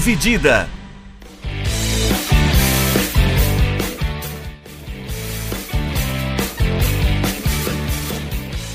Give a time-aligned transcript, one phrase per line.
[0.00, 0.66] Dividida.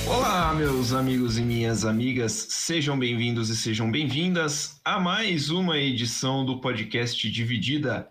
[0.05, 6.45] Olá, meus amigos e minhas amigas, sejam bem-vindos e sejam bem-vindas a mais uma edição
[6.45, 8.07] do podcast Dividida.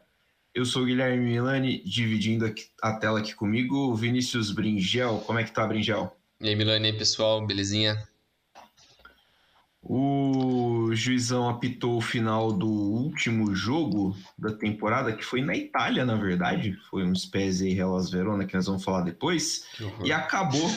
[0.52, 2.52] Eu sou o Guilherme Milani, dividindo
[2.82, 5.22] a tela aqui comigo, Vinícius Bringel.
[5.24, 6.16] Como é que tá, Bringel?
[6.40, 7.96] E aí, Milani, pessoal, belezinha?
[9.86, 16.16] O juizão apitou o final do último jogo da temporada, que foi na Itália, na
[16.16, 16.74] verdade.
[16.88, 19.66] Foi um Spezia e Hellas Verona, que nós vamos falar depois.
[20.02, 20.70] E acabou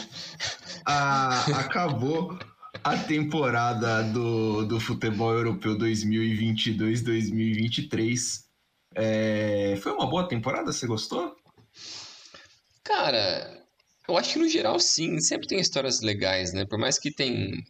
[0.86, 2.38] a, acabou
[2.84, 8.44] a temporada do, do futebol europeu 2022-2023.
[8.94, 10.74] É, foi uma boa temporada?
[10.74, 11.34] Você gostou?
[12.84, 13.64] Cara,
[14.06, 15.22] eu acho que no geral sim.
[15.22, 16.66] Sempre tem histórias legais, né?
[16.66, 17.64] Por mais que tem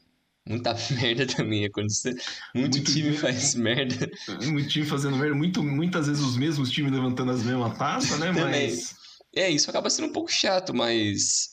[0.48, 2.16] muita merda também acontecer.
[2.54, 4.10] Muito, muito time faz merda.
[4.46, 5.36] Muito time fazendo merda.
[5.36, 8.32] Muito, muitas vezes os mesmos times levantando as mesmas taças, né?
[8.32, 8.96] Mas.
[9.36, 11.50] É, isso acaba sendo um pouco chato, mas.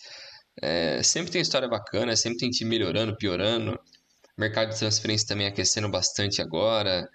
[0.62, 3.78] É, sempre tem história bacana, sempre tem time melhorando, piorando.
[4.36, 7.08] Mercado de transferência também aquecendo bastante agora.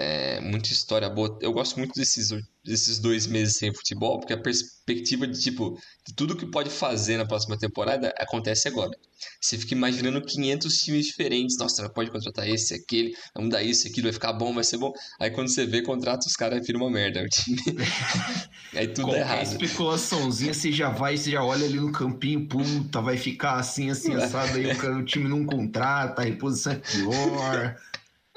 [0.00, 1.36] É, muita história boa.
[1.42, 2.28] Eu gosto muito desses,
[2.64, 7.16] desses dois meses sem futebol, porque a perspectiva de tipo de tudo que pode fazer
[7.16, 8.92] na próxima temporada acontece agora.
[9.40, 11.58] Você fica imaginando 500 times diferentes.
[11.58, 14.92] Nossa, pode contratar esse, aquele, vamos dar isso, aquilo, vai ficar bom, vai ser bom.
[15.18, 17.18] Aí quando você vê, contrata os caras, vira uma merda.
[17.26, 17.58] O time.
[18.76, 19.42] Aí tudo Qualquer é errado.
[19.42, 24.14] especulaçãozinha, você já vai, você já olha ali no campinho, puta, vai ficar assim, assim,
[24.14, 27.76] assado, aí o, o time não contrata, a reposição é pior.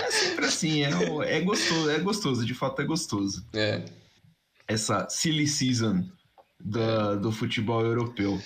[0.02, 3.46] É sempre assim, é, é gostoso, é gostoso, de fato é gostoso.
[3.54, 3.84] É.
[4.68, 6.06] Essa silly season
[6.60, 8.42] da, do futebol europeu.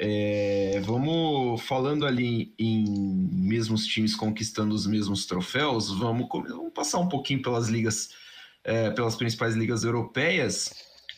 [0.00, 2.84] É, vamos falando ali em
[3.32, 8.10] mesmos times conquistando os mesmos troféus, vamos, vamos passar um pouquinho pelas ligas,
[8.62, 10.72] é, pelas principais ligas europeias.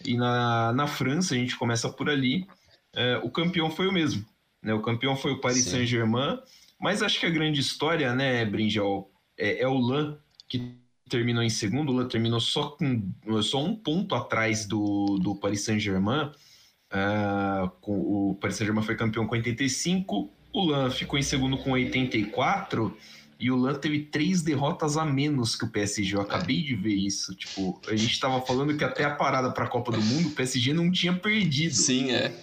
[0.05, 2.47] E na, na França, a gente começa por ali.
[2.95, 4.25] É, o campeão foi o mesmo.
[4.63, 4.73] Né?
[4.73, 6.39] O campeão foi o Paris Saint-Germain.
[6.81, 10.19] Mas acho que a grande história, né, Brinjal, é, é o LAN
[10.49, 10.77] que
[11.09, 11.91] terminou em segundo.
[11.91, 13.13] O LAN terminou só com
[13.43, 16.31] só um ponto atrás do, do Paris Saint-Germain.
[16.93, 22.97] Uh, o Paris Saint-Germain foi campeão com 85, o LAN ficou em segundo com 84
[23.39, 26.17] e o LAN teve três derrotas a menos que o PSG.
[26.17, 27.35] Eu acabei de ver isso.
[27.35, 30.33] Tipo, a gente estava falando que até a parada para a Copa do Mundo, o
[30.33, 31.75] PSG não tinha perdido.
[31.75, 32.35] Sim, é.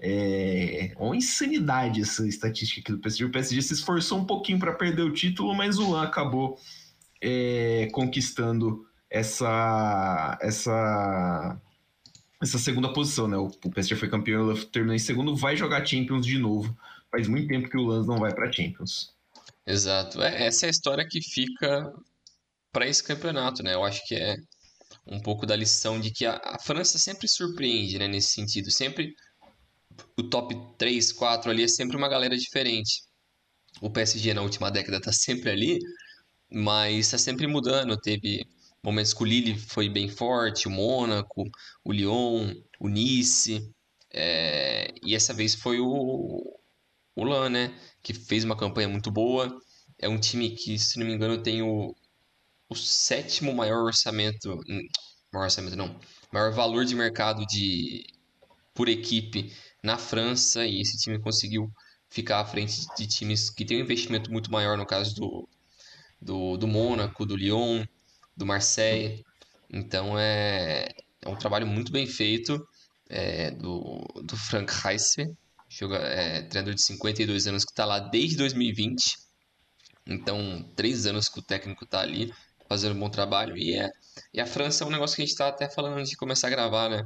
[0.00, 3.24] É uma insanidade essa estatística aqui do PSG.
[3.24, 6.58] O PSG se esforçou um pouquinho para perder o título, mas o LAN acabou
[7.20, 11.60] é, conquistando essa, essa,
[12.40, 13.26] essa segunda posição.
[13.26, 13.36] Né?
[13.36, 16.76] O, PSG foi campeão, terminou em segundo, vai jogar Champions de novo.
[17.10, 19.12] Faz muito tempo que o LAN não vai para Champions.
[19.66, 20.22] Exato.
[20.22, 21.92] É, essa é a história que fica
[22.72, 23.74] para esse campeonato, né?
[23.74, 24.36] Eu acho que é
[25.06, 28.06] um pouco da lição de que a, a França sempre surpreende, né?
[28.06, 29.14] Nesse sentido, sempre
[30.16, 33.02] o top 3, 4 ali é sempre uma galera diferente.
[33.80, 35.78] O PSG na última década tá sempre ali,
[36.50, 37.96] mas tá sempre mudando.
[37.96, 38.46] Teve
[38.82, 41.44] momentos que o Lille foi bem forte, o Mônaco,
[41.84, 43.70] o Lyon, o Nice.
[44.10, 44.92] É...
[45.02, 46.58] E essa vez foi o,
[47.14, 47.74] o Lan, né?
[48.02, 49.60] Que fez uma campanha muito boa.
[49.98, 51.94] É um time que, se não me engano, tem o,
[52.68, 54.60] o sétimo maior orçamento.
[54.68, 54.88] Hum,
[55.32, 55.98] maior orçamento não.
[56.32, 58.04] Maior valor de mercado de
[58.74, 59.52] por equipe
[59.82, 61.70] na França e esse time conseguiu
[62.08, 65.48] ficar à frente de times que têm um investimento muito maior, no caso do,
[66.20, 67.84] do, do Mônaco, do Lyon,
[68.36, 69.24] do Marseille.
[69.70, 70.88] Então é,
[71.22, 72.66] é um trabalho muito bem feito
[73.08, 75.34] é, do, do Frank Heisse,
[75.68, 79.18] joga, é, treinador de 52 anos que está lá desde 2020.
[80.06, 82.32] Então, três anos que o técnico está ali
[82.68, 83.56] fazendo um bom trabalho.
[83.56, 83.90] E, é,
[84.32, 86.48] e a França é um negócio que a gente está até falando antes de começar
[86.48, 87.02] a gravar, né?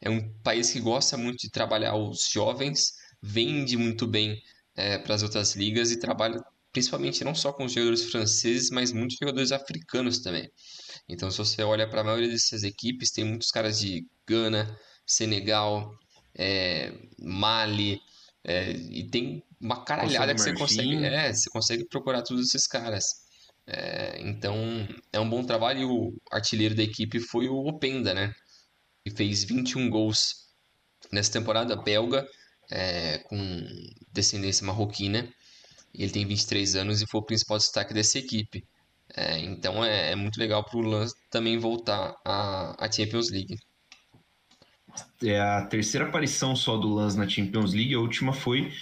[0.00, 2.92] É um país que gosta muito de trabalhar os jovens,
[3.22, 4.40] vende muito bem
[4.76, 6.40] é, para as outras ligas e trabalha
[6.72, 10.50] principalmente não só com os jogadores franceses, mas muitos jogadores africanos também.
[11.08, 15.90] Então, se você olha para a maioria dessas equipes, tem muitos caras de Gana, Senegal,
[16.34, 17.98] é, Mali,
[18.44, 23.25] é, e tem uma caralhada que você consegue, é, você consegue procurar todos esses caras.
[23.66, 24.56] É, então,
[25.12, 25.80] é um bom trabalho.
[25.80, 28.34] E o artilheiro da equipe foi o Openda, né?
[29.04, 30.46] Que fez 21 gols
[31.12, 32.26] nessa temporada belga,
[32.70, 33.38] é, com
[34.12, 35.28] descendência marroquina.
[35.94, 38.64] Ele tem 23 anos e foi o principal destaque dessa equipe.
[39.14, 43.56] É, então é, é, muito legal para o Lance também voltar à, Champions League.
[45.22, 47.94] É a terceira aparição só do Lance na Champions League.
[47.94, 48.72] A última foi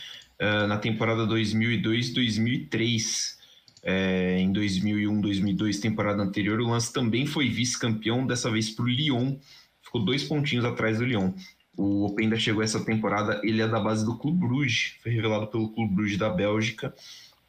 [0.40, 3.43] uh, na temporada 2002-2003
[3.84, 6.58] é, em 2001, 2002, temporada anterior.
[6.60, 9.36] O Lance também foi vice-campeão, dessa vez para o Lyon.
[9.82, 11.32] Ficou dois pontinhos atrás do Lyon.
[11.76, 15.70] O Openda chegou essa temporada, ele é da base do Clube Bruges, foi revelado pelo
[15.70, 16.94] Clube Bruges da Bélgica,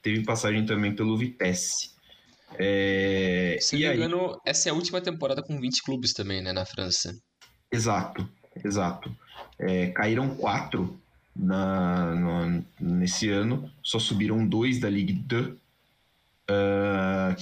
[0.01, 1.91] teve passagem também pelo Vitesse.
[2.57, 3.57] É...
[3.61, 6.65] Se não me engano, essa é a última temporada com 20 clubes também, né, na
[6.65, 7.15] França.
[7.71, 8.27] Exato,
[8.63, 9.15] exato.
[9.59, 10.99] É, caíram quatro
[11.35, 15.53] na, no, nesse ano, só subiram dois da Ligue 2.
[16.50, 17.36] Uh,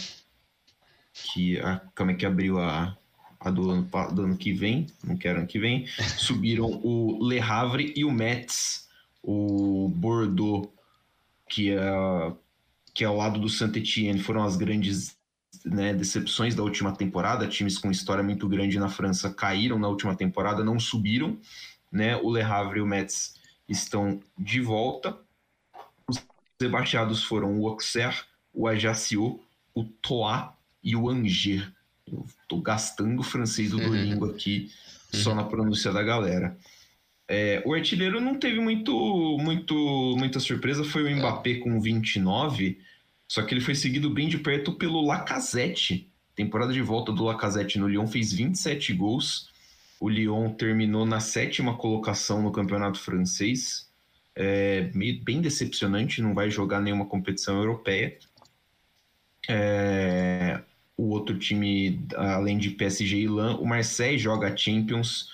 [1.14, 2.98] que a, como é que abriu a,
[3.40, 5.86] a do, ano, do ano que vem, não quero ano que vem,
[6.18, 8.88] subiram o Le Havre e o Metz,
[9.22, 10.70] o Bordeaux,
[11.50, 12.34] que é,
[12.94, 15.16] que é ao lado do Saint-Etienne, foram as grandes
[15.66, 20.16] né, decepções da última temporada, times com história muito grande na França caíram na última
[20.16, 21.38] temporada, não subiram,
[21.92, 23.36] né, o Le Havre e o Metz
[23.68, 25.18] estão de volta,
[26.08, 26.24] os
[26.60, 28.18] rebaixados foram o Auxerre,
[28.54, 29.40] o Ajaccio,
[29.74, 30.50] o Troyes
[30.84, 31.68] e o Angers,
[32.06, 34.70] eu tô gastando o francês do Duolingo aqui
[35.12, 35.36] só uhum.
[35.38, 36.58] na pronúncia da galera.
[37.28, 41.18] É, o artilheiro não teve muito, muito, muita surpresa, foi o.
[41.18, 42.80] Mbappé com 29,
[43.28, 46.10] só que ele foi seguido bem de perto pelo Lacazette.
[46.36, 49.50] Temporada de volta do Lacazette no Lyon fez 27 gols.
[50.00, 53.90] O Lyon terminou na sétima colocação no campeonato francês.
[54.36, 54.90] É,
[55.24, 58.18] bem decepcionante, não vai jogar nenhuma competição europeia.
[59.48, 60.62] É,
[60.98, 65.30] o outro time, além de PSG e Lan, o Marseille joga a Champions,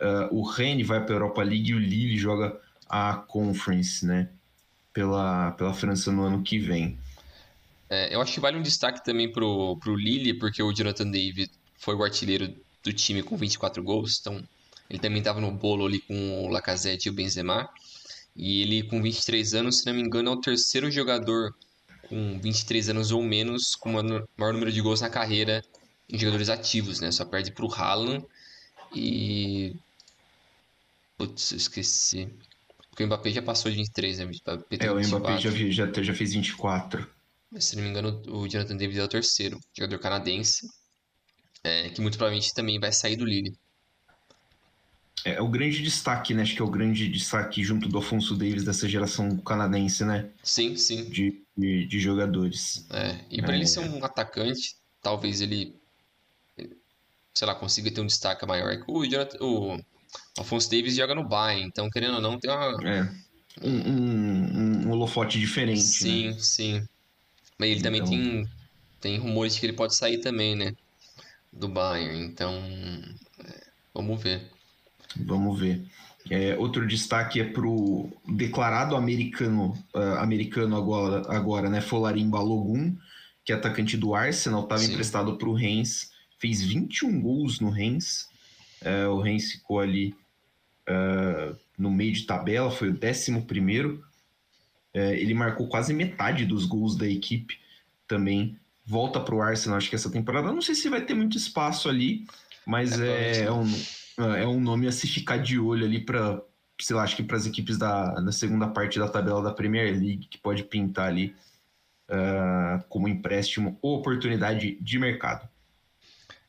[0.00, 2.58] uh, o Rennes vai para a Europa League e o Lille joga
[2.88, 4.28] a Conference, né?
[4.92, 6.98] Pela, pela França no ano que vem.
[7.88, 11.50] É, eu acho que vale um destaque também pro, pro Lille, porque o Jonathan David
[11.76, 14.42] foi o artilheiro do time com 24 gols, então
[14.88, 17.68] ele também estava no bolo ali com o Lacazette e o Benzema.
[18.34, 21.54] E ele, com 23 anos, se não me engano, é o terceiro jogador
[22.10, 25.64] com 23 anos ou menos, com o maior número de gols na carreira
[26.08, 27.12] em jogadores ativos, né?
[27.12, 28.26] Só perde pro Haaland
[28.94, 29.76] e.
[31.16, 32.28] Putz, esqueci.
[32.90, 34.24] Porque o Mbappé já passou de 23, né?
[34.24, 37.08] O Mbappé é, o Mbappé já, já, já fez 24.
[37.50, 40.68] Mas, se não me engano, o Jonathan David é o terceiro, jogador canadense,
[41.62, 43.56] é, que muito provavelmente também vai sair do Lille.
[45.24, 46.42] É, é o grande destaque, né?
[46.42, 50.30] Acho que é o grande destaque junto do Afonso Davis dessa geração canadense, né?
[50.42, 51.04] Sim, sim.
[51.04, 52.86] De, de, de jogadores.
[52.90, 53.56] É, e para é.
[53.56, 55.74] ele ser um atacante, talvez ele,
[57.34, 58.72] sei lá, consiga ter um destaque maior.
[58.72, 59.80] É o, Jonathan, o
[60.38, 62.88] Afonso Davis joga no Bayern, então querendo ou não, tem uma.
[62.88, 63.30] É.
[63.62, 65.82] Um, um, um holofote diferente.
[65.82, 66.36] Sim, né?
[66.38, 66.88] sim.
[67.58, 67.92] Mas ele então...
[67.92, 68.48] também tem,
[69.00, 70.74] tem rumores de que ele pode sair também, né?
[71.52, 72.54] Do Bayern, então.
[73.44, 74.48] É, vamos ver.
[75.16, 75.84] Vamos ver.
[76.30, 81.80] É, outro destaque é para o declarado americano, uh, americano agora, agora, né?
[81.80, 82.94] Folarim Balogun,
[83.44, 88.28] que é atacante do Arsenal, estava emprestado para o Rennes, fez 21 gols no Rennes.
[88.80, 90.14] Uh, o Rennes ficou ali
[90.88, 94.00] uh, no meio de tabela, foi o 11 primeiro.
[94.94, 97.58] ele marcou quase metade dos gols da equipe
[98.06, 98.56] também.
[98.86, 100.52] Volta para o Arsenal, acho que essa temporada.
[100.52, 102.24] Não sei se vai ter muito espaço ali,
[102.64, 103.66] mas é, é um
[104.36, 106.42] é um nome a se ficar de olho ali para,
[106.80, 109.92] sei lá, acho que para as equipes da, da segunda parte da tabela da Premier
[109.92, 111.34] League, que pode pintar ali
[112.10, 115.48] uh, como empréstimo ou oportunidade de mercado.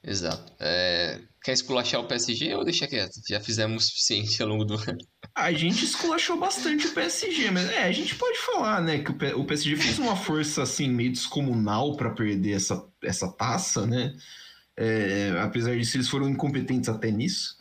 [0.04, 0.52] Exato.
[0.60, 1.20] É...
[1.44, 3.20] Quer esculachar o PSG ou deixa quieto?
[3.28, 5.00] Já fizemos o suficiente ao longo do ano.
[5.34, 9.46] A gente esculachou bastante o PSG, mas é, a gente pode falar, né, que o
[9.46, 14.16] PSG fez uma força assim meio descomunal para perder essa, essa taça, né?
[14.78, 17.58] É, apesar disso, eles foram incompetentes até nisso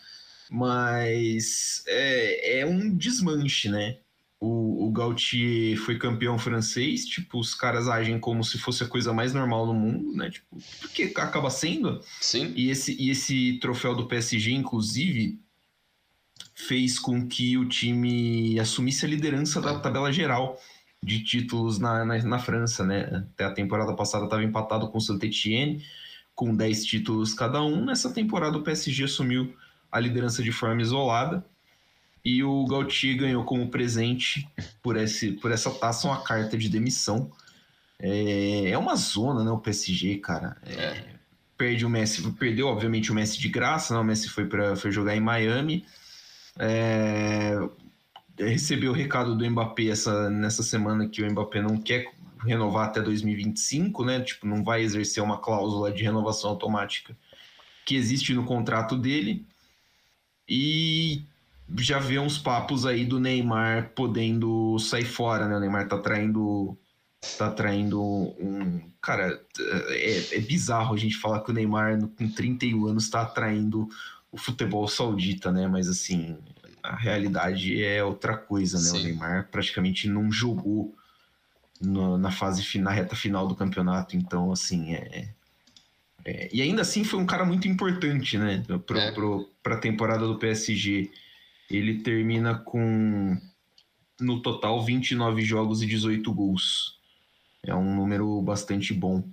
[0.50, 3.98] mas é, é um desmanche, né?
[4.40, 9.12] O, o Gautier foi campeão francês, tipo, os caras agem como se fosse a coisa
[9.12, 10.28] mais normal no mundo, né?
[10.28, 12.00] Tipo, porque acaba sendo.
[12.20, 12.52] Sim.
[12.56, 15.38] E esse, e esse troféu do PSG, inclusive,
[16.52, 20.58] fez com que o time assumisse a liderança da tabela geral
[21.02, 23.24] de títulos na, na, na França, né?
[23.34, 25.84] Até a temporada passada estava empatado com o Saint-Etienne,
[26.34, 27.84] com 10 títulos cada um.
[27.84, 29.54] Nessa temporada o PSG assumiu
[29.90, 31.44] a liderança de forma isolada.
[32.24, 34.46] E o Gautier ganhou como presente
[34.82, 37.30] por, esse, por essa taça uma carta de demissão.
[37.98, 39.50] É, é uma zona, né?
[39.50, 40.56] O PSG, cara.
[40.64, 41.06] É, é.
[41.56, 44.00] Perde o Messi, perdeu, obviamente, o Messi de graça, né?
[44.00, 45.84] O Messi foi, para foi jogar em Miami.
[46.58, 47.58] É,
[48.38, 52.10] recebeu o recado do Mbappé essa, nessa semana que o Mbappé não quer
[52.44, 54.20] renovar até 2025, né?
[54.20, 57.16] Tipo, não vai exercer uma cláusula de renovação automática
[57.84, 59.46] que existe no contrato dele.
[60.50, 61.22] E
[61.78, 65.56] já vê uns papos aí do Neymar podendo sair fora, né?
[65.56, 66.76] O Neymar tá traindo
[67.38, 68.80] tá atraindo um.
[69.00, 69.40] Cara,
[69.90, 73.88] é, é bizarro a gente falar que o Neymar, com 31 anos, tá atraindo
[74.32, 75.68] o futebol saudita, né?
[75.68, 76.36] Mas assim,
[76.82, 78.84] a realidade é outra coisa, né?
[78.84, 78.98] Sim.
[78.98, 80.94] O Neymar praticamente não jogou
[81.80, 85.30] na fase na reta final do campeonato, então assim é,
[86.24, 88.62] é, e ainda assim foi um cara muito importante, né?
[88.86, 89.76] Para é.
[89.76, 91.10] a temporada do PSG.
[91.70, 93.38] Ele termina com
[94.20, 96.98] no total 29 jogos e 18 gols.
[97.62, 99.26] É um número bastante bom.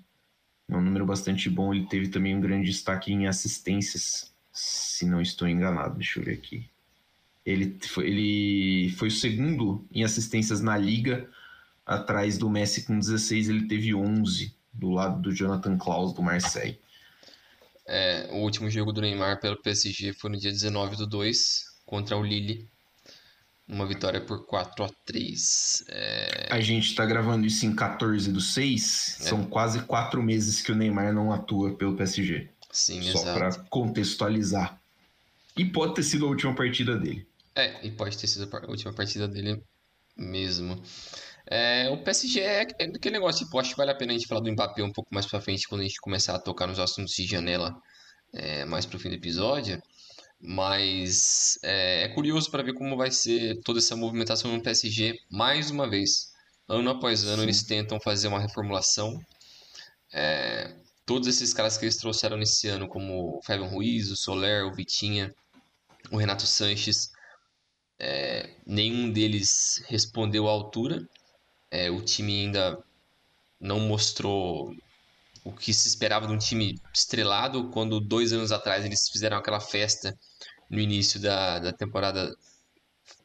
[0.69, 1.73] É um número bastante bom.
[1.73, 5.97] Ele teve também um grande destaque em assistências, se não estou enganado.
[5.97, 6.69] Deixa eu ver aqui.
[7.45, 11.29] Ele foi, ele foi o segundo em assistências na liga,
[11.85, 16.79] atrás do Messi com 16, ele teve 11, do lado do Jonathan Klaus do Marseille.
[17.87, 22.17] É, o último jogo do Neymar pelo PSG foi no dia 19 do 2, contra
[22.17, 22.67] o Lille.
[23.67, 26.47] Uma vitória por 4 a 3 é...
[26.49, 29.17] A gente está gravando isso em 14 do 6.
[29.19, 29.23] É.
[29.23, 32.49] São quase quatro meses que o Neymar não atua pelo PSG.
[32.71, 34.79] Sim, Só para contextualizar.
[35.57, 37.27] E pode ter sido a última partida dele.
[37.55, 39.61] É, e pode ter sido a última partida dele
[40.15, 40.81] mesmo.
[41.49, 44.41] É, o PSG é, aquele negócio, tipo, acho que vale a pena a gente falar
[44.41, 47.13] do Mbappé um pouco mais pra frente, quando a gente começar a tocar nos assuntos
[47.13, 47.73] de janela
[48.33, 49.81] é, mais pro fim do episódio.
[50.39, 55.71] Mas é, é curioso para ver como vai ser toda essa movimentação no PSG mais
[55.71, 56.31] uma vez.
[56.67, 57.43] Ano após ano Sim.
[57.43, 59.17] eles tentam fazer uma reformulação.
[60.13, 60.75] É,
[61.05, 64.73] todos esses caras que eles trouxeram nesse ano, como o Fabian Ruiz, o Soler, o
[64.73, 65.33] Vitinha,
[66.11, 67.09] o Renato Sanches,
[67.97, 71.07] é, nenhum deles respondeu à altura.
[71.69, 72.81] É, o time ainda
[73.59, 74.75] não mostrou
[75.43, 79.59] o que se esperava de um time estrelado quando dois anos atrás eles fizeram aquela
[79.59, 80.17] festa
[80.69, 82.35] no início da, da temporada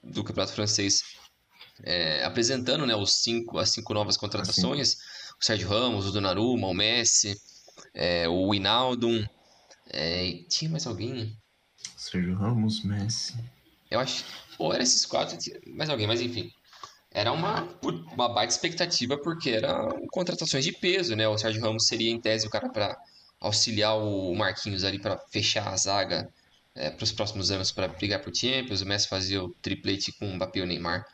[0.02, 1.02] do Campeonato Francês,
[1.82, 5.34] é, apresentando né, os cinco, as cinco novas contratações: assim.
[5.40, 7.36] o Sérgio Ramos, o Donnarumma, o Messi,
[7.94, 9.08] é, o Inaldo.
[9.88, 11.36] É, tinha mais alguém?
[11.96, 13.34] Sérgio Ramos, Messi.
[13.90, 14.24] Eu acho.
[14.58, 15.36] Ou era esses quatro,
[15.74, 16.52] mais alguém, mas enfim.
[17.14, 17.68] Era uma,
[18.12, 21.28] uma baita expectativa porque eram contratações de peso, né?
[21.28, 22.96] O Sérgio Ramos seria, em tese, o cara para
[23.40, 26.28] auxiliar o Marquinhos ali para fechar a zaga
[26.74, 28.80] é, para os próximos anos para brigar por Champions.
[28.80, 31.04] O Messi fazia o triplete com o Mbappé e o Neymar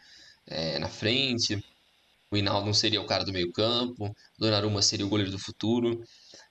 [0.47, 1.63] é, na frente.
[2.31, 4.07] O Hinaldo seria o cara do meio campo.
[4.07, 6.05] O Donnarumma seria o goleiro do futuro.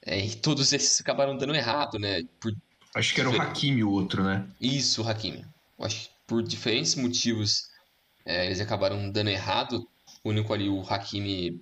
[0.06, 2.24] É, e todos esses acabaram dando errado, né?
[2.40, 2.54] Por
[2.96, 4.48] Acho que era o Hakimi o outro, né?
[4.60, 5.46] Isso, o Hakimi.
[5.80, 7.67] Acho por diferentes motivos
[8.28, 9.88] é, eles acabaram dando errado.
[10.24, 11.62] O único ali, o Hakimi,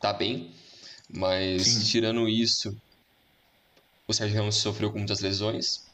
[0.00, 0.54] tá bem.
[1.08, 1.84] Mas Sim.
[1.84, 2.76] tirando isso,
[4.06, 5.90] o Sérgio Ramos sofreu com muitas lesões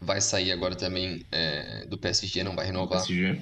[0.00, 3.04] vai sair agora também é, do PSG, não vai renovar.
[3.04, 3.40] PSG.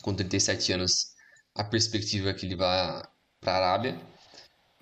[0.00, 1.12] Com 37 anos,
[1.54, 3.08] a perspectiva é que ele vá
[3.40, 4.00] para a Arábia.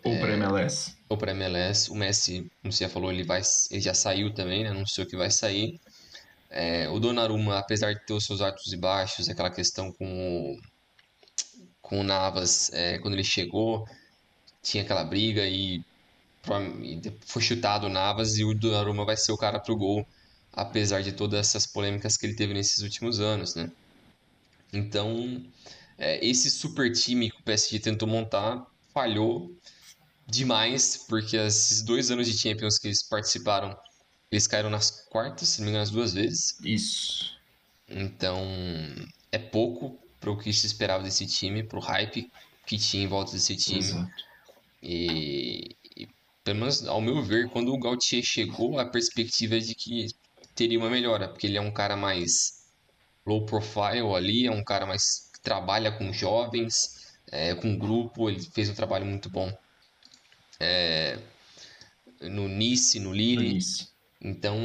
[0.03, 0.97] Ou é, para MLS.
[1.09, 1.91] Ou para MLS.
[1.91, 4.71] O Messi, como você já falou, ele, vai, ele já saiu também, né?
[4.71, 5.79] anunciou que vai sair.
[6.50, 10.61] É, o Donnarumma, apesar de ter os seus altos e baixos, aquela questão com o,
[11.80, 13.87] com o Navas, é, quando ele chegou,
[14.62, 15.83] tinha aquela briga e,
[16.83, 20.07] e foi chutado o Navas e o Donnarumma vai ser o cara pro gol
[20.52, 23.71] apesar de todas essas polêmicas que ele teve nesses últimos anos, né?
[24.73, 25.45] Então,
[25.99, 29.57] é, esse super time que o PSG tentou montar falhou
[30.26, 33.76] demais, porque esses dois anos de Champions que eles participaram,
[34.31, 36.59] eles caíram nas quartas, se não me engano, as duas vezes.
[36.65, 37.37] Isso.
[37.89, 38.47] Então,
[39.33, 42.31] é pouco para o que se esperava desse time, para o hype
[42.67, 43.79] que tinha em volta desse time.
[43.79, 44.25] Exato.
[44.83, 46.09] E, e,
[46.45, 50.09] pelo menos ao meu ver, quando o Gautier chegou, a perspectiva é de que
[50.55, 52.65] teria uma melhora, porque ele é um cara mais
[53.27, 58.41] low profile ali, é um cara mais que trabalha com jovens, é, com grupo, ele
[58.41, 59.53] fez um trabalho muito bom
[60.61, 61.19] é,
[62.21, 63.59] no Nice, no Lille.
[64.21, 64.57] Então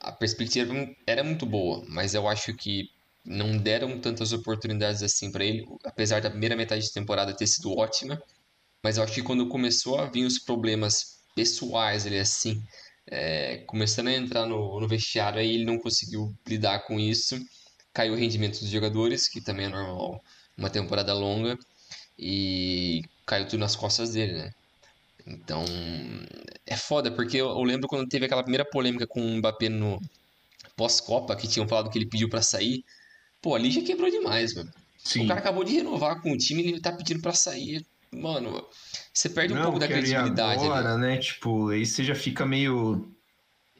[0.00, 0.72] a perspectiva
[1.06, 2.88] era muito boa, mas eu acho que
[3.24, 7.76] não deram tantas oportunidades assim para ele, apesar da primeira metade de temporada ter sido
[7.76, 8.20] ótima.
[8.82, 12.62] Mas eu acho que quando começou a vir os problemas pessoais ali assim,
[13.06, 17.38] é, começando a entrar no, no vestiário, aí ele não conseguiu lidar com isso.
[17.92, 20.22] Caiu o rendimento dos jogadores, que também é normal,
[20.56, 21.58] uma temporada longa,
[22.18, 24.52] e caiu tudo nas costas dele, né?
[25.26, 25.64] Então,
[26.64, 30.00] é foda, porque eu, eu lembro quando teve aquela primeira polêmica com o Mbappé no
[30.76, 32.84] pós-Copa, que tinham falado que ele pediu para sair.
[33.42, 34.70] Pô, ali já quebrou demais, mano.
[34.98, 35.24] Sim.
[35.24, 37.84] O cara acabou de renovar com o time e ele tá pedindo para sair.
[38.12, 38.64] Mano,
[39.12, 41.00] você perde um pouco da credibilidade agora, ali.
[41.00, 41.18] né?
[41.18, 43.08] Tipo, aí você já fica meio.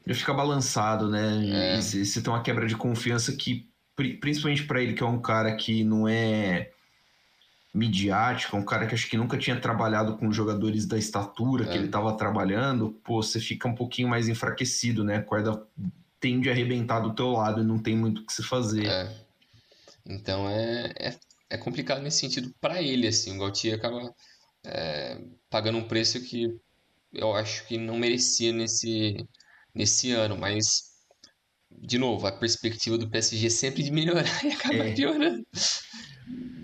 [0.05, 1.75] Já fica balançado, né?
[1.75, 1.79] É.
[1.79, 5.55] E você tem uma quebra de confiança que, principalmente para ele, que é um cara
[5.55, 6.71] que não é.
[7.77, 11.67] Midiática, um cara que acho que nunca tinha trabalhado com jogadores da estatura é.
[11.67, 15.17] que ele estava trabalhando, pô, você fica um pouquinho mais enfraquecido, né?
[15.17, 15.63] A corda
[16.19, 18.87] tende a arrebentar do teu lado e não tem muito o que se fazer.
[18.87, 19.15] É.
[20.05, 21.15] Então é, é,
[21.51, 23.35] é, complicado nesse sentido para ele, assim.
[23.35, 24.13] O Gautier acaba
[24.65, 26.59] é, pagando um preço que
[27.13, 29.23] eu acho que não merecia nesse,
[29.73, 30.87] nesse ano, mas
[31.69, 34.93] de novo, a perspectiva do PSG sempre de melhorar e acaba é.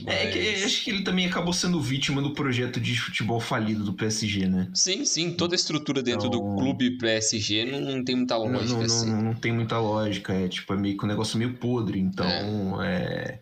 [0.04, 0.12] Piorando.
[0.12, 3.94] É que acho que ele também acabou sendo vítima do projeto de futebol falido do
[3.94, 4.70] PSG, né?
[4.74, 5.32] Sim, sim.
[5.32, 8.74] Toda a estrutura dentro então, do clube PSG não, não tem muita lógica.
[8.74, 9.10] Não, assim.
[9.10, 10.34] não, não, tem muita lógica.
[10.34, 12.00] É tipo, é meio que um negócio meio podre.
[12.00, 13.40] Então, é.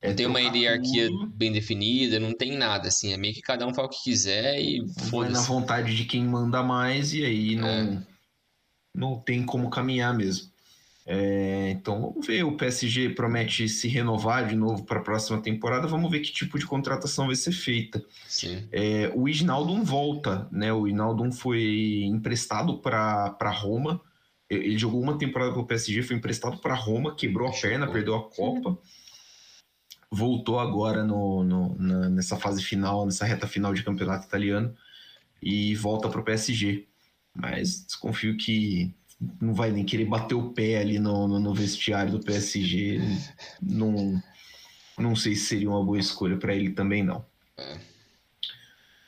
[0.00, 1.26] é não tem uma hierarquia tudo.
[1.26, 3.12] bem definida, não tem nada, assim.
[3.12, 5.32] É meio que cada um faz o que quiser e foda-se.
[5.32, 8.02] na vontade de quem manda mais e aí não, é.
[8.94, 10.53] não tem como caminhar mesmo.
[11.06, 12.44] É, então vamos ver.
[12.44, 15.86] O PSG promete se renovar de novo para a próxima temporada.
[15.86, 18.02] Vamos ver que tipo de contratação vai ser feita.
[18.72, 20.72] É, o Ignaldum volta, né?
[20.72, 24.00] O Ignaldum foi emprestado para Roma.
[24.48, 28.30] Ele jogou uma temporada pelo PSG, foi emprestado para Roma, quebrou a perna, perdeu a
[28.30, 28.78] Copa.
[30.10, 34.74] Voltou agora no, no na, nessa fase final, nessa reta final de campeonato italiano
[35.42, 36.86] e volta para o PSG.
[37.34, 38.94] Mas desconfio que
[39.40, 43.00] não vai nem querer bater o pé ali no, no, no vestiário do PSG.
[43.60, 44.22] não,
[44.98, 47.24] não sei se seria uma boa escolha para ele também, não.
[47.56, 47.78] É.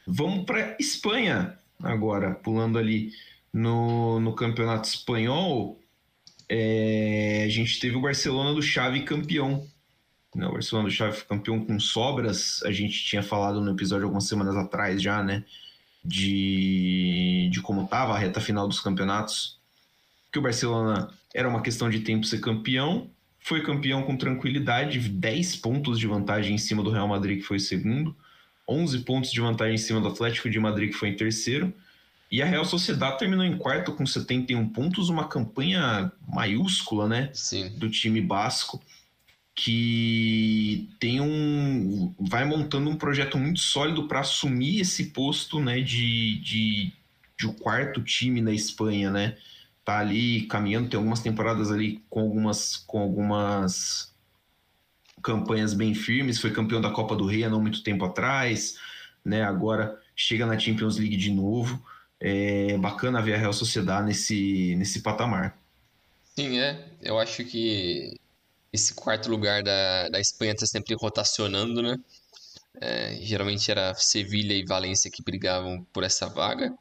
[0.06, 3.12] Vamos para Espanha agora, pulando ali
[3.52, 5.80] no, no campeonato espanhol.
[6.48, 9.66] É, a gente teve o Barcelona do Xavi campeão.
[10.34, 12.62] Não, o Barcelona do Xavi campeão com sobras.
[12.64, 15.44] A gente tinha falado no episódio algumas semanas atrás já, né?
[16.04, 19.56] De, de como estava a reta final dos campeonatos
[20.36, 23.08] que o Barcelona era uma questão de tempo ser campeão,
[23.40, 27.58] foi campeão com tranquilidade, 10 pontos de vantagem em cima do Real Madrid, que foi
[27.58, 28.14] segundo,
[28.68, 31.72] 11 pontos de vantagem em cima do Atlético de Madrid, que foi em terceiro,
[32.30, 37.70] e a Real Sociedade terminou em quarto com 71 pontos, uma campanha maiúscula, né, Sim.
[37.78, 38.82] do time basco,
[39.54, 46.38] que tem um vai montando um projeto muito sólido para assumir esse posto, né, de,
[46.40, 46.92] de,
[47.38, 49.36] de o quarto time na Espanha, né?
[49.86, 54.12] Tá ali caminhando, tem algumas temporadas ali com algumas com algumas
[55.22, 58.78] campanhas bem firmes, foi campeão da Copa do Rei há não muito tempo atrás,
[59.24, 59.42] né?
[59.44, 61.80] Agora chega na Champions League de novo.
[62.18, 65.56] É bacana ver a Real Sociedade nesse, nesse patamar.
[66.34, 66.88] Sim, é.
[67.00, 68.18] Eu acho que
[68.72, 71.96] esse quarto lugar da, da Espanha está sempre rotacionando, né?
[72.80, 76.74] É, geralmente era Sevilha e Valência que brigavam por essa vaga.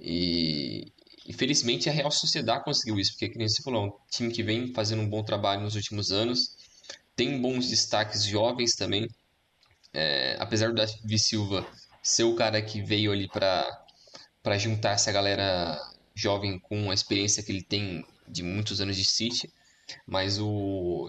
[0.00, 0.92] E,
[1.26, 4.72] Infelizmente, a Real Sociedade conseguiu isso, porque, como você falou, é um time que vem
[4.74, 6.56] fazendo um bom trabalho nos últimos anos,
[7.16, 9.08] tem bons destaques jovens também.
[9.92, 11.66] É, apesar do Davi Silva
[12.02, 15.80] ser o cara que veio ali para juntar essa galera
[16.14, 19.52] jovem com a experiência que ele tem de muitos anos de City,
[20.06, 21.08] mas o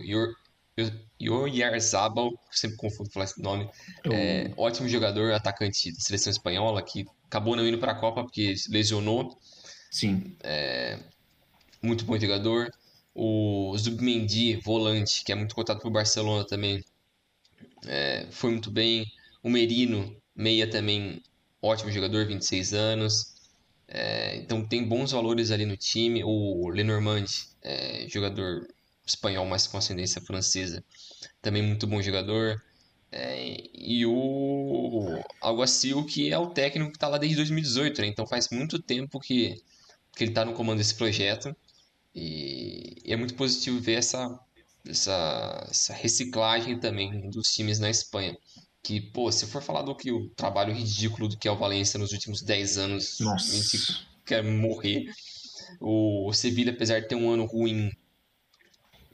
[1.19, 3.69] Yarzabal, sempre confundo falar esse nome,
[4.11, 8.53] é, ótimo jogador, atacante da seleção espanhola, que acabou não indo para a Copa porque
[8.69, 9.37] lesionou,
[9.95, 10.35] Sim.
[10.43, 10.99] É,
[11.81, 12.69] muito bom jogador.
[13.13, 16.83] O Zubmendi, volante, que é muito cotado para o Barcelona também,
[17.87, 19.05] é, foi muito bem.
[19.41, 21.23] O Merino, meia também,
[21.61, 23.35] ótimo jogador, 26 anos.
[23.87, 26.25] É, então tem bons valores ali no time.
[26.25, 27.27] O Lenormand,
[27.61, 28.67] é, jogador
[29.05, 30.83] espanhol, mas com ascendência francesa,
[31.41, 32.61] também muito bom jogador.
[33.13, 38.07] É, e o Alguacil, que é o técnico que está lá desde 2018, né?
[38.07, 39.63] então faz muito tempo que
[40.15, 41.55] que ele está no comando desse projeto.
[42.13, 44.39] E, é muito positivo ver essa,
[44.87, 48.37] essa, essa reciclagem também dos times na Espanha.
[48.81, 51.99] Que, pô, se for falar do que o trabalho ridículo do que é o Valência
[51.99, 53.51] nos últimos 10 anos, Nossa.
[53.51, 55.11] a gente quer morrer.
[55.81, 57.91] O Sevilla, apesar de ter um ano ruim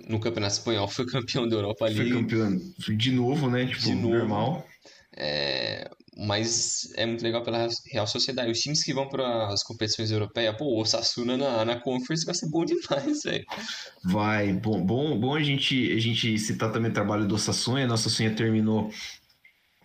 [0.07, 1.95] no Campeonato Espanhol, foi campeão da Europa ali.
[1.95, 2.57] Foi campeão
[2.89, 3.65] de novo, né?
[3.65, 4.17] Tipo, de novo.
[4.17, 4.67] normal.
[5.13, 8.52] É, mas é muito legal pela Real Sociedade.
[8.52, 12.36] Os times que vão para as competições europeias, pô, o Sassuna na, na Conference vai
[12.36, 13.45] ser bom demais, velho.
[14.04, 17.88] Vai, bom, bom, bom a gente, a gente citar também o trabalho do Sassunha.
[17.88, 18.91] Nossa Sassunha terminou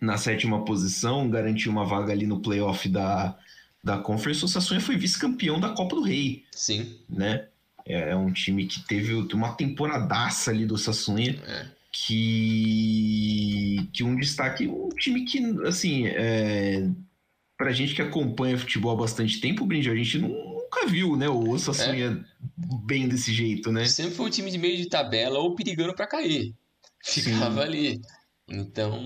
[0.01, 3.37] na sétima posição, garantiu uma vaga ali no playoff da,
[3.81, 4.43] da Conference.
[4.43, 6.43] O Sassunha foi vice-campeão da Copa do Rei.
[6.51, 6.99] Sim.
[7.09, 7.47] Né?
[7.85, 11.41] É, é um time que teve uma temporadaça ali do Sassunha.
[11.47, 16.89] É que, que um destaque, um time que, assim, é,
[17.57, 21.49] pra gente que acompanha futebol há bastante tempo, Brinde, a gente nunca viu, né, o
[21.49, 22.75] Osasuna é.
[22.85, 23.85] bem desse jeito, né?
[23.85, 26.53] Sempre foi um time de meio de tabela ou perigando para cair.
[27.03, 27.67] Ficava Sim.
[27.67, 28.01] ali.
[28.49, 29.01] Então,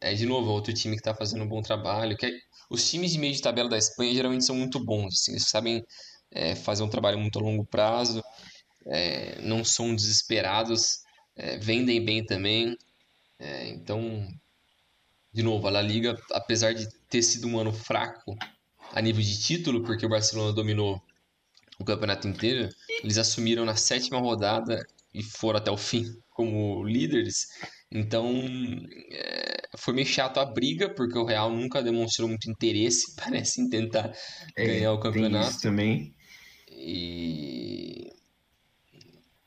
[0.00, 2.16] é de novo outro time que está fazendo um bom trabalho.
[2.16, 2.30] Que é,
[2.70, 5.84] os times de meio de tabela da Espanha geralmente são muito bons, assim, eles sabem
[6.30, 8.22] é, fazer um trabalho muito a longo prazo,
[8.86, 11.00] é, não são desesperados,
[11.38, 12.76] é, vendem bem também.
[13.38, 14.28] É, então,
[15.32, 18.36] de novo, a La Liga, apesar de ter sido um ano fraco
[18.92, 21.00] a nível de título, porque o Barcelona dominou
[21.78, 22.68] o campeonato inteiro,
[23.02, 27.46] eles assumiram na sétima rodada e foram até o fim como líderes.
[27.90, 28.28] Então,
[29.12, 33.68] é, foi meio chato a briga, porque o Real nunca demonstrou muito interesse, parece, em
[33.68, 34.12] tentar
[34.56, 35.44] é, ganhar o campeonato.
[35.44, 36.14] Tem isso também.
[36.70, 38.12] E...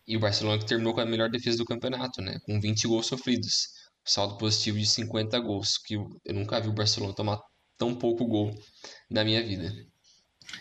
[0.08, 2.40] e o Barcelona que terminou com a melhor defesa do campeonato, né?
[2.46, 3.70] Com 20 gols sofridos.
[4.04, 7.40] Saldo positivo de 50 gols, que eu nunca vi o Barcelona tomar
[7.78, 8.52] tão pouco gol
[9.10, 9.72] na minha vida.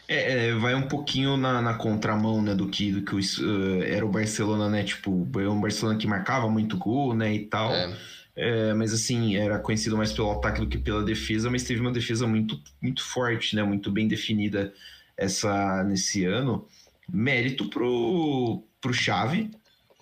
[0.06, 4.04] É, é, vai um pouquinho na, na, contramão, né, do que, do que uh, era
[4.04, 7.72] o Barcelona, né, tipo, é um Barcelona que marcava muito gol, né, e tal.
[7.72, 7.96] É.
[8.36, 11.92] É, mas assim, era conhecido mais pelo ataque do que pela defesa, mas teve uma
[11.92, 14.72] defesa muito, muito forte, né, muito bem definida
[15.16, 16.66] essa nesse ano.
[17.12, 19.50] Mérito pro, pro Xavi,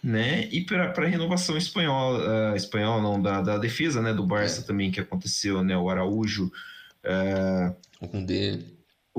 [0.02, 4.60] né, e para a renovação espanhola, uh, espanhola não, da, da defesa, né, do Barça
[4.60, 4.64] é.
[4.64, 6.50] também, que aconteceu, né, o Araújo...
[7.04, 8.58] Uh, o Koundé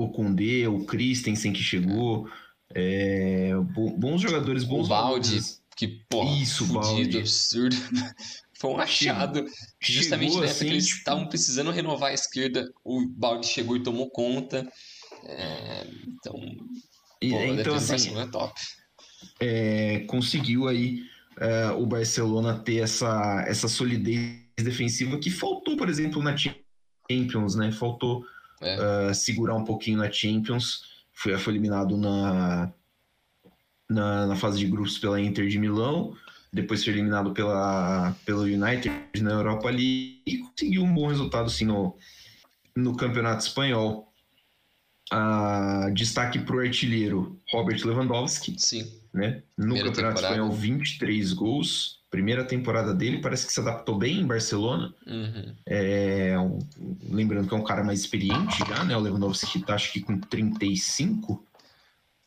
[0.00, 2.28] o Kundê, o Christensen que chegou.
[2.72, 3.52] É,
[3.96, 5.40] bons jogadores, bons O Balde,
[5.76, 7.76] que, porra, Isso, fudido, absurdo.
[8.54, 9.44] Foi um achado.
[9.80, 10.98] Justamente na época assim, que eles tipo...
[10.98, 14.66] estavam precisando renovar a esquerda, o Balde chegou e tomou conta.
[15.24, 18.60] É, então, pô, então assim, é top.
[19.38, 21.04] É, conseguiu aí
[21.38, 27.72] é, o Barcelona ter essa, essa solidez defensiva que faltou, por exemplo, na Champions, né?
[27.72, 28.24] Faltou
[28.60, 29.10] é.
[29.10, 30.84] uh, segurar um pouquinho na Champions.
[31.12, 32.72] Foi, foi eliminado na,
[33.88, 36.16] na, na, fase de grupos pela Inter de Milão,
[36.52, 41.64] depois foi eliminado pela, pelo United na Europa League e conseguiu um bom resultado sim,
[41.64, 41.96] no,
[42.76, 44.06] no Campeonato Espanhol.
[45.12, 48.54] Uh, destaque para o artilheiro Robert Lewandowski.
[48.58, 48.99] Sim.
[49.12, 49.42] Né?
[49.56, 50.34] No Primeira Campeonato temporada.
[50.34, 54.92] Espanhol, 23 gols primeira temporada dele, parece que se adaptou bem em Barcelona.
[55.06, 55.54] Uhum.
[55.64, 56.58] É, um,
[57.08, 58.96] lembrando que é um cara mais experiente já, né?
[58.96, 61.46] O Lewandowski tá acho que com 35.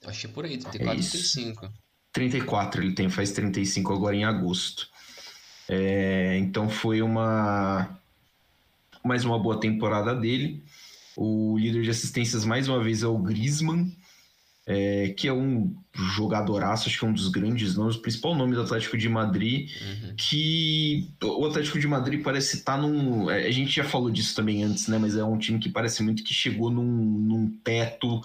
[0.06, 1.74] Achei por aí, 34, é 35.
[2.14, 4.88] 34 ele tem, faz 35 agora em agosto.
[5.68, 8.00] É, então foi uma
[9.04, 10.64] mais uma boa temporada dele.
[11.16, 13.96] O líder de assistências mais uma vez é o Griezmann,
[14.66, 18.56] é, que é um jogadoraço, acho que é um dos grandes nomes, o principal nome
[18.56, 20.16] do Atlético de Madrid, uhum.
[20.16, 23.30] que o Atlético de Madrid parece estar tá num.
[23.30, 24.98] É, a gente já falou disso também antes, né?
[24.98, 28.22] Mas é um time que parece muito que chegou num, num teto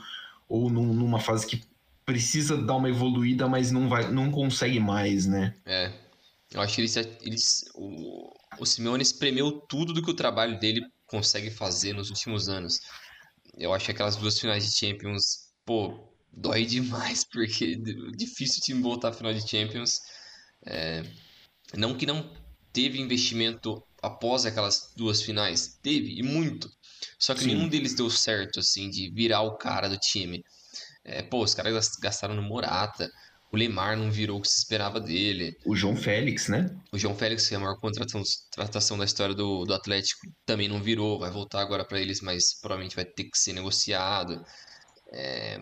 [0.48, 1.62] ou num, numa fase que
[2.06, 5.54] precisa dar uma evoluída, mas não vai, não consegue mais, né?
[5.66, 5.92] É.
[6.50, 10.86] Eu acho que eles, eles o, o Simeone espremeu tudo do que o trabalho dele
[11.06, 12.80] consegue fazer nos últimos anos.
[13.58, 18.64] Eu acho que aquelas duas finais de Champions, pô, dói demais, porque é difícil o
[18.64, 19.98] time voltar à final de Champions.
[20.66, 21.02] É,
[21.74, 22.32] não que não
[22.72, 26.70] teve investimento após aquelas duas finais, teve, e muito.
[27.18, 27.54] Só que Sim.
[27.54, 30.42] nenhum deles deu certo, assim, de virar o cara do time.
[31.04, 33.10] É, pô, os caras gastaram no Morata,
[33.50, 35.56] o Lemar não virou o que se esperava dele.
[35.64, 36.68] O João Félix, né?
[36.92, 40.82] O João Félix, que é a maior contratação da história do, do Atlético, também não
[40.82, 41.18] virou.
[41.18, 44.44] Vai voltar agora para eles, mas provavelmente vai ter que ser negociado.
[45.12, 45.58] É,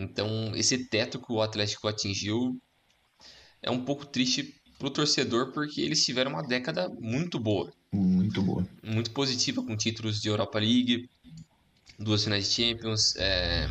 [0.00, 2.58] então, esse teto que o Atlético atingiu
[3.60, 7.70] é um pouco triste para o torcedor, porque eles tiveram uma década muito boa.
[7.92, 8.66] Muito boa.
[8.82, 11.06] Muito positiva, com títulos de Europa League,
[11.98, 13.68] duas finais de Champions, é,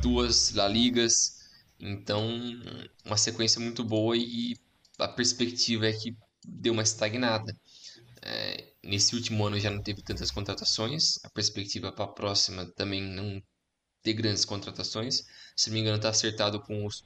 [0.00, 1.34] duas La Ligas.
[1.80, 2.30] Então,
[3.04, 4.56] uma sequência muito boa e
[5.00, 7.52] a perspectiva é que deu uma estagnada.
[8.22, 13.02] É, nesse último ano já não teve tantas contratações, a perspectiva para a próxima também
[13.02, 13.42] não
[14.06, 15.26] ter grandes contratações.
[15.56, 17.02] Se não me engano, tá acertado com os,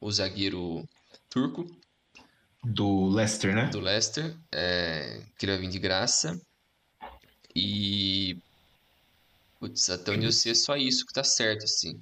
[0.00, 0.84] o zagueiro
[1.28, 1.64] turco.
[2.64, 3.68] Do Leicester, né?
[3.68, 6.40] Do Leicester, é, que vai vir de graça.
[7.54, 8.36] E.
[9.60, 12.00] Putz, até onde eu sei é só isso que tá certo, assim.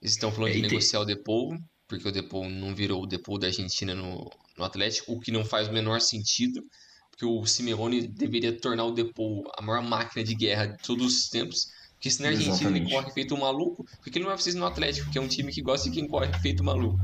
[0.00, 3.38] Eles estão falando é, de negociar o Depou, porque o Depou não virou o Depou
[3.38, 6.64] da Argentina no, no Atlético, o que não faz o menor sentido,
[7.10, 11.28] porque o Simeone deveria tornar o Depou a maior máquina de guerra de todos os
[11.28, 11.68] tempos.
[12.00, 12.86] Porque se na Argentina Exatamente.
[12.86, 15.18] ele corre feito um maluco, por que ele não vai fazer isso no Atlético, que
[15.18, 16.98] é um time que gosta de quem corre feito maluco?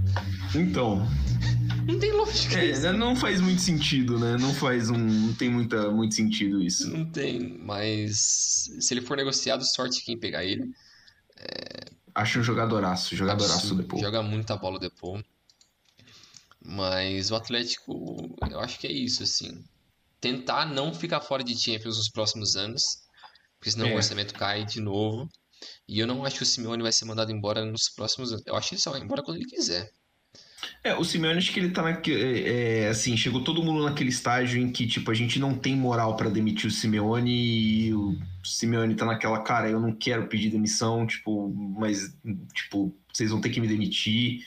[0.54, 1.06] Então.
[1.86, 2.90] Não tem lógica é, isso.
[2.94, 4.38] Não faz muito sentido, né?
[4.40, 4.96] Não faz um.
[4.96, 6.88] Não tem muita, muito sentido isso.
[6.88, 10.72] Não tem, mas se ele for negociado, sorte quem pegar ele.
[11.36, 11.90] É...
[12.14, 13.98] Acho um jogadoraço, jogadoraço o Depô.
[13.98, 15.22] Joga muita bola Depô.
[16.58, 19.62] Mas o Atlético, eu acho que é isso, assim.
[20.22, 23.05] tentar não ficar fora de Champions nos próximos anos,
[23.58, 23.92] porque senão é.
[23.92, 25.28] o orçamento cai de novo.
[25.88, 28.44] E eu não acho que o Simeone vai ser mandado embora nos próximos anos.
[28.46, 29.90] Eu acho que ele só vai embora quando ele quiser.
[30.82, 32.48] É, o Simeone acho que ele tá naquele.
[32.48, 35.76] É, é, assim, chegou todo mundo naquele estágio em que, tipo, a gente não tem
[35.76, 40.50] moral para demitir o Simeone e o Simeone tá naquela, cara, eu não quero pedir
[40.50, 42.14] demissão, tipo, mas,
[42.54, 44.44] tipo, vocês vão ter que me demitir.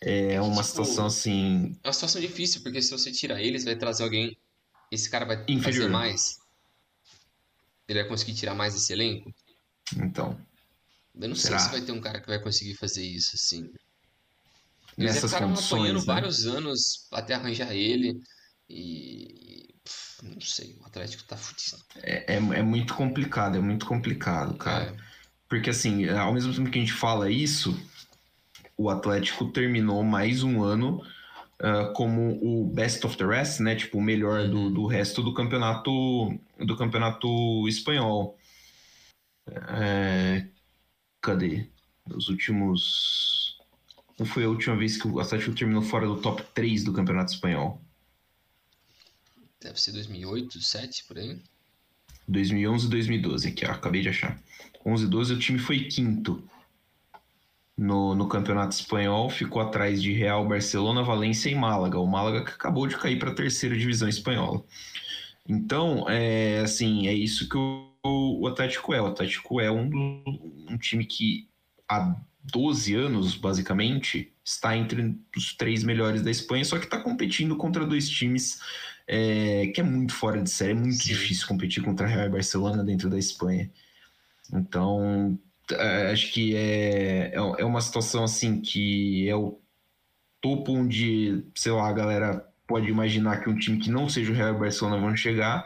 [0.00, 1.76] É uma tipo, situação assim.
[1.82, 4.36] É uma situação difícil, porque se você tira eles, vai trazer alguém.
[4.90, 5.62] Esse cara vai Inferior.
[5.62, 6.38] fazer mais.
[7.88, 9.32] Ele vai conseguir tirar mais desse elenco?
[9.96, 10.38] Então.
[11.14, 11.58] Eu não será?
[11.58, 13.70] sei se vai ter um cara que vai conseguir fazer isso, assim.
[14.98, 16.04] Eles Nessas ficaram apanhando né?
[16.04, 18.20] vários anos até arranjar ele.
[18.68, 19.74] E.
[20.22, 21.82] não sei, o Atlético tá fudido.
[22.02, 24.84] É, é, é, muito complicado, é muito complicado, cara.
[24.86, 24.96] É.
[25.48, 27.78] Porque assim, ao mesmo tempo que a gente fala isso,
[28.76, 31.00] o Atlético terminou mais um ano
[31.60, 33.76] uh, como o best of the rest, né?
[33.76, 34.72] Tipo, o melhor do, uhum.
[34.72, 35.90] do resto do campeonato
[36.58, 38.38] do campeonato espanhol.
[39.48, 40.46] É,
[41.20, 41.66] cadê?
[42.14, 43.56] Os últimos.
[44.18, 47.32] Não foi a última vez que o Atlético terminou fora do top 3 do campeonato
[47.32, 47.82] espanhol?
[49.60, 51.38] Deve ser 2008, 2007, por aí.
[52.28, 54.40] 2011 e 2012, aqui, ó, acabei de achar.
[54.84, 56.48] 11 e 12 o time foi quinto
[57.76, 61.98] no, no Campeonato Espanhol, ficou atrás de Real, Barcelona, Valência e Málaga.
[61.98, 64.64] O Málaga que acabou de cair para a terceira divisão espanhola.
[65.48, 69.00] Então, é assim, é isso que o, o Atlético é.
[69.00, 69.90] O Atlético é um,
[70.70, 71.48] um time que
[71.88, 77.56] há 12 anos, basicamente, está entre os três melhores da Espanha, só que está competindo
[77.56, 78.60] contra dois times
[79.06, 81.08] é, que é muito fora de série, é muito Sim.
[81.08, 83.70] difícil competir contra Real e Barcelona dentro da Espanha.
[84.52, 85.38] Então,
[86.12, 89.58] acho que é, é, é uma situação assim que é o
[90.40, 94.34] topo onde, sei lá, a galera pode imaginar que um time que não seja o
[94.34, 95.64] Real Barcelona vão chegar,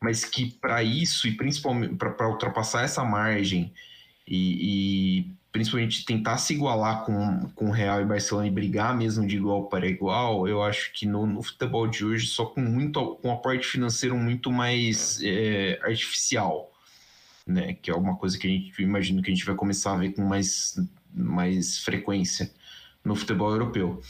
[0.00, 3.72] mas que para isso e principalmente para ultrapassar essa margem
[4.26, 9.26] e, e, principalmente tentar se igualar com, com o Real e Barcelona e brigar mesmo
[9.26, 13.16] de igual para igual, eu acho que no, no futebol de hoje só com muito
[13.16, 16.70] com um aporte financeiro muito mais é, artificial
[17.48, 17.72] né?
[17.72, 20.12] Que é uma coisa que a gente imagina que a gente vai começar a ver
[20.12, 20.78] com mais,
[21.12, 22.52] mais frequência
[23.02, 24.00] no futebol europeu.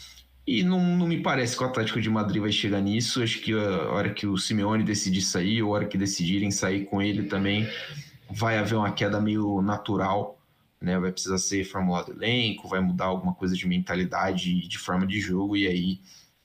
[0.46, 3.22] E não, não me parece que o Atlético de Madrid vai chegar nisso.
[3.22, 6.86] Acho que a hora que o Simeone decidir sair, ou a hora que decidirem sair
[6.86, 7.68] com ele também,
[8.30, 10.38] vai haver uma queda meio natural.
[10.80, 10.98] Né?
[10.98, 15.56] Vai precisar ser formulado elenco, vai mudar alguma coisa de mentalidade, de forma de jogo,
[15.56, 16.00] e aí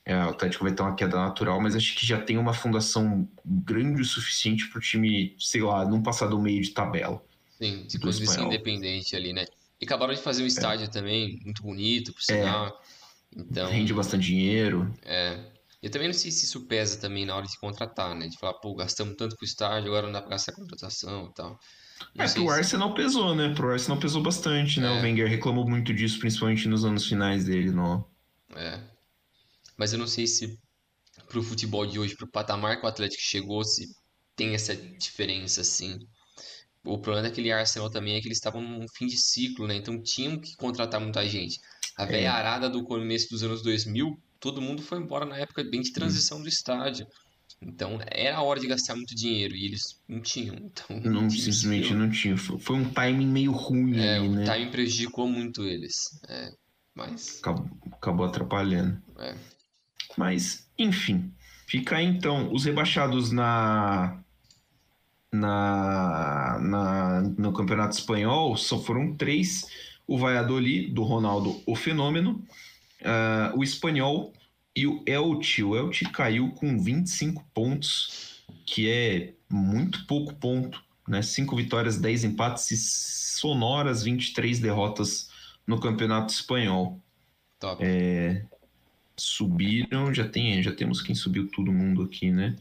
[0.05, 3.27] é, o Atlético vai ter uma queda natural, mas acho que já tem uma fundação
[3.45, 7.23] grande o suficiente para o time, sei lá, não passar do meio de tabela.
[7.57, 9.45] Sim, se ser independente ali, né?
[9.79, 10.89] E acabaram de fazer um estádio é.
[10.89, 12.67] também, muito bonito, por sinal.
[12.67, 13.39] É.
[13.39, 14.93] Então, Rende bastante dinheiro.
[15.03, 15.39] É.
[15.81, 18.27] Eu também não sei se isso pesa também na hora de contratar, né?
[18.27, 21.29] De falar, pô, gastamos tanto com o estádio, agora não dá para gastar a contratação
[21.29, 21.59] e tal.
[22.15, 22.49] Não é, pro se...
[22.49, 23.53] Arsenal pesou, né?
[23.53, 24.87] Pro Arsenal pesou bastante, né?
[24.87, 24.99] É.
[24.99, 28.05] O Wenger reclamou muito disso, principalmente nos anos finais dele no...
[28.55, 28.79] É.
[29.77, 30.57] Mas eu não sei se
[31.27, 33.87] pro futebol de hoje, pro patamar que o Atlético chegou, se
[34.35, 35.99] tem essa diferença assim.
[36.83, 39.75] O problema daquele Arsenal também é que eles estavam num fim de ciclo, né?
[39.75, 41.59] Então tinham que contratar muita gente.
[41.95, 42.27] A velha é.
[42.27, 45.93] arada do começo dos anos 2000, todo mundo foi embora na época bem de hum.
[45.93, 47.07] transição do estádio.
[47.61, 50.55] Então era a hora de gastar muito dinheiro e eles não tinham.
[50.55, 52.35] Então, não, simplesmente não tinham.
[52.35, 54.43] Foi um timing meio ruim é, ali, né?
[54.43, 55.95] O timing prejudicou muito eles.
[56.27, 56.51] É,
[56.93, 57.39] mas.
[57.39, 59.01] Acabou, acabou atrapalhando.
[59.19, 59.35] É.
[60.17, 61.31] Mas, enfim,
[61.67, 64.19] fica aí então os rebaixados na,
[65.31, 69.65] na, na, no Campeonato Espanhol só foram três:
[70.07, 72.43] o Valladolid, do Ronaldo, o Fenômeno,
[73.01, 74.33] uh, o Espanhol
[74.75, 75.63] e o Elche.
[75.63, 80.81] O Elche caiu com 25 pontos, que é muito pouco ponto.
[81.07, 81.21] Né?
[81.21, 85.29] Cinco vitórias, 10 empates e sonoras 23 derrotas
[85.65, 86.99] no Campeonato Espanhol.
[87.59, 87.83] Top.
[87.83, 88.45] É,
[89.17, 92.55] subiram, já tem, já temos quem subiu todo mundo aqui, né?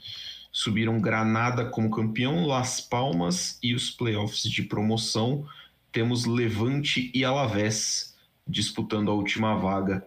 [0.50, 5.46] Subiram Granada como campeão, Las Palmas e os playoffs de promoção.
[5.90, 8.14] Temos Levante e Alavés
[8.46, 10.06] disputando a última vaga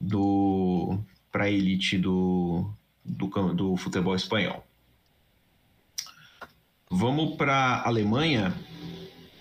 [0.00, 0.98] do
[1.30, 2.70] para a elite do,
[3.04, 4.66] do, do futebol espanhol.
[6.90, 8.54] Vamos para Alemanha.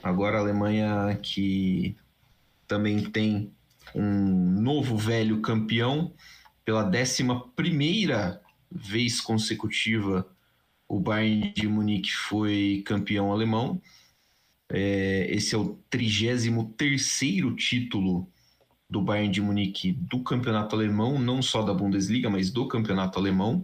[0.03, 1.95] Agora a Alemanha que
[2.67, 3.51] também tem
[3.95, 6.11] um novo velho campeão
[6.65, 10.27] pela décima primeira vez consecutiva,
[10.87, 13.79] o Bayern de Munique foi campeão alemão.
[14.67, 17.19] É, esse é o 33
[17.55, 18.27] título
[18.89, 23.63] do Bayern de Munique do campeonato alemão, não só da Bundesliga, mas do campeonato alemão.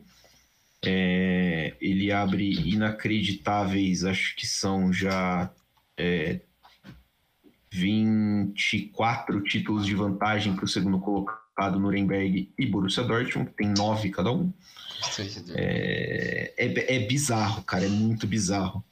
[0.83, 5.51] É, ele abre inacreditáveis, acho que são já
[5.97, 6.41] é,
[7.71, 11.41] 24 títulos de vantagem para o segundo colocado
[11.79, 14.51] Nuremberg e Borussia Dortmund, tem nove cada um.
[15.55, 18.83] É, é, é, bizarro, cara, é muito bizarro.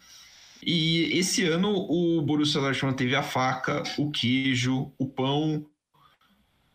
[0.61, 5.65] E esse ano o Borussia Dortmund teve a faca, o queijo, o pão,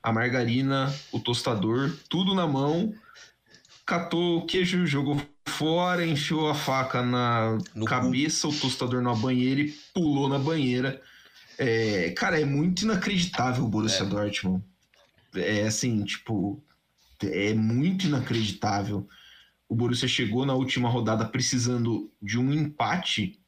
[0.03, 2.95] a margarina, o tostador, tudo na mão,
[3.85, 8.55] catou o queijo, jogou fora, enfiou a faca na no cabeça, cu.
[8.55, 11.01] o tostador na banheira e pulou na banheira.
[11.59, 14.09] É, cara, é muito inacreditável o Borussia é.
[14.09, 14.65] Dortmund.
[15.37, 16.63] É assim, tipo,
[17.23, 19.09] é muito inacreditável.
[19.69, 23.41] O Borussia chegou na última rodada precisando de um empate,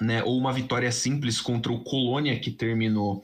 [0.00, 3.22] né, ou uma vitória simples contra o Colônia que terminou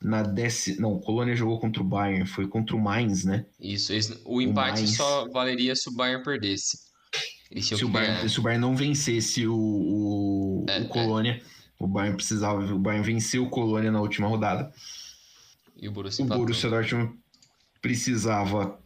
[0.00, 0.82] na décima.
[0.82, 3.46] Não, o Colônia jogou contra o Bayern, foi contra o Mainz, né?
[3.60, 3.92] Isso,
[4.24, 6.88] o empate o só valeria se o Bayern perdesse.
[7.62, 10.84] Se o, Bayern, se o, Bayern, não vencesse o, o, é, o é.
[10.84, 11.42] Colônia, é.
[11.78, 12.60] o Bayern precisava.
[12.74, 14.70] O Bayern venceu o Colônia na última rodada.
[15.78, 17.18] E o Borussia, o Borussia Dortmund
[17.80, 18.78] precisava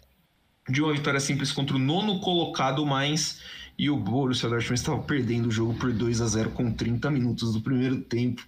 [0.69, 3.41] de uma vitória simples contra o nono colocado Mainz
[3.79, 7.53] e o Borussia Dortmund estava perdendo o jogo por 2 a 0 com 30 minutos
[7.53, 8.47] do primeiro tempo.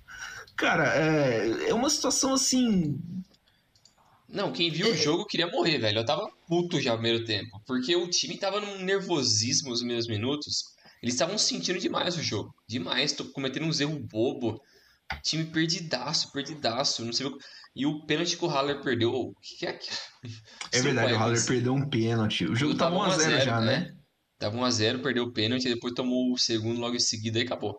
[0.56, 2.98] Cara, é, é uma situação assim
[4.34, 4.96] não, quem viu o é.
[4.96, 6.00] jogo queria morrer, velho.
[6.00, 7.62] Eu tava puto já no primeiro tempo.
[7.64, 10.74] Porque o time tava num nervosismo nos primeiros minutos.
[11.00, 12.52] Eles estavam sentindo demais o jogo.
[12.66, 13.12] Demais.
[13.12, 14.60] Tô cometendo uns erros bobo.
[15.22, 17.04] Time perdidaço, perdidaço.
[17.04, 17.30] Não sei
[17.74, 19.12] E o pênalti que o Haller perdeu.
[19.12, 19.96] O que é aquilo?
[20.72, 22.46] É verdade, o Haller perdeu um pênalti.
[22.46, 23.66] O jogo tava 1x0 já, né?
[23.66, 23.96] né?
[24.38, 27.78] Tava 1x0, perdeu o pênalti, depois tomou o segundo logo em seguida e acabou.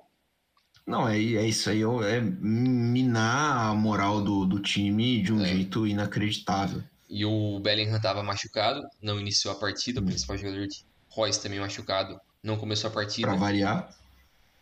[0.86, 5.47] Não, é, é isso aí, é minar a moral do, do time de um é.
[5.47, 6.84] jeito inacreditável.
[7.10, 10.08] E o Bellingham estava machucado, não iniciou a partida, o hum.
[10.08, 13.27] principal jogador de Royce também machucado, não começou a partida.
[13.27, 13.89] Pra variar.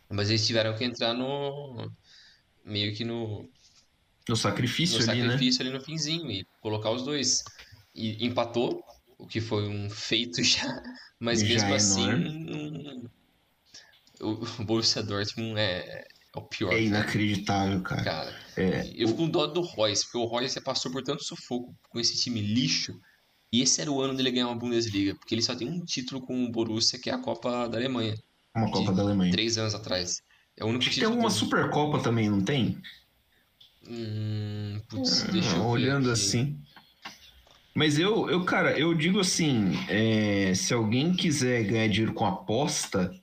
[0.09, 1.91] Mas eles tiveram que entrar no.
[2.63, 3.49] meio que no.
[4.27, 5.31] No sacrifício no ali, né?
[5.31, 5.69] sacrifício né?
[5.69, 7.43] ali no finzinho e colocar os dois.
[7.93, 8.83] E empatou,
[9.17, 10.81] o que foi um feito já,
[11.19, 13.09] mas já mesmo é assim.
[14.21, 16.05] o Borussia Dortmund é,
[16.35, 16.73] é o pior.
[16.73, 18.03] É inacreditável, cara.
[18.03, 21.75] Cara, é, eu fico com dó do Royce, porque o Royce passou por tanto sufoco
[21.89, 22.99] com esse time lixo.
[23.51, 26.21] E esse era o ano dele ganhar uma Bundesliga, porque ele só tem um título
[26.21, 28.15] com o Borussia, que é a Copa da Alemanha.
[28.55, 29.31] Uma Copa da Alemanha.
[29.31, 30.23] Três anos atrás.
[30.57, 31.29] É o único Acho tem alguma.
[31.29, 32.81] Supercopa também, não tem?
[33.87, 36.21] Hum, putz, hum, deixa eu Olhando aqui.
[36.21, 36.59] assim.
[37.75, 43.13] Mas eu, eu, cara, eu digo assim: é, se alguém quiser ganhar dinheiro com aposta,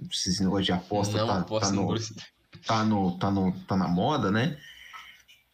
[0.00, 1.94] esse negócio de aposta não, tá, aposta tá, no,
[2.66, 4.58] tá, no, tá, no, tá na moda, né?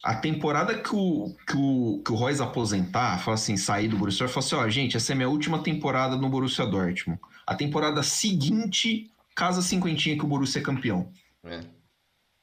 [0.03, 4.27] A temporada que o, que o, que o Royce aposentar, fala assim, sair do Borussia
[4.27, 7.21] Dortmund, fala assim, ó, gente, essa é minha última temporada no Borussia Dortmund.
[7.47, 11.09] A temporada seguinte, casa cinquentinha que o Borussia é campeão.
[11.45, 11.61] É.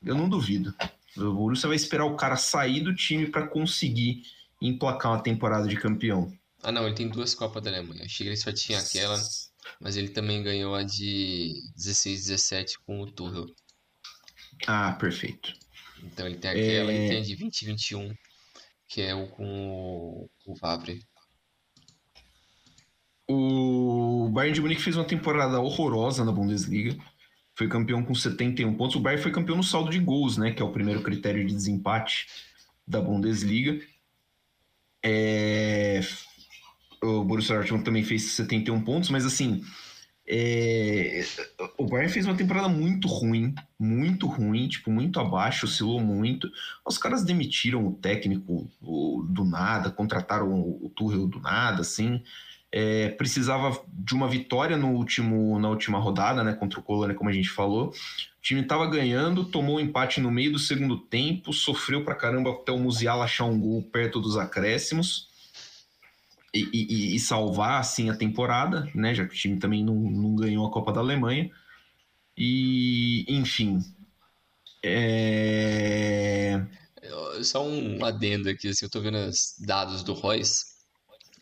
[0.06, 0.74] Eu não duvido.
[1.17, 4.24] O Borussia vai esperar o cara sair do time para conseguir
[4.62, 6.32] emplacar uma temporada de campeão.
[6.62, 8.04] Ah, não, ele tem duas Copas da Alemanha.
[8.04, 9.17] Achei que ele só tinha aquela.
[9.80, 13.45] Mas ele também ganhou a de 16, 17 com o Tuchel.
[14.67, 15.54] Ah, perfeito.
[16.04, 17.06] Então ele tem aquela é...
[17.06, 18.13] e tem a de 20 21,
[18.88, 21.02] que é o com o, o Vavre.
[23.28, 26.98] O Bayern de Munique fez uma temporada horrorosa na Bundesliga.
[27.60, 28.95] Foi campeão com 71 pontos.
[28.95, 30.52] O Bayern foi campeão no saldo de gols, né?
[30.52, 32.26] Que é o primeiro critério de desempate
[32.88, 33.80] da Bundesliga.
[35.04, 36.02] É
[37.02, 39.63] o Borussia Dortmund também fez 71 pontos, mas assim,
[40.28, 41.24] é...
[41.78, 46.50] o Bayern fez uma temporada muito ruim, muito ruim, tipo, muito abaixo, oscilou muito.
[46.86, 52.22] Os caras demitiram o técnico do nada, contrataram o Tuchel do nada, assim.
[52.71, 57.29] É, precisava de uma vitória no último, na última rodada, né, contra o Colônia, como
[57.29, 57.89] a gente falou.
[57.89, 62.51] O time estava ganhando, tomou um empate no meio do segundo tempo, sofreu pra caramba
[62.51, 65.30] até o Musiala achar um gol perto dos acréscimos
[66.53, 69.13] e, e, e, salvar assim a temporada, né?
[69.13, 71.49] Já que o time também não, não ganhou a Copa da Alemanha.
[72.38, 73.80] E, enfim.
[74.84, 76.65] É...
[77.43, 80.78] Só um adendo aqui, assim, eu tô vendo os dados do Royce.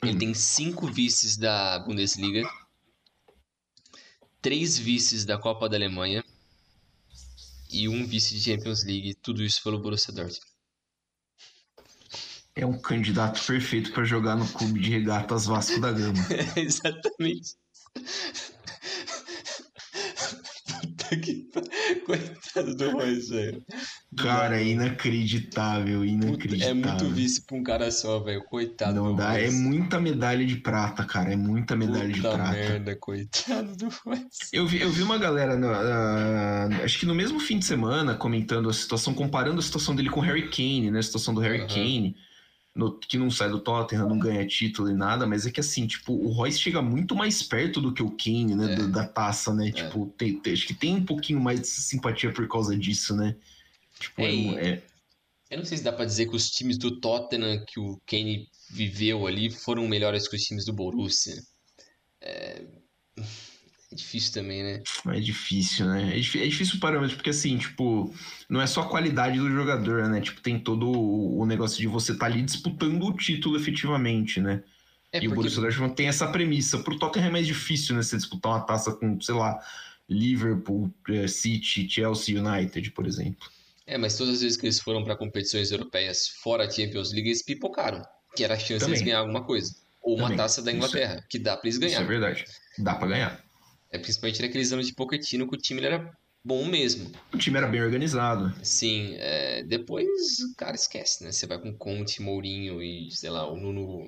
[0.04, 0.18] Ele hum.
[0.18, 2.48] tem cinco vices da Bundesliga,
[4.42, 6.24] três vices da Copa da Alemanha
[7.70, 10.58] e um vice de Champions League, tudo isso pelo Borussia Dortmund
[12.58, 16.18] é um candidato perfeito para jogar no clube de regatas Vasco da Gama.
[16.32, 17.56] É, exatamente.
[20.82, 21.48] Puta que
[22.06, 23.64] Coitado do velho.
[24.16, 26.70] Cara, é inacreditável, inacreditável.
[26.70, 28.42] É muito vice pra um cara só, velho.
[28.46, 29.46] Coitado Não do dá, Royce.
[29.46, 31.34] é muita medalha de prata, cara.
[31.34, 32.52] É muita medalha de Puta prata.
[32.52, 34.50] merda, coitado do Royce.
[34.54, 38.16] Eu vi, eu vi uma galera, no- ah, acho que no mesmo fim de semana,
[38.16, 41.00] comentando a situação, comparando a situação dele com o Harry Kane, né?
[41.00, 41.68] A situação do Harry Aham.
[41.68, 42.16] Kane,
[42.74, 45.86] no- que não sai do Tottenham, não ganha título e nada, mas é que assim,
[45.86, 48.72] tipo, o Royce chega muito mais perto do que o Kane, né?
[48.72, 48.76] É.
[48.78, 49.70] do- da taça, né?
[49.70, 53.36] Tipo, tem- tem- acho que tem um pouquinho mais de simpatia por causa disso, né?
[54.00, 54.84] Tipo, é, É, é-
[55.50, 58.48] Eu não sei se dá pra dizer que os times do Tottenham que o Kane
[58.70, 61.36] viveu ali foram melhores que os times do Borussia.
[62.22, 62.64] É,
[63.92, 64.84] é difícil também, né?
[65.08, 66.16] É difícil, né?
[66.16, 68.14] É, difí- é difícil o parâmetro, porque assim, tipo,
[68.50, 70.20] não é só a qualidade do jogador, né?
[70.20, 74.64] Tipo, tem todo o o negócio de você estar ali disputando o título efetivamente, né?
[75.14, 76.80] É e o porque Borussia Dortmund tem essa premissa.
[76.80, 78.02] Pro Tottenham é mais difícil, né?
[78.04, 79.58] Você disputar uma taça com, sei lá,
[80.10, 83.48] Liverpool, eh, City, Chelsea, United, por exemplo.
[83.88, 87.30] É, mas todas as vezes que eles foram para competições europeias fora a Champions League,
[87.30, 88.02] eles pipocaram,
[88.36, 88.90] que era a chance Também.
[88.96, 89.74] deles ganhar alguma coisa.
[90.02, 90.38] Ou uma Também.
[90.38, 92.04] taça da Isso é- Inglaterra, que dá pra eles Isso é ganhar.
[92.08, 92.46] verdade.
[92.78, 93.44] Dá pra ganhar.
[93.90, 96.12] É principalmente naqueles anos de Pochettino que o time era
[96.44, 97.10] bom mesmo.
[97.34, 98.54] O time era bem organizado.
[98.62, 101.32] Sim, é, depois o cara esquece, né?
[101.32, 104.08] Você vai com Conte, Mourinho e, sei lá, o Nuno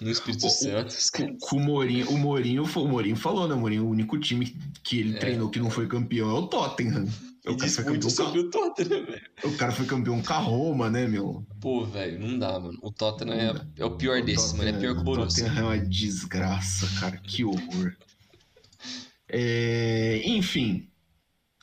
[0.00, 0.94] no Espírito O- o- Santo.
[1.40, 3.54] com o Mourinho, o Mourinho, o Mourinho falou, né?
[3.54, 5.18] O Mourinho, o único time que ele É.
[5.18, 7.06] treinou que não foi campeão é o Tottenham.
[7.44, 9.22] E O diz foi muito campeão sobre o Tottenham, velho.
[9.42, 11.44] com, o cara foi campeão com a Roma, né, meu?
[11.60, 12.78] Pô, velho, não dá, mano.
[12.80, 14.68] O Tottenham é, é o pior O desses, mano.
[14.68, 15.44] É pior que o Borussia.
[15.46, 17.16] Tottenham é uma desgraça, cara.
[17.16, 17.96] Que horror.
[19.28, 20.88] É, enfim,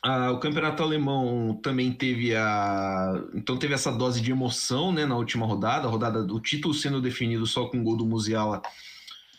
[0.04, 3.24] o campeonato alemão também teve a.
[3.34, 7.02] Então teve essa dose de emoção né, na última rodada, a rodada do título sendo
[7.02, 8.62] definido só com o gol do Musiala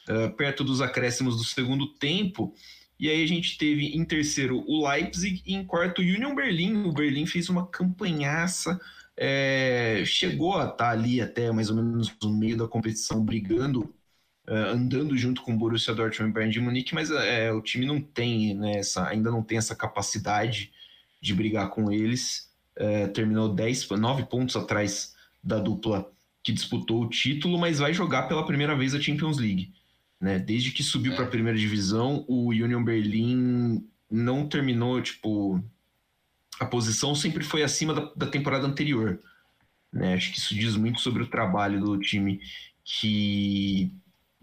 [0.09, 2.55] eh, perto dos acréscimos do segundo tempo.
[3.01, 6.85] E aí a gente teve em terceiro o Leipzig e em quarto o Union Berlin.
[6.85, 8.79] O Berlim fez uma campanhaça,
[9.17, 13.95] eh, chegou a estar ali até mais ou menos no meio da competição, brigando
[14.47, 17.87] eh, andando junto com o Borussia Dortmund e Bayern de Munique, mas eh, o time
[17.87, 20.73] não tem, né, essa, ainda não tem essa capacidade
[21.23, 22.51] de brigar com eles.
[22.77, 26.11] Eh, terminou 10, 9 pontos atrás da dupla
[26.43, 29.73] que disputou o título, mas vai jogar pela primeira vez a Champions League.
[30.21, 30.39] Né?
[30.39, 31.17] Desde que subiu É.
[31.17, 35.63] para a primeira divisão, o Union Berlin não terminou, tipo,
[36.59, 39.19] a posição sempre foi acima da, da temporada anterior.
[39.93, 40.15] Né?
[40.15, 42.41] Acho que isso diz muito sobre o trabalho do time
[42.85, 43.91] que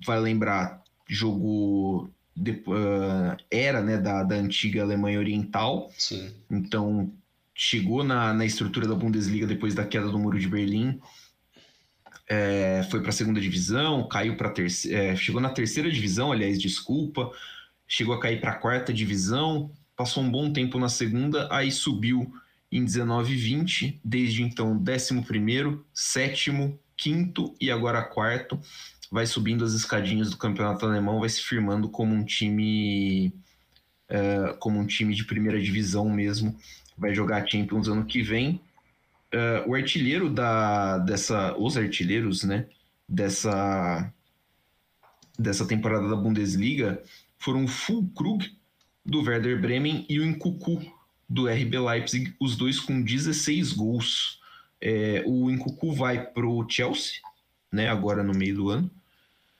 [0.05, 6.31] vai lembrar, jogou de- ah, era né, da, da antiga Alemanha Oriental, Sim.
[6.49, 7.11] então
[7.53, 10.99] chegou na, na estrutura da Bundesliga depois da queda do Muro de Berlim,
[12.27, 17.31] é, foi para a segunda divisão, caiu para terceira, chegou na terceira divisão, aliás, desculpa,
[17.87, 22.33] chegou a cair para a quarta divisão, passou um bom tempo na segunda, aí subiu
[22.71, 28.59] em 19 e 20, desde então 11 primeiro, sétimo, quinto e agora quarto,
[29.09, 33.33] vai subindo as escadinhas do campeonato alemão, vai se firmando como um time
[34.09, 36.57] é, como um time de primeira divisão mesmo,
[36.97, 38.61] vai jogar Champions ano que vem.
[39.31, 42.67] É, o artilheiro da dessa, os artilheiros, né,
[43.07, 44.11] dessa
[45.37, 47.01] dessa temporada da Bundesliga
[47.37, 48.51] foram o Fulkrug
[49.05, 50.81] do Werder Bremen e o Nkuku
[51.29, 54.39] do RB Leipzig, os dois com 16 gols.
[54.81, 57.19] É, o Nkuku vai pro Chelsea,
[57.71, 58.89] né, agora no meio do ano.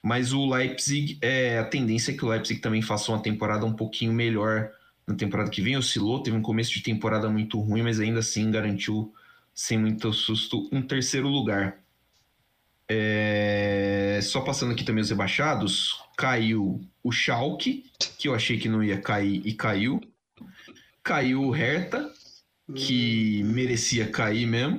[0.01, 3.73] Mas o Leipzig, é, a tendência é que o Leipzig também faça uma temporada um
[3.73, 4.71] pouquinho melhor
[5.05, 5.75] na temporada que vem.
[5.75, 9.13] Oscilou, teve um começo de temporada muito ruim, mas ainda assim garantiu,
[9.57, 11.79] sem muito susto, um terceiro lugar.
[12.87, 17.89] É, Só passando aqui também os rebaixados, caiu o Schalke,
[18.19, 19.99] que eu achei que não ia cair e caiu.
[21.03, 22.07] Caiu o Hertha,
[22.75, 24.77] que merecia cair mesmo.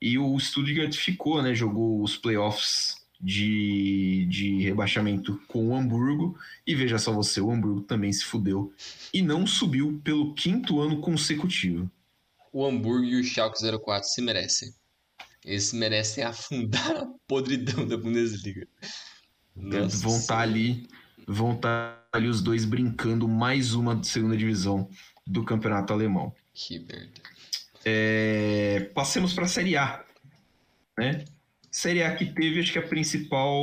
[0.00, 1.54] E o Stuttgart ficou, né?
[1.54, 6.36] Jogou os playoffs de, de rebaixamento com o Hamburgo.
[6.66, 8.72] E veja só você, o Hamburgo também se fudeu.
[9.14, 11.88] E não subiu pelo quinto ano consecutivo.
[12.52, 14.74] O Hamburgo e o Schalke 04 se merecem.
[15.44, 18.68] Eles merecem afundar a podridão da Bundesliga.
[19.56, 20.42] Nossa vão estar Senhora.
[20.42, 20.88] ali,
[21.26, 24.88] vão estar ali os dois brincando mais uma segunda divisão
[25.26, 26.34] do campeonato alemão.
[26.52, 27.22] Que merda.
[27.84, 30.04] É, passemos para a Série A,
[30.96, 31.24] né?
[31.70, 33.56] Série A que teve, acho que a principal,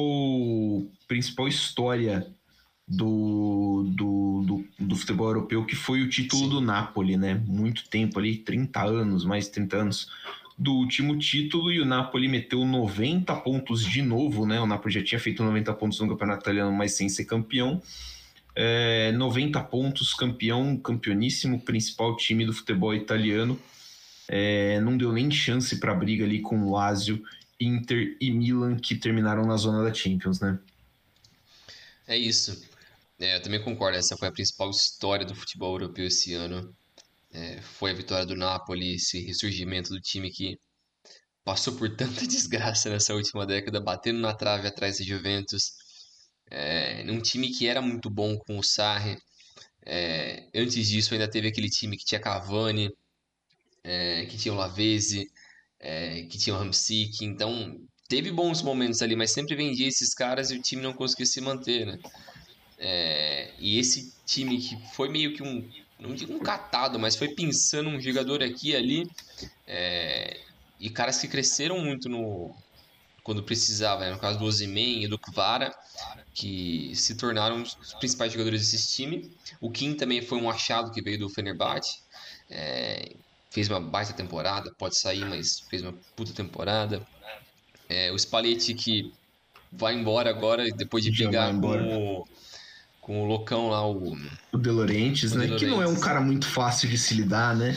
[1.08, 2.34] principal história
[2.90, 6.50] do, do, do, do futebol europeu, que foi o título Sim.
[6.50, 7.40] do Napoli, né?
[7.46, 10.10] Muito tempo ali, 30 anos, mais de 30 anos
[10.58, 14.60] do último título, e o Napoli meteu 90 pontos de novo, né?
[14.60, 17.80] O Napoli já tinha feito 90 pontos no campeonato italiano, mas sem ser campeão.
[18.56, 23.58] É, 90 pontos, campeão, campeoníssimo, principal time do futebol italiano.
[24.28, 27.24] é, não deu nem chance para briga ali com Lazio,
[27.60, 30.60] Inter e Milan, que terminaram na zona da Champions, né?
[32.08, 32.68] É isso.
[33.20, 36.74] É, eu também concordo, essa foi a principal história do futebol europeu esse ano.
[37.32, 40.58] É, foi a vitória do Napoli, esse ressurgimento do time que
[41.44, 45.74] passou por tanta desgraça nessa última década, batendo na trave atrás da Juventus.
[46.50, 49.18] É, um time que era muito bom com o Sarri.
[49.86, 52.90] É, antes disso ainda teve aquele time que tinha Cavani,
[53.84, 55.30] é, que tinha o Lavezzi,
[55.80, 57.26] é, que tinha o Hamsik.
[57.26, 61.26] Então teve bons momentos ali, mas sempre vendia esses caras e o time não conseguia
[61.26, 62.00] se manter, né?
[62.80, 65.68] É, e esse time que foi meio que um,
[66.00, 69.12] não digo um catado, mas foi pensando um jogador aqui e ali,
[69.68, 70.40] é,
[70.80, 72.56] e caras que cresceram muito no
[73.22, 74.12] quando precisava, né?
[74.12, 75.72] no caso do Ozyman e do Kvara,
[76.34, 79.32] que se tornaram os principais jogadores desse time.
[79.62, 82.00] O Kim também foi um achado que veio do Fenerbahçe,
[82.50, 83.12] é,
[83.52, 87.06] fez uma baita temporada, pode sair, mas fez uma puta temporada.
[87.88, 89.14] É, o Spalletti que
[89.72, 92.28] vai embora agora, depois de brigar com o,
[93.10, 94.16] com o loucão lá, o...
[94.52, 95.48] O De Laurentiis, né?
[95.48, 97.76] De que não é um cara muito fácil de se lidar, né?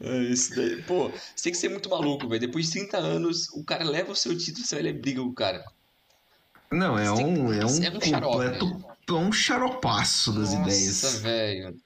[0.00, 2.40] É, isso daí, pô, você tem que ser muito maluco, velho.
[2.40, 5.26] Depois de 30 anos, o cara leva o seu título, você vai ele briga com
[5.26, 5.64] o cara.
[6.70, 8.84] Não, é um, é um, é um completo, xarope.
[9.08, 11.02] é um xaropaço das Nossa, ideias.
[11.02, 11.76] Nossa, velho.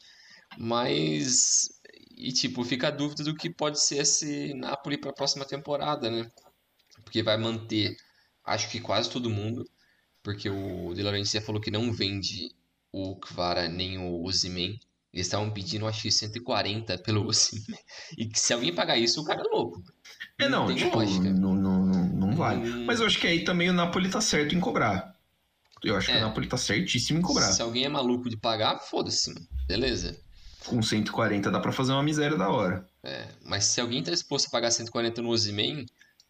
[0.59, 1.71] Mas
[2.19, 6.11] e tipo, fica a dúvida do que pode ser esse Napoli para a próxima temporada,
[6.11, 6.31] né?
[7.03, 7.97] Porque vai manter,
[8.45, 9.65] acho que quase todo mundo
[10.25, 12.51] porque o De Laurentiis falou que não vende
[12.91, 14.81] o Kvara nem o Ozyman.
[15.13, 17.79] Eles estavam pedindo, acho que 140 pelo Ozyman.
[18.17, 19.85] E que se alguém pagar isso, o cara é louco.
[20.39, 22.69] É, não, não tipo, não, não, não vale.
[22.69, 22.87] Hum...
[22.87, 25.15] Mas eu acho que aí também o Napoli tá certo em cobrar.
[25.85, 26.25] Eu acho é, que o é.
[26.25, 27.53] Napoli tá certíssimo em cobrar.
[27.53, 29.35] Se alguém é maluco de pagar, foda-se,
[29.69, 30.19] beleza.
[30.65, 32.89] Com 140 dá para fazer uma miséria da hora.
[33.03, 35.85] É, mas se alguém tá disposto a pagar 140 no Ozyman,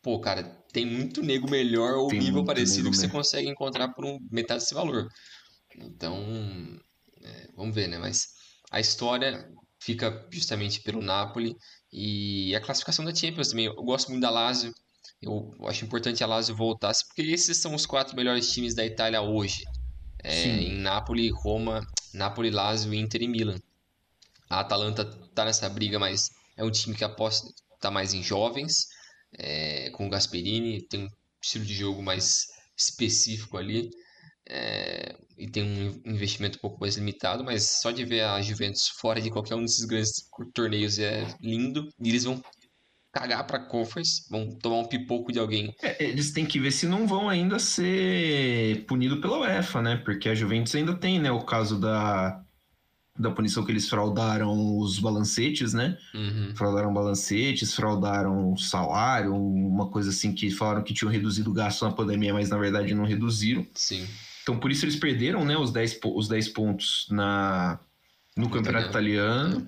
[0.04, 4.04] pô, cara, tem muito nego melhor ou tem nível parecido que você consegue encontrar por
[4.04, 5.08] um, metade desse valor.
[5.76, 6.22] Então,
[7.22, 7.96] é, vamos ver, né?
[7.96, 8.28] Mas
[8.70, 9.50] a história
[9.80, 11.56] fica justamente pelo Napoli
[11.90, 13.64] e a classificação da Champions também.
[13.64, 14.74] Eu gosto muito da Lazio.
[15.22, 19.22] Eu acho importante a Lazio voltasse, porque esses são os quatro melhores times da Itália
[19.22, 19.64] hoje.
[20.22, 23.58] É, em Napoli, Roma, Napoli, Lazio, Inter e Milan.
[24.50, 26.28] A Atalanta tá nessa briga, mas
[26.58, 27.48] é um time que aposta
[27.80, 28.93] tá mais em jovens
[29.38, 31.08] é, com o Gasperini, tem um
[31.42, 33.90] estilo de jogo mais específico ali
[34.48, 38.88] é, e tem um investimento um pouco mais limitado, mas só de ver a Juventus
[38.88, 42.42] fora de qualquer um desses grandes torneios é lindo e eles vão
[43.12, 45.72] cagar para Conference, vão tomar um pipoco de alguém.
[45.80, 49.96] É, eles têm que ver se não vão ainda ser punidos pela UEFA, né?
[50.04, 52.42] Porque a Juventus ainda tem, né, o caso da
[53.16, 55.96] da punição que eles fraudaram os balancetes, né?
[56.12, 56.52] Uhum.
[56.56, 61.92] Fraudaram balancetes, fraudaram salário, uma coisa assim que falaram que tinham reduzido o gasto na
[61.92, 63.64] pandemia, mas na verdade não reduziram.
[63.74, 64.04] Sim.
[64.42, 67.78] Então por isso eles perderam, né, os 10, os 10 pontos na,
[68.36, 69.66] no campeonato italiano.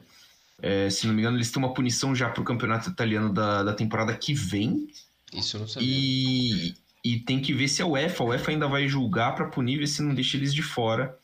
[0.61, 3.63] É, se não me engano, eles têm uma punição já para o campeonato italiano da,
[3.63, 4.89] da temporada que vem.
[5.33, 5.89] Isso eu não sabia.
[5.89, 6.75] E,
[7.05, 9.87] e tem que ver se a UEFA, a UEFA ainda vai julgar para punir, ver
[9.87, 11.17] se não deixa eles de fora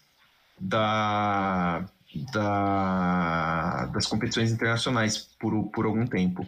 [0.60, 1.84] da
[2.32, 6.46] da, das competições internacionais por, por algum tempo.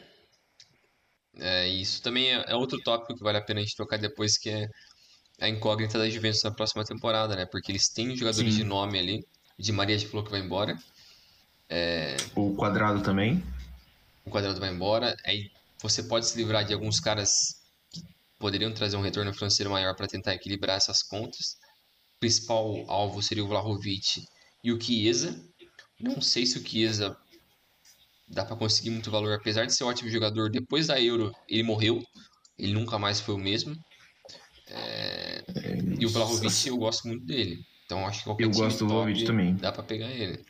[1.36, 4.38] É, isso também é, é outro tópico que vale a pena a gente tocar depois,
[4.38, 4.68] que é
[5.40, 7.46] a incógnita da Juventus na próxima temporada, né?
[7.46, 8.58] Porque eles têm jogadores Sim.
[8.60, 9.26] de nome ali.
[9.58, 10.76] De Maria já falou que vai embora.
[11.68, 12.16] É...
[12.34, 13.42] O Quadrado também.
[14.24, 15.16] O Quadrado vai embora.
[15.24, 15.50] Aí
[15.80, 17.30] você pode se livrar de alguns caras
[17.90, 18.02] que
[18.38, 21.56] poderiam trazer um retorno financeiro maior para tentar equilibrar essas contas.
[22.16, 24.24] O principal alvo seria o Vlahovic
[24.62, 25.38] e o Chiesa.
[26.04, 27.16] Não sei se o Chiesa
[28.28, 30.50] dá para conseguir muito valor, apesar de ser um ótimo jogador.
[30.50, 32.02] Depois da Euro, ele morreu.
[32.58, 33.74] Ele nunca mais foi o mesmo.
[34.68, 35.44] É...
[35.54, 37.64] É, e o Vlahovic, eu gosto muito dele.
[37.84, 39.54] Então acho que qualquer eu gosto do Vlahovic também.
[39.56, 40.44] Dá para pegar ele.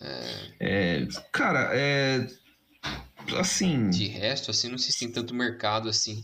[0.00, 0.54] É...
[0.60, 1.06] é...
[1.32, 2.26] cara, é
[3.38, 3.90] assim.
[3.90, 6.22] De resto, assim, não se tem tanto mercado assim.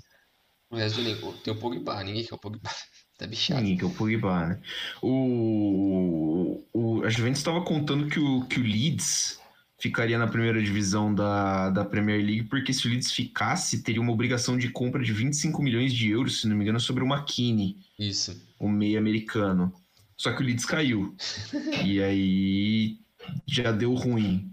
[0.71, 1.33] O resto do elenco.
[1.39, 2.71] Tem o Pogba, ninguém quer o Pogba.
[3.19, 3.65] Tá bichado.
[3.65, 4.61] Sim, que é o Pogba, né?
[5.01, 9.39] O, o, a Juventus estava contando que o, que o Leeds
[9.79, 14.13] ficaria na primeira divisão da, da Premier League, porque se o Leeds ficasse, teria uma
[14.13, 17.77] obrigação de compra de 25 milhões de euros, se não me engano, sobre o McKinney.
[17.99, 18.41] Isso.
[18.59, 19.73] O meio americano.
[20.17, 21.15] Só que o Leeds caiu.
[21.85, 22.99] e aí
[23.47, 24.51] já deu ruim.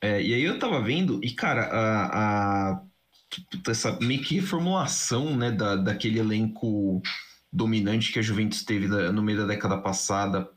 [0.00, 2.82] É, e aí eu tava vendo, e cara, a, a
[3.68, 7.02] essa meio que reformulação, né, da, daquele elenco
[7.52, 10.48] dominante que a Juventus teve no meio da década passada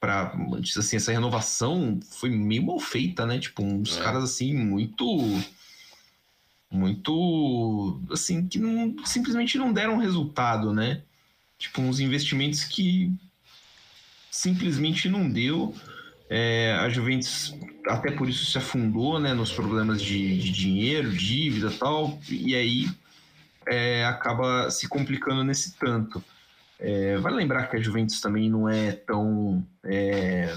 [0.00, 0.32] para
[0.76, 3.38] assim, essa renovação foi meio mal feita, né?
[3.38, 4.02] Tipo, uns é.
[4.02, 5.04] caras assim muito
[6.70, 11.02] muito assim que não, simplesmente não deram resultado, né?
[11.58, 13.12] Tipo, uns investimentos que
[14.30, 15.74] simplesmente não deu.
[16.28, 17.54] É, a Juventus
[17.86, 22.88] até por isso se afundou, né, nos problemas de, de dinheiro, dívida, tal, e aí
[23.66, 26.22] é, acaba se complicando nesse tanto.
[26.78, 30.54] É, vale lembrar que a Juventus também não é tão é,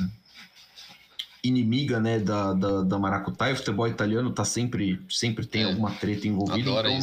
[1.43, 3.53] inimiga né, da, da, da Maracutaia.
[3.53, 6.99] O futebol italiano tá sempre, sempre tem é, alguma treta envolvida, então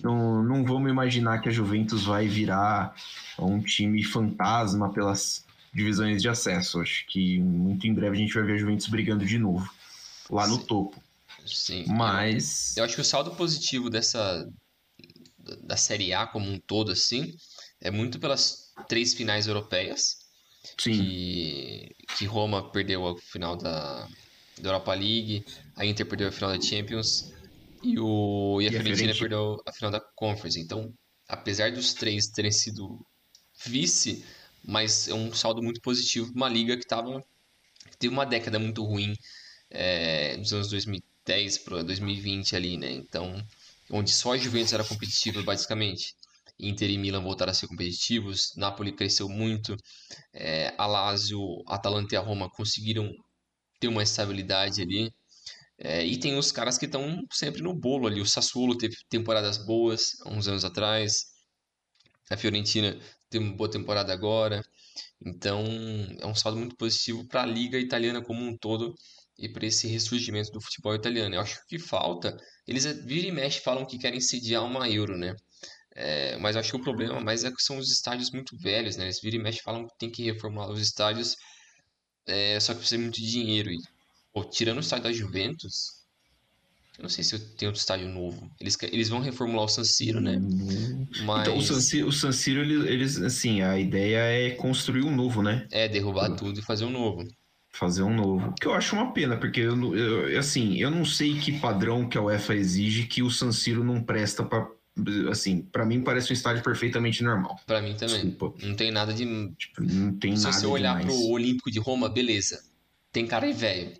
[0.00, 2.94] não, não, não vamos imaginar que a Juventus vai virar
[3.38, 6.80] um time fantasma pelas divisões de acesso.
[6.80, 9.68] Acho que muito em breve a gente vai ver a Juventus brigando de novo
[10.30, 11.02] lá no topo.
[11.46, 11.84] Sim.
[11.88, 12.76] Mas.
[12.76, 14.48] Eu, eu acho que o saldo positivo dessa.
[15.62, 17.34] Da Série A como um todo, assim,
[17.80, 20.28] é muito pelas três finais europeias.
[20.76, 20.92] Sim.
[20.92, 24.06] Que, que Roma perdeu a final da,
[24.60, 25.44] da Europa League,
[25.76, 27.32] a Inter perdeu a final da Champions
[27.82, 30.60] e, o, e a e Fiorentina perdeu a final da Conference.
[30.60, 30.92] Então,
[31.28, 33.00] apesar dos três terem sido
[33.64, 34.24] vice,
[34.64, 37.22] mas é um saldo muito positivo uma liga que tava,
[37.98, 39.14] teve uma década muito ruim
[39.70, 42.90] é, nos anos 2010 para 2020 ali, né?
[42.90, 43.42] Então,
[43.90, 46.14] onde só a Juventus era competitiva basicamente.
[46.60, 49.76] Inter e Milan voltaram a ser competitivos, Napoli cresceu muito,
[50.34, 53.12] é, a Lazio, Atalanta e a Roma conseguiram
[53.80, 55.12] ter uma estabilidade ali.
[55.78, 58.20] É, e tem os caras que estão sempre no bolo ali.
[58.20, 61.26] O Sassuolo teve temporadas boas uns anos atrás.
[62.30, 62.98] A Fiorentina
[63.30, 64.62] tem uma boa temporada agora.
[65.24, 65.64] Então,
[66.20, 68.94] é um saldo muito positivo para a liga italiana como um todo
[69.38, 71.34] e para esse ressurgimento do futebol italiano.
[71.34, 72.36] Eu acho que o que falta,
[72.66, 75.34] eles vira e mexe falam que querem sediar uma Euro, né?
[75.94, 79.04] É, mas acho que o problema mais é que são os estádios muito velhos, né?
[79.04, 81.36] Eles viram e mexe falam que tem que reformular os estádios,
[82.26, 83.70] é, só que precisa muito de dinheiro.
[83.70, 83.78] E,
[84.32, 85.98] pô, tirando o estádio da Juventus,
[86.98, 88.50] eu não sei se tem outro estádio novo.
[88.60, 90.36] Eles, eles vão reformular o San Siro, né?
[91.24, 91.42] Mas...
[91.42, 95.14] Então, o San Siro, o San Siro eles, eles, assim, a ideia é construir um
[95.14, 95.66] novo, né?
[95.70, 97.24] É, derrubar tudo e fazer um novo
[97.70, 98.54] fazer um novo.
[98.60, 102.18] Que eu acho uma pena, porque eu, eu, assim, eu não sei que padrão que
[102.18, 104.66] a UEFA exige que o San Siro não presta para
[105.30, 107.56] assim, para mim parece um estádio perfeitamente normal.
[107.66, 108.26] Para mim também.
[108.26, 108.66] Desculpa.
[108.66, 109.24] Não tem nada de.
[109.56, 110.54] Tipo, não tem Se nada.
[110.54, 111.16] Se você olhar demais.
[111.16, 112.64] pro Olímpico de Roma, beleza.
[113.12, 113.92] Tem cara aí velho.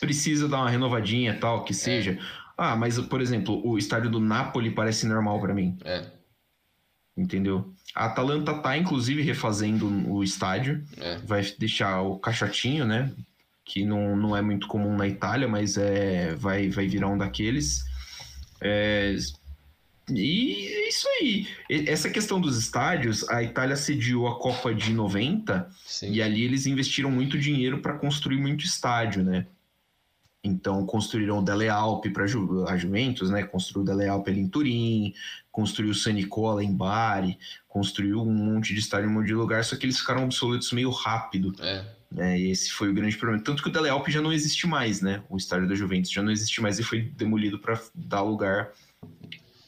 [0.00, 2.12] Precisa dar uma renovadinha tal, que seja.
[2.12, 2.18] É.
[2.56, 5.78] Ah, mas, por exemplo, o estádio do Napoli parece normal para mim.
[5.84, 6.04] É.
[7.16, 7.72] Entendeu?
[7.94, 10.82] A Atalanta tá, inclusive, refazendo o estádio.
[10.96, 11.18] É.
[11.18, 13.12] Vai deixar o caixotinho, né?
[13.64, 17.84] Que não, não é muito comum na Itália, mas é, vai, vai virar um daqueles.
[18.60, 19.14] É,
[20.12, 21.46] e é isso aí.
[21.86, 26.12] Essa questão dos estádios, a Itália sediou a Copa de 90 Sim.
[26.12, 29.46] e ali eles investiram muito dinheiro para construir muito estádio, né?
[30.42, 33.42] Então construíram o Dele Alpe para a Juventus, né?
[33.42, 35.12] Construiu o Dele Alpe ali em Turim,
[35.52, 37.38] construiu o San Nicola em Bari,
[37.68, 40.90] construiu um monte de estádio um monte de lugar, só que eles ficaram obsoletos meio
[40.90, 41.52] rápido.
[41.60, 41.84] É.
[42.10, 42.40] Né?
[42.40, 43.42] E esse foi o grande problema.
[43.42, 45.22] Tanto que o Dele Alpe já não existe mais, né?
[45.28, 48.70] O estádio da Juventus já não existe mais e foi demolido para dar lugar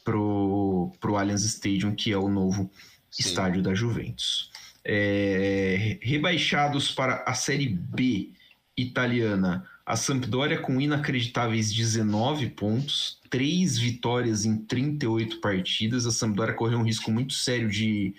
[0.03, 2.69] pro, pro Allianz Stadium, que é o novo
[3.09, 3.29] Sim.
[3.29, 4.51] estádio da Juventus.
[4.83, 8.31] É, rebaixados para a Série B
[8.75, 16.05] italiana, a Sampdoria com inacreditáveis 19 pontos, 3 vitórias em 38 partidas.
[16.05, 18.15] A Sampdoria correu um risco muito sério de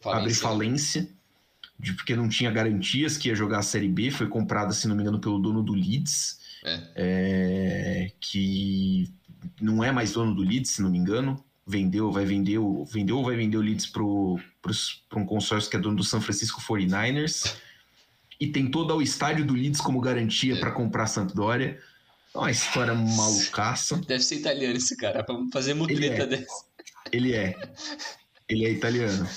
[0.00, 0.20] falência.
[0.20, 1.08] abrir falência,
[1.78, 4.10] de, porque não tinha garantias que ia jogar a Série B.
[4.10, 6.80] Foi comprada, se não me engano, pelo dono do Leeds, é.
[6.96, 9.12] É, que
[9.60, 11.44] não é mais dono do Leeds, se não me engano.
[11.66, 12.58] Vendeu, vai vender,
[12.90, 16.60] vendeu ou vai vender o Leeds para um consórcio que é dono do San Francisco
[16.60, 17.54] 49ers.
[18.42, 20.58] E tem todo o estádio do Leeds como garantia é.
[20.58, 21.78] para comprar a Sampdoria.
[22.34, 23.98] É uma história malucaça.
[23.98, 26.26] Deve ser italiano esse cara, para fazer mutreta é.
[26.26, 26.64] dessa.
[27.12, 27.54] Ele é.
[28.48, 29.28] Ele é italiano.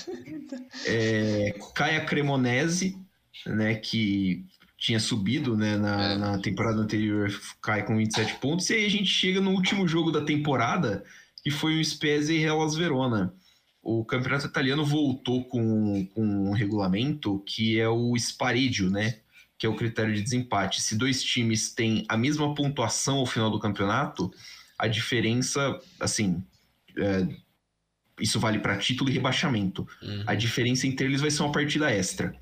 [0.86, 2.98] É, Caia Cremonese,
[3.46, 4.44] né, que
[4.76, 6.18] tinha subido né, na, é.
[6.18, 7.30] na, temporada anterior,
[7.62, 8.68] cai com 27 pontos.
[8.70, 11.04] E aí a gente chega no último jogo da temporada,
[11.44, 13.32] que foi o Spezia e Hellas Verona.
[13.88, 19.20] O campeonato italiano voltou com, com um regulamento que é o spareggio, né?
[19.56, 20.82] Que é o critério de desempate.
[20.82, 24.34] Se dois times têm a mesma pontuação ao final do campeonato,
[24.76, 26.42] a diferença, assim,
[26.98, 27.28] é,
[28.20, 29.86] isso vale para título e rebaixamento.
[30.02, 30.24] Uhum.
[30.26, 32.34] A diferença entre eles vai ser uma partida extra.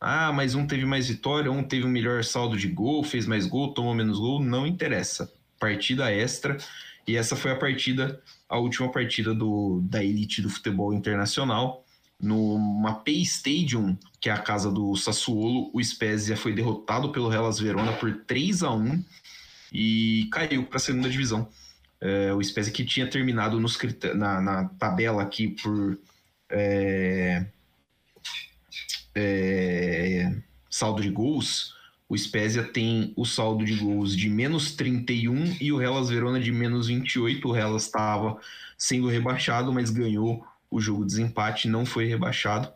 [0.00, 3.46] Ah, mas um teve mais vitória, um teve um melhor saldo de gol, fez mais
[3.46, 5.32] gol, tomou menos gol, não interessa.
[5.56, 6.58] Partida extra.
[7.06, 11.84] E essa foi a partida, a última partida do, da elite do futebol internacional.
[12.20, 17.58] no Mapei Stadium, que é a casa do Sassuolo, o Spezia foi derrotado pelo Hellas
[17.58, 19.04] Verona por 3 a 1
[19.72, 21.48] e caiu para a segunda divisão.
[22.00, 23.78] É, o Spezia que tinha terminado nos,
[24.14, 25.98] na, na tabela aqui por
[26.48, 27.46] é,
[29.14, 30.34] é,
[30.70, 31.73] saldo de gols,
[32.14, 36.52] o Spezia tem o saldo de gols de menos 31 e o Hellas Verona de
[36.52, 37.46] menos 28.
[37.46, 38.38] O Hellas estava
[38.78, 42.72] sendo rebaixado, mas ganhou o jogo de desempate, não foi rebaixado.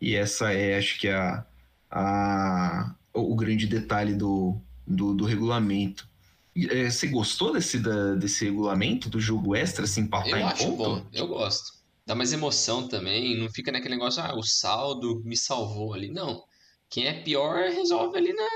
[0.00, 1.44] E essa é, acho que, a,
[1.90, 6.08] a, o grande detalhe do, do, do regulamento.
[6.56, 10.64] É, você gostou desse, da, desse regulamento, do jogo extra, se empatar eu em acho
[10.64, 10.76] ponto?
[10.76, 11.78] bom, eu gosto.
[12.06, 16.10] Dá mais emoção também, não fica naquele negócio, ah, o saldo me salvou ali.
[16.10, 16.42] Não,
[16.90, 18.48] quem é pior resolve ali na,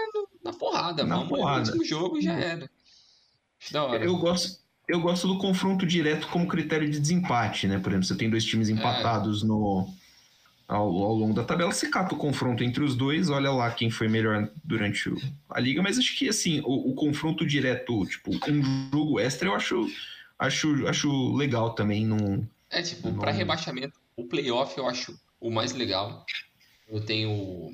[0.45, 1.05] na porrada.
[1.05, 1.71] Na porrada.
[1.71, 2.71] No último jogo já era.
[3.71, 4.05] Da hora.
[4.05, 4.59] Eu gosto,
[4.89, 7.79] eu gosto do confronto direto como critério de desempate, né?
[7.79, 8.73] Por exemplo, você tem dois times é.
[8.73, 9.47] empatados é.
[9.47, 9.89] no,
[10.67, 13.91] ao, ao, longo da tabela, você cata o confronto entre os dois, olha lá quem
[13.91, 15.17] foi melhor durante o,
[15.51, 19.55] a liga, mas acho que assim, o, o, confronto direto, tipo, um jogo extra, eu
[19.55, 19.87] acho,
[20.39, 22.07] acho, acho legal também.
[22.07, 23.19] Num, é, tipo, num...
[23.19, 26.25] para rebaixamento, o playoff eu acho o mais legal.
[26.89, 27.71] Eu tenho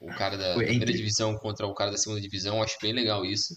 [0.00, 3.54] o cara da primeira divisão contra o cara da segunda divisão, acho bem legal isso.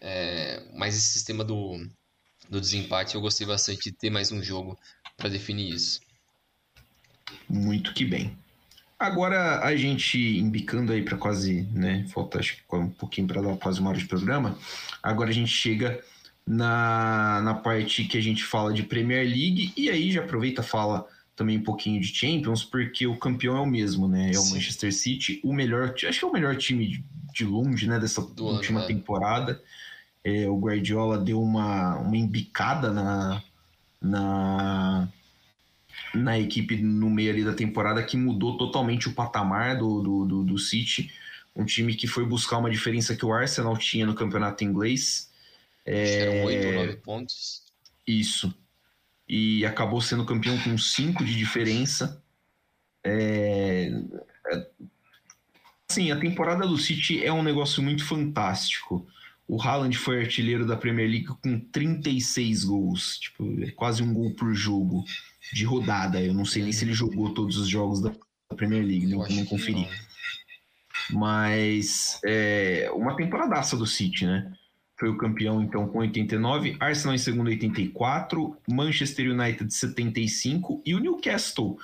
[0.00, 1.78] É, mas esse sistema do,
[2.48, 4.78] do desempate eu gostei bastante de ter mais um jogo
[5.16, 6.00] para definir isso.
[7.48, 8.36] Muito que bem.
[8.98, 12.06] Agora a gente embicando aí para quase, né?
[12.08, 14.58] Falta acho que um pouquinho para dar quase uma hora de programa.
[15.02, 16.02] Agora a gente chega
[16.46, 21.06] na, na parte que a gente fala de Premier League e aí já aproveita fala
[21.36, 24.32] também um pouquinho de Champions, porque o campeão é o mesmo, né?
[24.32, 24.54] É o Sim.
[24.54, 28.46] Manchester City, o melhor, acho que é o melhor time de longe, né, dessa Do
[28.46, 29.62] última ano, temporada.
[30.24, 33.42] É, o Guardiola deu uma, uma embicada na,
[34.00, 35.08] na,
[36.14, 40.44] na equipe no meio ali da temporada que mudou totalmente o patamar do, do, do,
[40.44, 41.12] do City.
[41.54, 45.30] Um time que foi buscar uma diferença que o Arsenal tinha no campeonato inglês.
[45.84, 47.62] É, Eram 8 ou 9 pontos.
[48.06, 48.52] Isso.
[49.28, 52.22] E acabou sendo campeão com 5 de diferença.
[53.04, 53.90] É,
[55.88, 59.06] Sim, a temporada do City é um negócio muito fantástico.
[59.48, 64.34] O Haaland foi artilheiro da Premier League com 36 gols, tipo, é quase um gol
[64.34, 65.04] por jogo
[65.52, 66.20] de rodada.
[66.20, 68.12] Eu não sei nem se ele jogou todos os jogos da
[68.56, 69.88] Premier League, não, não conferi.
[71.10, 74.52] Mas é uma temporadaça do City, né?
[74.98, 81.00] Foi o campeão então com 89, Arsenal em segundo 84, Manchester United 75 e o
[81.00, 81.76] Newcastle,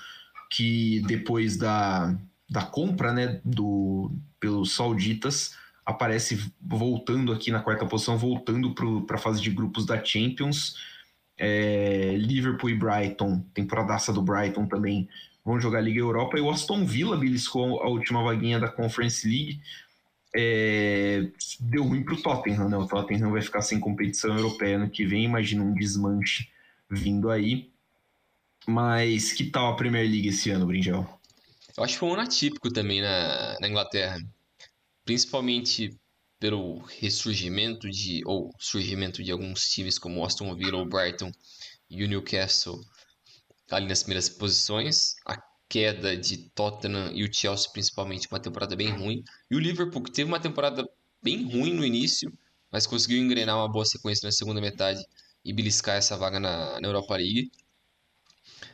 [0.50, 2.16] que depois da,
[2.48, 4.10] da compra, né, do
[4.40, 8.74] pelos sauditas, aparece voltando aqui na quarta posição, voltando
[9.06, 10.76] para a fase de grupos da Champions.
[11.38, 15.08] É, Liverpool e Brighton, temporadaça do Brighton também,
[15.44, 16.38] vão jogar a Liga Europa.
[16.38, 19.60] E o Aston Villa beliscou a última vaguinha da Conference League.
[20.34, 21.28] É,
[21.60, 22.76] deu ruim para o Tottenham, né?
[22.76, 25.24] O Tottenham vai ficar sem competição europeia no que vem.
[25.24, 26.48] Imagina um desmanche
[26.90, 27.70] vindo aí.
[28.66, 31.06] Mas que tal a Premier League esse ano, Brinjel?
[31.76, 34.18] Eu acho que foi um ano atípico também na, na Inglaterra
[35.04, 35.98] principalmente
[36.38, 41.30] pelo ressurgimento de ou surgimento de alguns times como Aston Villa, o Brighton
[41.88, 42.80] e o Newcastle
[43.70, 45.36] ali nas primeiras posições, a
[45.72, 50.12] queda de Tottenham e o Chelsea principalmente uma temporada bem ruim e o Liverpool que
[50.12, 50.86] teve uma temporada
[51.22, 52.30] bem ruim no início,
[52.70, 55.02] mas conseguiu engrenar uma boa sequência na segunda metade
[55.42, 57.50] e beliscar essa vaga na, na Europa League.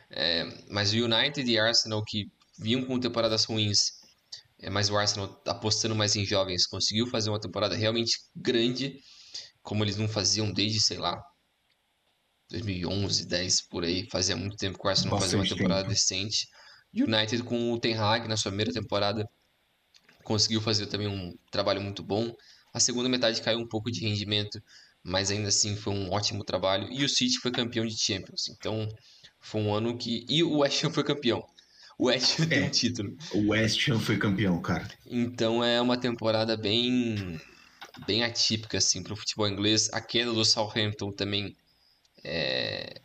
[0.09, 2.29] É, mas o United e Arsenal que
[2.59, 3.97] vinham com temporadas ruins
[4.61, 8.99] é, mas o Arsenal apostando mais em jovens conseguiu fazer uma temporada realmente grande,
[9.63, 11.17] como eles não faziam desde, sei lá,
[12.49, 14.05] 2011, 10 por aí.
[14.11, 15.93] Fazia muito tempo que o Arsenal não fazia uma temporada tempo.
[15.93, 16.45] decente.
[16.93, 19.27] United com o Ten Hag na sua primeira temporada
[20.23, 22.31] conseguiu fazer também um trabalho muito bom.
[22.71, 24.61] A segunda metade caiu um pouco de rendimento,
[25.03, 26.87] mas ainda assim foi um ótimo trabalho.
[26.91, 28.47] E o City foi campeão de Champions.
[28.49, 28.87] Então
[29.39, 30.25] foi um ano que.
[30.29, 31.43] E o West Ham foi campeão.
[31.97, 33.17] O West Ham tem é, um título.
[33.33, 34.87] O West Ham foi campeão, cara.
[35.05, 37.39] Então é uma temporada bem
[38.05, 39.89] bem atípica assim para o futebol inglês.
[39.91, 41.55] A queda do Southampton também
[42.23, 43.01] é,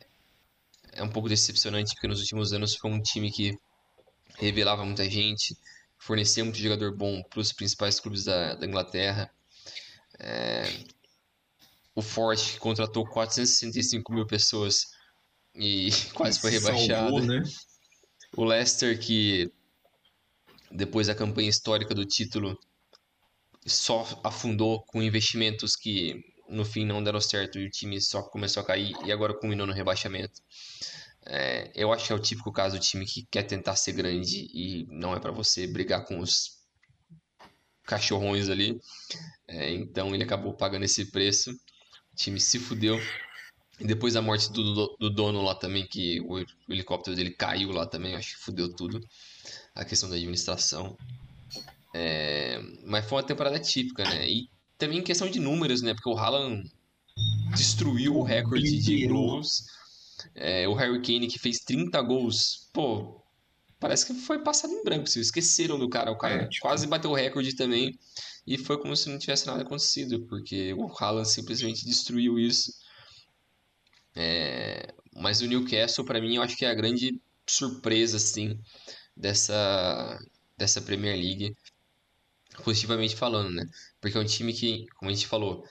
[0.92, 3.52] é um pouco decepcionante porque nos últimos anos foi um time que
[4.36, 5.56] revelava muita gente,
[5.98, 9.30] fornecia muito jogador bom para os principais clubes da, da Inglaterra.
[10.18, 10.64] É,
[11.94, 14.88] o Forte contratou 465 mil pessoas
[15.54, 17.10] e quase foi rebaixado.
[17.10, 17.42] Salvou, né?
[18.36, 19.50] O Leicester, que
[20.70, 22.58] depois da campanha histórica do título,
[23.64, 28.62] só afundou com investimentos que no fim não deram certo e o time só começou
[28.62, 30.42] a cair e agora culminou no rebaixamento.
[31.26, 34.46] É, eu acho que é o típico caso do time que quer tentar ser grande
[34.52, 36.64] e não é para você brigar com os
[37.84, 38.78] cachorrões ali.
[39.48, 41.50] É, então ele acabou pagando esse preço.
[41.50, 43.00] O time se fudeu.
[43.80, 47.72] E depois da morte do, do dono lá também, que o, o helicóptero dele caiu
[47.72, 49.00] lá também, acho que fudeu tudo.
[49.74, 50.96] A questão da administração.
[51.92, 54.28] É, mas foi uma temporada típica, né?
[54.28, 54.48] E
[54.78, 55.94] também questão de números, né?
[55.94, 56.70] Porque o Haaland
[57.54, 59.64] destruiu o recorde de gols.
[60.34, 62.68] É, o Harry Kane que fez 30 gols.
[62.72, 63.22] Pô,
[63.78, 65.06] parece que foi passado em branco.
[65.06, 66.10] Se esqueceram do cara.
[66.10, 66.62] O cara é, tipo...
[66.62, 67.98] quase bateu o recorde também.
[68.46, 72.72] E foi como se não tivesse nada acontecido, porque o Haaland simplesmente destruiu isso.
[74.14, 74.94] É...
[75.16, 78.58] Mas o Newcastle, para mim, eu acho que é a grande surpresa, assim,
[79.16, 80.18] dessa,
[80.56, 81.54] dessa Premier League,
[82.64, 83.64] positivamente falando, né?
[84.00, 85.64] Porque é um time que, como a gente falou,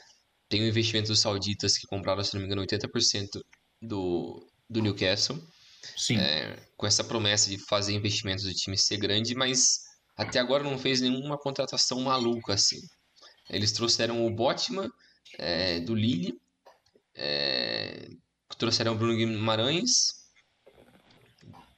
[0.48, 3.42] tem o investimento dos sauditas que compraram, se não me engano, 80%
[3.84, 5.42] do, do Newcastle.
[5.98, 6.18] Sim.
[6.18, 9.82] É, com essa promessa de fazer investimentos do time ser grande, mas
[10.16, 12.80] até agora não fez nenhuma contratação maluca assim.
[13.50, 14.90] Eles trouxeram o Botman
[15.38, 16.40] é, do Lille,
[17.16, 18.10] é,
[18.58, 20.24] trouxeram o Bruno Guimarães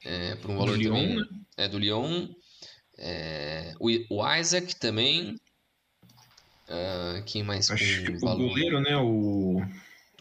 [0.03, 1.27] é, por um valor do também, Lyon, né?
[1.57, 2.27] é do Lyon,
[2.97, 5.35] é, o, o, Isaac também.
[6.67, 8.43] Uh, quem mais Acho que valor?
[8.43, 8.97] o goleiro, né?
[8.97, 9.61] O...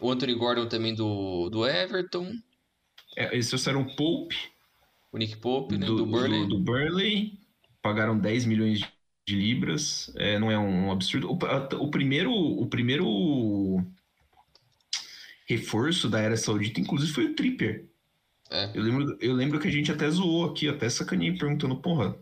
[0.01, 2.33] o Anthony Gordon também do, do Everton.
[3.15, 4.35] É, eles trouxeram o Pope.
[5.11, 5.85] O Nick Pope, né?
[5.85, 6.41] Do, do Burley.
[6.41, 7.39] Do, do Burley
[7.81, 8.81] pagaram 10 milhões
[9.25, 11.31] de libras, é, não é um absurdo.
[11.31, 11.37] O,
[11.83, 13.83] o, primeiro, o primeiro
[15.47, 17.87] reforço da era saudita, inclusive, foi o Tripper.
[18.51, 18.71] É.
[18.75, 22.15] Eu, lembro, eu lembro que a gente até zoou aqui, até sacaneei perguntando, porra,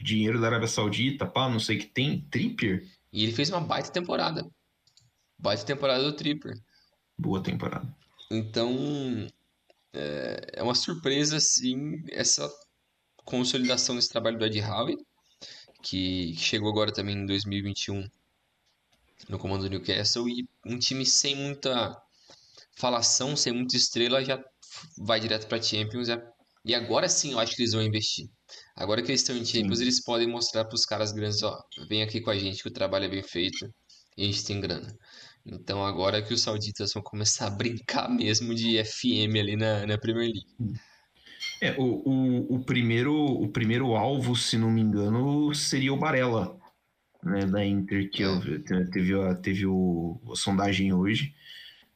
[0.00, 2.86] dinheiro da Arábia Saudita, pá, não sei o que tem, Tripper?
[3.12, 4.48] E ele fez uma baita temporada.
[5.38, 6.54] Baita temporada do Tripper.
[7.18, 7.86] Boa temporada.
[8.30, 9.26] Então,
[9.92, 12.50] é, é uma surpresa, sim, essa
[13.24, 14.96] consolidação desse trabalho do Ed Howe,
[15.82, 18.08] que chegou agora também em 2021
[19.28, 21.96] no comando do Newcastle e um time sem muita
[22.76, 24.42] falação, sem muita estrela já
[24.98, 26.08] vai direto para Champions
[26.64, 28.28] e agora sim eu acho que eles vão investir.
[28.74, 29.84] Agora que eles estão em Champions, sim.
[29.84, 31.58] eles podem mostrar para os caras grandes, ó,
[31.88, 33.72] vem aqui com a gente que o trabalho é bem feito
[34.16, 34.94] e a gente tem grana.
[35.46, 39.96] Então agora que os sauditas vão começar a brincar mesmo de FM ali na, na
[39.96, 40.80] Premier League.
[41.62, 46.58] É, o, o, o, primeiro, o primeiro alvo, se não me engano, seria o Barella,
[47.22, 48.84] né, da Inter, que é.
[48.90, 51.34] teve, a, teve o, a sondagem hoje.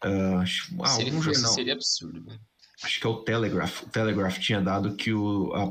[0.03, 2.25] Uh, acho, ah, se ele fosse, jornal, seria absurdo.
[2.25, 2.39] Né?
[2.83, 3.83] Acho que é o Telegraph.
[3.83, 5.71] O Telegraph tinha dado que o, a,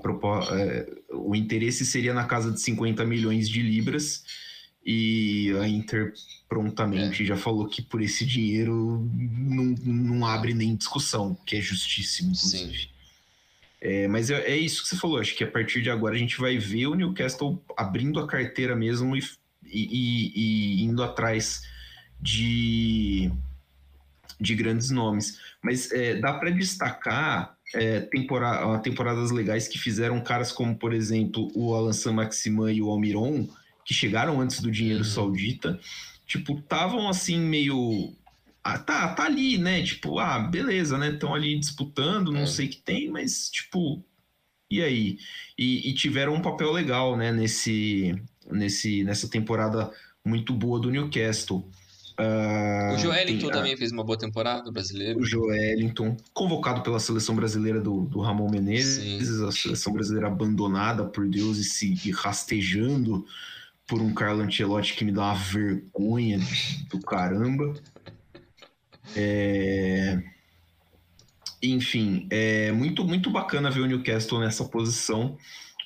[0.56, 4.24] é, o interesse seria na casa de 50 milhões de libras
[4.86, 6.14] e a Inter
[6.50, 7.26] prontamente é.
[7.28, 12.78] já falou que por esse dinheiro não, não abre nem discussão, que é justíssimo, inclusive.
[12.78, 12.90] Sim.
[13.80, 15.20] É, mas é, é, isso que você falou.
[15.20, 18.76] Acho que a partir de agora a gente vai ver o Newcastle abrindo a carteira
[18.76, 19.24] mesmo e,
[19.66, 21.62] e, e indo atrás
[22.20, 23.32] de,
[24.40, 25.40] de grandes nomes.
[25.62, 31.50] Mas é, dá para destacar é, temporada, temporadas legais que fizeram caras como, por exemplo,
[31.56, 33.48] o Alan San Maximan e o Almiron,
[33.86, 35.10] que chegaram antes do dinheiro uhum.
[35.10, 35.80] saudita.
[36.30, 38.14] Tipo, estavam assim meio
[38.64, 39.82] ah, tá, tá ali, né?
[39.82, 41.10] Tipo, ah, beleza, né?
[41.10, 42.46] Estão ali disputando, não é.
[42.46, 44.04] sei o que tem, mas, tipo,
[44.70, 45.18] e aí?
[45.58, 47.32] E, e, tiveram um papel legal, né?
[47.32, 48.16] Nesse,
[48.52, 49.92] nesse, nessa temporada
[50.24, 51.68] muito boa do Newcastle.
[52.20, 55.20] Uh, o Joelinton também fez uma boa temporada, brasileiro.
[55.20, 59.48] O Joelinton, convocado pela seleção brasileira do, do Ramon Menezes, Sim.
[59.48, 63.26] a seleção brasileira abandonada por Deus e se rastejando
[63.90, 66.40] por um Carlo Ancelotti que me dá uma vergonha
[66.92, 67.74] do caramba.
[69.16, 70.22] É...
[71.62, 75.38] Enfim, é muito, muito bacana ver o Newcastle nessa posição,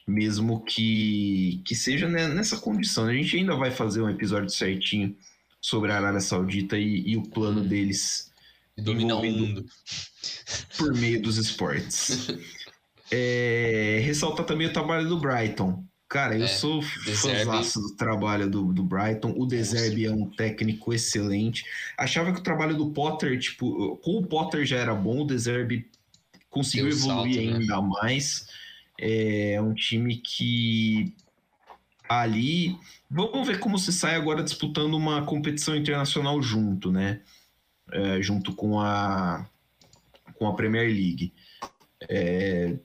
[0.06, 3.06] mesmo que, que seja nessa condição.
[3.06, 5.16] A gente ainda vai fazer um episódio certinho
[5.62, 7.68] sobre a Arábia Saudita e, e o plano hum.
[7.68, 8.30] deles
[8.78, 9.66] dominar o mundo
[10.78, 12.28] por meio dos esportes.
[13.10, 15.84] é, ressalta também o trabalho do Brighton.
[16.14, 19.34] Cara, eu é, sou fãzaço do trabalho do, do Brighton.
[19.36, 21.66] O Deserbe é um técnico excelente.
[21.98, 25.90] Achava que o trabalho do Potter, tipo, com o Potter já era bom, o Deserbe
[26.52, 27.58] conseguiu evoluir salto, né?
[27.58, 27.90] ainda né?
[28.00, 28.48] mais.
[28.96, 31.16] É um time que
[32.08, 32.78] ali.
[33.10, 37.22] Vamos ver como se sai agora disputando uma competição internacional junto, né?
[37.92, 39.50] É, junto com a,
[40.36, 41.34] com a Premier League.
[42.08, 42.78] É,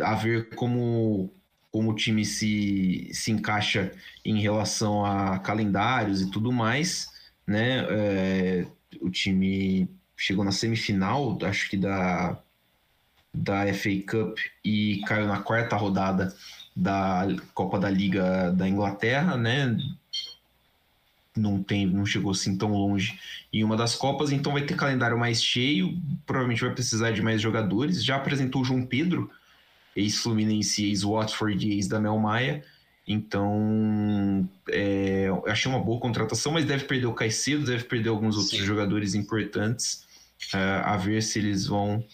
[0.00, 1.34] a ver como
[1.72, 3.90] como o time se, se encaixa
[4.22, 7.08] em relação a calendários e tudo mais,
[7.46, 7.86] né?
[7.88, 8.66] É,
[9.00, 12.38] o time chegou na semifinal, acho que da,
[13.34, 16.32] da FA Cup e caiu na quarta rodada
[16.76, 19.76] da Copa da Liga da Inglaterra, né?
[21.34, 23.18] Não tem, não chegou assim tão longe
[23.50, 27.40] em uma das copas, então vai ter calendário mais cheio, provavelmente vai precisar de mais
[27.40, 28.04] jogadores.
[28.04, 29.30] Já apresentou o João Pedro,
[29.94, 32.64] ex-Fluminense, ex-Watford, ex da Mel Maia.
[33.06, 38.58] Então, é, achei uma boa contratação, mas deve perder o Caicedo, deve perder alguns outros
[38.58, 38.64] Sim.
[38.64, 40.06] jogadores importantes.
[40.54, 42.04] Uh, a ver se eles vão.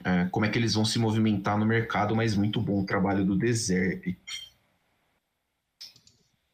[0.00, 3.24] Uh, como é que eles vão se movimentar no mercado, mas muito bom o trabalho
[3.24, 4.16] do Deserve.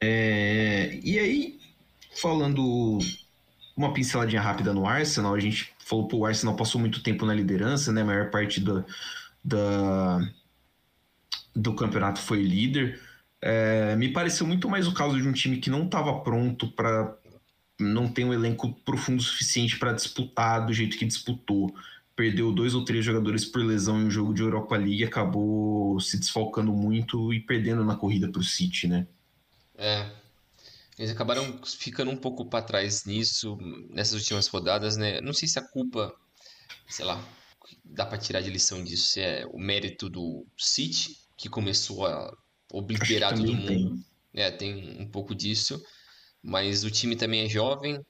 [0.02, 1.60] É, e aí,
[2.20, 2.98] falando
[3.76, 7.34] uma pinceladinha rápida no Arsenal, a gente falou que o Arsenal passou muito tempo na
[7.34, 8.02] liderança, né?
[8.02, 8.84] A maior parte do,
[9.42, 10.20] da,
[11.54, 13.00] do campeonato foi líder.
[13.40, 17.16] É, me pareceu muito mais o caso de um time que não estava pronto para.
[17.78, 21.74] não ter um elenco profundo suficiente para disputar do jeito que disputou.
[22.16, 26.18] Perdeu dois ou três jogadores por lesão em um jogo de Europa League, acabou se
[26.18, 29.06] desfalcando muito e perdendo na corrida para o City, né?
[29.76, 30.08] É.
[30.96, 33.58] Eles acabaram ficando um pouco para trás nisso,
[33.90, 35.20] nessas últimas rodadas, né?
[35.20, 36.14] Não sei se a culpa,
[36.88, 37.20] sei lá,
[37.84, 42.32] dá para tirar de lição disso, se é o mérito do City, que começou a
[42.72, 43.66] obliterar todo mundo.
[43.66, 44.04] Tem.
[44.34, 45.80] É, tem um pouco disso.
[46.42, 48.04] Mas o time também é jovem.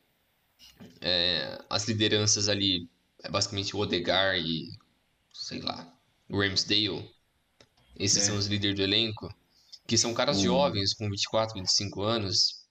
[1.01, 2.89] É, as lideranças ali
[3.22, 4.70] é basicamente o Odegar e
[5.33, 5.93] sei lá,
[6.29, 7.11] o Ramsdale.
[7.97, 8.27] Esses é.
[8.27, 9.33] são os líderes do elenco.
[9.87, 10.43] Que são caras o...
[10.43, 12.64] jovens, com 24, 25 anos.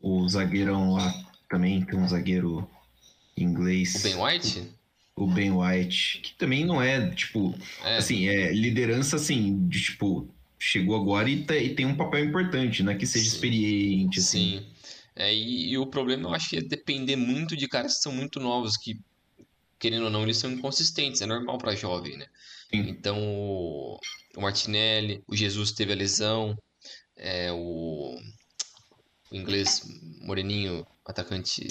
[0.00, 1.12] O zagueirão lá
[1.48, 2.68] também, tem um zagueiro
[3.36, 3.94] inglês.
[3.94, 4.74] O Ben White?
[5.14, 7.54] O Ben White, que também não é, tipo,
[7.84, 7.98] é.
[7.98, 12.94] assim, é liderança, assim, de, tipo, chegou agora e, e tem um papel importante, né?
[12.94, 13.34] Que seja Sim.
[13.34, 14.58] experiente, assim.
[14.58, 14.66] Sim.
[15.14, 18.12] É, e, e, o problema eu acho que é depender muito de caras que são
[18.12, 18.98] muito novos, que,
[19.78, 22.26] querendo ou não, eles são inconsistentes, é normal para jovem, né?
[22.70, 22.88] Sim.
[22.88, 23.98] Então, o,
[24.36, 26.56] o Martinelli, o Jesus teve a lesão,
[27.16, 28.16] é, o,
[29.30, 29.82] o inglês
[30.22, 31.68] moreninho, atacante...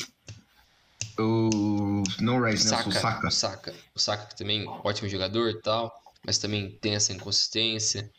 [1.22, 2.04] O...
[2.20, 2.84] Não Rice, né?
[2.86, 3.28] O Saka.
[3.28, 3.76] O Saka.
[3.96, 5.92] O Saka que também ótimo jogador e tal,
[6.26, 8.10] mas também tem essa inconsistência.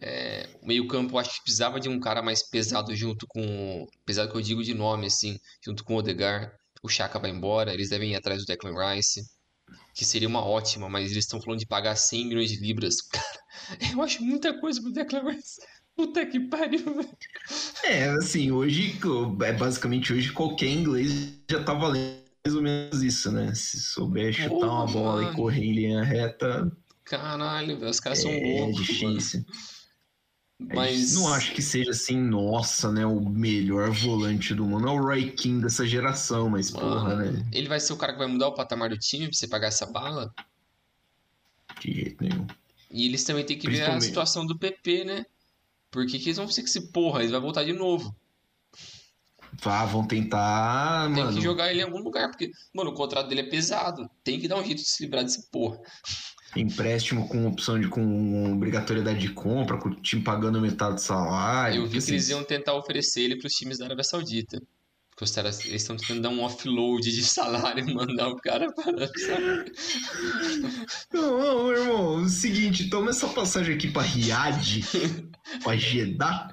[0.00, 3.86] É, o meio-campo acho que precisava de um cara mais pesado junto com.
[4.04, 6.52] Pesado que eu digo de nome, assim, junto com o Odegar.
[6.82, 9.22] O Chaka vai embora, eles devem ir atrás do Declan Rice,
[9.94, 13.00] que seria uma ótima, mas eles estão falando de pagar 100 milhões de libras.
[13.10, 13.38] Cara,
[13.92, 15.60] eu acho muita coisa pro Declan Rice.
[15.96, 17.16] Puta que pariu, velho.
[17.84, 18.98] É, assim, hoje,
[19.44, 23.54] é basicamente hoje qualquer inglês já tá valendo mais ou menos isso, né?
[23.54, 25.32] Se souber chutar Porra, uma bola mano.
[25.32, 26.70] e correr em linha reta.
[27.02, 28.80] Caralho, velho, os caras é, são loucos.
[28.80, 29.46] É difícil.
[30.58, 31.14] Mas.
[31.14, 33.06] Não acho que seja assim, nossa, né?
[33.06, 34.86] O melhor volante do mundo.
[34.86, 37.46] É o Roy King dessa geração, mas Mano, porra, né?
[37.50, 39.68] Ele vai ser o cara que vai mudar o patamar do time pra você pagar
[39.68, 40.32] essa bala?
[41.80, 42.46] De jeito nenhum.
[42.90, 45.26] E eles também têm que ver a situação do PP, né?
[45.90, 48.14] Porque que eles vão ser que se porra, eles vão voltar de novo.
[49.62, 51.06] Vá, vão tentar.
[51.14, 51.36] Tem mano.
[51.36, 54.08] que jogar ele em algum lugar, porque, mano, o contrato dele é pesado.
[54.22, 55.78] Tem que dar um jeito de se livrar desse porra
[56.56, 61.82] empréstimo com opção de com obrigatoriedade de compra, com o time pagando metade do salário.
[61.82, 64.62] Eu vi que eles iam tentar oferecer ele para os times da Arábia Saudita.
[65.10, 68.72] Porque os caras eles estão tentando dar um offload de salário e mandar o cara
[68.72, 69.08] para
[71.12, 74.80] Não, não, irmão, é o seguinte, toma essa passagem aqui para Riad,
[75.62, 76.52] para Jeddah.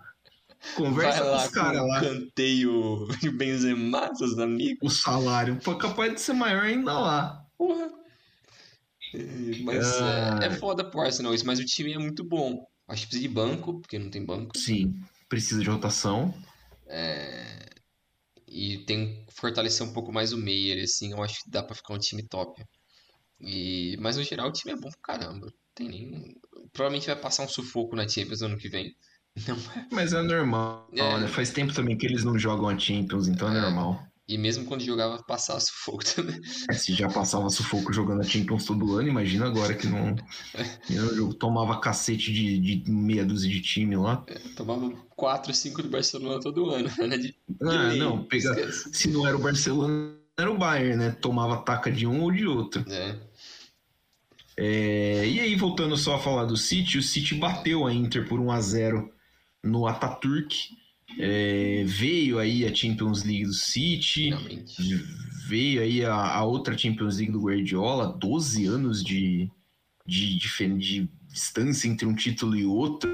[0.76, 2.02] Conversa com os caras lá.
[2.02, 4.94] Canteio Benzema, seus amigos.
[4.94, 7.46] O salário foi capaz de ser maior ainda lá.
[7.58, 7.90] Porra.
[9.64, 10.40] Mas ah.
[10.42, 12.66] é, é foda pro Arsenal isso, mas o time é muito bom.
[12.88, 14.58] Acho que precisa de banco, porque não tem banco.
[14.58, 14.94] Sim,
[15.28, 16.34] precisa de rotação.
[16.88, 17.70] É...
[18.48, 21.76] E tem que fortalecer um pouco mais o meio, assim, eu acho que dá pra
[21.76, 22.64] ficar um time top.
[23.40, 23.98] E...
[24.00, 25.52] Mas no geral o time é bom pra caramba.
[25.74, 26.36] Tem nem...
[26.74, 28.96] Provavelmente vai passar um sufoco na Champions no ano que vem.
[29.48, 29.88] Não é...
[29.92, 31.20] Mas é normal, é...
[31.20, 31.28] né?
[31.28, 34.12] Faz tempo também que eles não jogam a Champions, então é, é normal.
[34.28, 36.40] E mesmo quando jogava, passava sufoco também.
[36.70, 40.16] É, se já passava sufoco jogando a Champions todo ano, imagina agora que não.
[40.90, 44.24] Eu tomava cacete de, de meia dúzia de time lá.
[44.28, 47.18] É, tomava 4, 5 do Barcelona todo ano, né?
[47.18, 51.12] De, ah, de não, pega, se não era o Barcelona, era o Bayern, né?
[51.12, 52.86] Tomava taca de um ou de outro.
[52.90, 53.18] É.
[54.56, 58.40] É, e aí, voltando só a falar do City, o City bateu a Inter por
[58.40, 59.12] 1 a 0
[59.64, 60.78] no Ataturk.
[61.20, 64.94] É, veio aí a Champions League do City, Finalmente.
[65.48, 69.52] veio aí a, a, outra Champions League do Guardiola, 12 anos de,
[70.06, 73.10] de, de, de, distância entre um título e outro,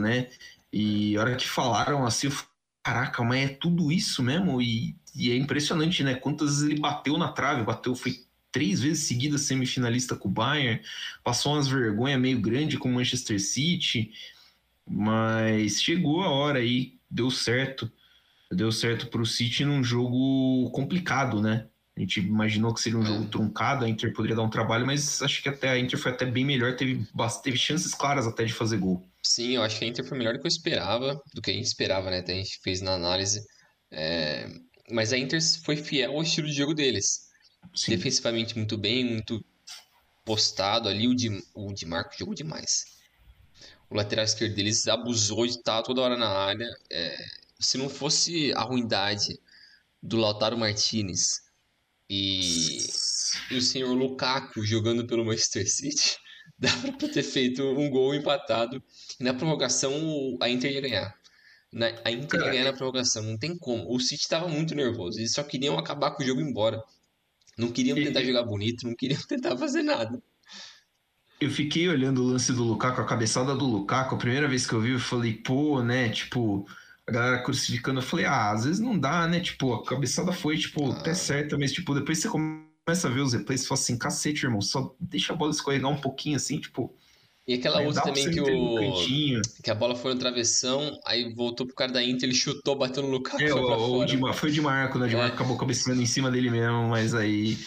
[0.00, 0.28] né?
[0.72, 2.48] E a hora que falaram assim, eu falei,
[2.82, 4.60] caraca, mas é tudo isso mesmo?
[4.62, 6.14] E, e é impressionante, né?
[6.14, 10.80] Quantas vezes ele bateu na trave, bateu, foi três vezes seguidas semifinalista com o Bayern,
[11.24, 14.12] passou umas vergonhas meio grande com o Manchester City,
[14.88, 17.90] mas chegou a hora aí, deu certo.
[18.50, 21.68] Deu certo para o City num jogo complicado, né?
[21.96, 23.06] A gente imaginou que seria um é.
[23.06, 26.12] jogo truncado, a Inter poderia dar um trabalho, mas acho que até a Inter foi
[26.12, 27.06] até bem melhor, teve,
[27.42, 29.06] teve chances claras até de fazer gol.
[29.22, 31.54] Sim, eu acho que a Inter foi melhor do que eu esperava, do que a
[31.54, 32.18] gente esperava, né?
[32.18, 33.40] Até a gente fez na análise.
[33.90, 34.48] É...
[34.90, 37.28] Mas a Inter foi fiel ao estilo de jogo deles.
[37.74, 37.92] Sim.
[37.92, 39.44] Defensivamente muito bem, muito
[40.24, 41.06] postado ali.
[41.06, 42.84] O de, o de Marco jogou demais.
[43.92, 46.66] O lateral esquerdo deles abusou de estar toda hora na área.
[46.90, 47.14] É...
[47.60, 49.38] Se não fosse a ruindade
[50.02, 51.42] do Lautaro Martinez
[52.08, 52.78] e,
[53.50, 56.16] e o senhor Lukaku jogando pelo Manchester City,
[56.58, 58.82] dá pra ter feito um gol empatado.
[59.20, 59.92] E na prorrogação
[60.40, 61.14] a Inter ia ganhar.
[61.70, 63.94] Na, a Inter ia ganhar na prorrogação, não tem como.
[63.94, 66.82] O City tava muito nervoso, eles só queriam acabar com o jogo e ir embora.
[67.58, 70.20] Não queriam tentar jogar bonito, não queriam tentar fazer nada.
[71.42, 74.72] Eu fiquei olhando o lance do Lukaku, a cabeçada do Lukaku, a primeira vez que
[74.72, 76.64] eu vi, eu falei, pô, né, tipo,
[77.06, 79.40] a galera crucificando, eu falei, ah, às vezes não dá, né?
[79.40, 80.96] Tipo, a cabeçada foi, tipo, ah.
[80.96, 84.44] até certa, mas, tipo, depois você começa a ver os replays e fala assim, cacete,
[84.44, 86.94] irmão, só deixa a bola escorregar um pouquinho assim, tipo.
[87.46, 89.42] E aquela outra também que o.
[89.64, 93.02] Que a bola foi no travessão, aí voltou pro cara da Inter, ele chutou, bateu
[93.02, 93.42] no Lukaku.
[93.42, 95.06] É, o, o Di, foi o Di Marco, né?
[95.06, 95.34] O Di Marco é.
[95.34, 97.58] acabou cabeceando em cima dele mesmo, mas aí.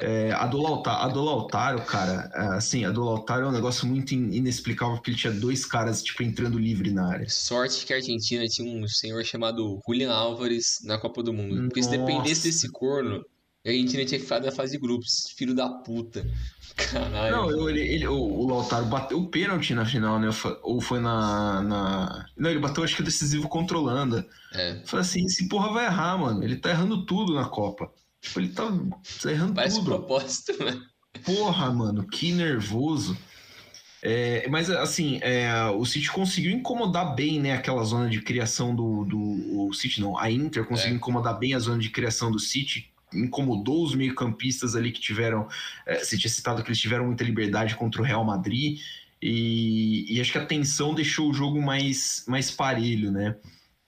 [0.00, 3.52] É, a, do Lautaro, a do Lautaro, cara, é, assim, a do Lautaro é um
[3.52, 7.28] negócio muito inexplicável, porque ele tinha dois caras, tipo, entrando livre na área.
[7.28, 11.62] Sorte que a Argentina tinha um senhor chamado Julian Álvares na Copa do Mundo.
[11.62, 11.92] Porque Nossa.
[11.92, 13.24] se dependesse desse corno,
[13.66, 15.34] a Argentina tinha que ficar da fase de grupos.
[15.36, 16.24] Filho da puta.
[16.78, 17.36] Caralho.
[17.36, 20.28] Não, eu, ele, ele, o, o Lautaro bateu o pênalti na final, né?
[20.62, 22.26] Ou foi na, na.
[22.36, 24.24] Não, ele bateu, acho que decisivo contra a Holanda.
[24.52, 24.80] É.
[24.84, 26.44] Falei assim: esse porra vai errar, mano.
[26.44, 27.92] Ele tá errando tudo na Copa.
[28.20, 28.64] Tipo, ele tá,
[29.24, 29.86] errando Parece tudo.
[29.86, 30.80] propósito, né?
[31.24, 33.16] Porra, mano, que nervoso.
[34.00, 39.04] É, mas assim, é, o City conseguiu incomodar bem, né, aquela zona de criação do,
[39.04, 40.96] do o City não, a Inter conseguiu é.
[40.96, 45.48] incomodar bem a zona de criação do City, incomodou os meio-campistas ali que tiveram,
[45.84, 48.78] é, você tinha citado que eles tiveram muita liberdade contra o Real Madrid
[49.20, 53.34] e, e acho que a tensão deixou o jogo mais, mais parelho, né?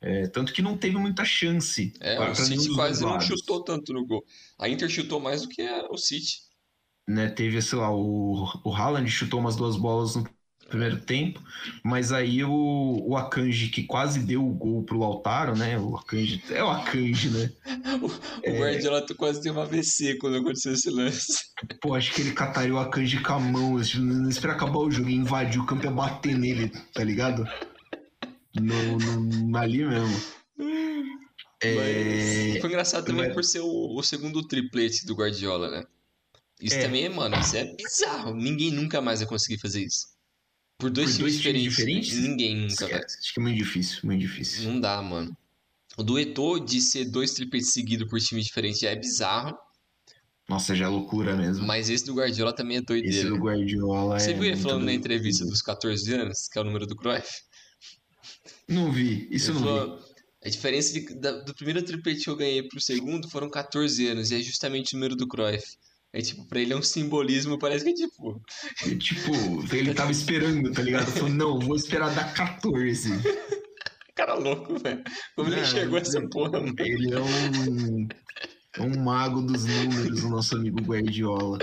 [0.03, 1.92] É, tanto que não teve muita chance.
[2.01, 4.24] É, o City quase não chutou tanto no gol.
[4.59, 6.40] A Inter chutou mais do que o City.
[7.07, 10.24] Né, teve, sei lá, o, o Haaland chutou umas duas bolas no
[10.70, 11.42] primeiro tempo,
[11.84, 15.76] mas aí o, o Akanji, que quase deu o gol pro Lautaro, né?
[15.76, 17.51] O Akanji, é o Akanji, né?
[18.01, 18.11] o,
[18.44, 18.53] é...
[18.53, 21.42] o Guardiola quase teve uma AVC quando aconteceu esse lance.
[21.82, 24.90] Pô, acho que ele cataria o Akanji com a mão, assim, não espera acabar o
[24.90, 27.44] jogo e invadir o campo e bater nele, tá ligado?
[28.55, 30.40] No, no, ali mesmo.
[31.62, 32.59] É...
[32.59, 33.34] Foi engraçado também Mas...
[33.34, 35.84] por ser o, o, segundo triplete do Guardiola, né?
[36.59, 36.82] Isso é.
[36.82, 38.34] também é, mano, isso é bizarro.
[38.34, 40.07] Ninguém nunca mais vai conseguir fazer isso.
[40.78, 43.05] Por dois, por times, dois diferentes, times, diferentes, Ninguém nunca vai.
[43.05, 44.72] Acho que é muito difícil, muito difícil.
[44.72, 45.36] Não dá, mano.
[45.98, 49.55] O dueto de ser dois tripletes seguidos por times diferentes já é bizarro.
[50.48, 51.66] Nossa, já é loucura mesmo.
[51.66, 53.16] Mas esse do Guardiola também é doideira.
[53.16, 54.34] Esse do Guardiola Você é.
[54.34, 57.28] Você viu ele falando na entrevista dos 14 anos, que é o número do Cruyff?
[58.71, 60.11] Não vi, isso ele não vi.
[60.43, 64.31] A diferença de, da, do primeiro triplete que eu ganhei pro segundo foram 14 anos,
[64.31, 65.77] e é justamente o número do Cruyff.
[66.12, 68.43] É tipo, pra ele é um simbolismo, parece que é tipo.
[68.85, 69.31] É, tipo,
[69.75, 71.07] ele tava esperando, tá ligado?
[71.12, 73.11] Falou, não, vou esperar dar 14.
[74.16, 75.03] Cara louco, velho.
[75.37, 76.75] Como ele chegou a essa porra, mano?
[76.79, 78.09] Ele é um,
[78.77, 81.59] é um mago dos números, o nosso amigo Guardiola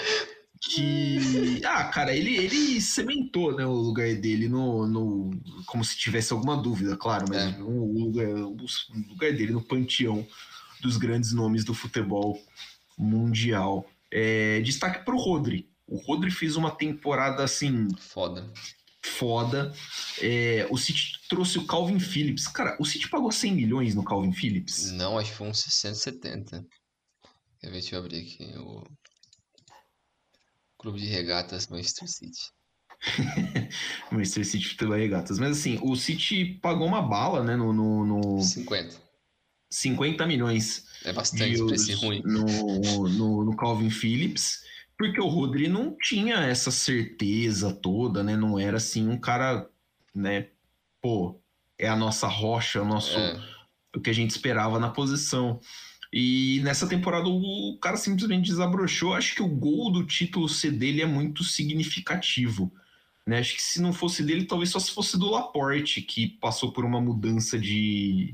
[0.62, 5.32] que ah cara ele ele cementou né o lugar dele no, no
[5.66, 7.62] como se tivesse alguma dúvida claro mas é.
[7.62, 8.58] o, lugar, o
[9.10, 10.26] lugar dele no panteão
[10.82, 12.42] dos grandes nomes do futebol
[12.98, 13.90] mundial.
[14.12, 15.70] É, destaque para o Rodri.
[15.88, 18.52] O Rodri fez uma temporada assim foda.
[19.02, 19.74] foda.
[20.22, 22.48] É, o City trouxe o Calvin Phillips.
[22.48, 24.92] Cara o City pagou 100 milhões no Calvin Phillips?
[24.92, 26.66] Não acho que foi uns 60 70
[27.60, 28.84] Quer ver, deixa eu abrir aqui o
[30.78, 32.52] Clube de Regatas Manchester City.
[34.12, 35.40] Manchester City Futebol Regatas.
[35.40, 37.56] Mas assim, o City pagou uma bala, né?
[37.56, 38.42] No, no, no...
[38.42, 38.96] 50.
[39.70, 40.86] 50 milhões.
[41.04, 42.22] É bastante pra esse ruim.
[42.24, 44.66] No, no, no Calvin Phillips.
[44.98, 48.36] Porque o Rodri não tinha essa certeza toda, né?
[48.36, 49.70] Não era assim um cara,
[50.14, 50.50] né?
[51.00, 51.40] Pô,
[51.78, 53.18] é a nossa rocha, o nosso.
[53.18, 53.40] É.
[53.96, 55.60] O que a gente esperava na posição.
[56.20, 59.14] E nessa temporada o cara simplesmente desabrochou.
[59.14, 62.74] Acho que o gol do título ser dele é muito significativo.
[63.24, 63.38] Né?
[63.38, 66.84] Acho que se não fosse dele, talvez só se fosse do Laporte, que passou por
[66.84, 68.34] uma mudança de,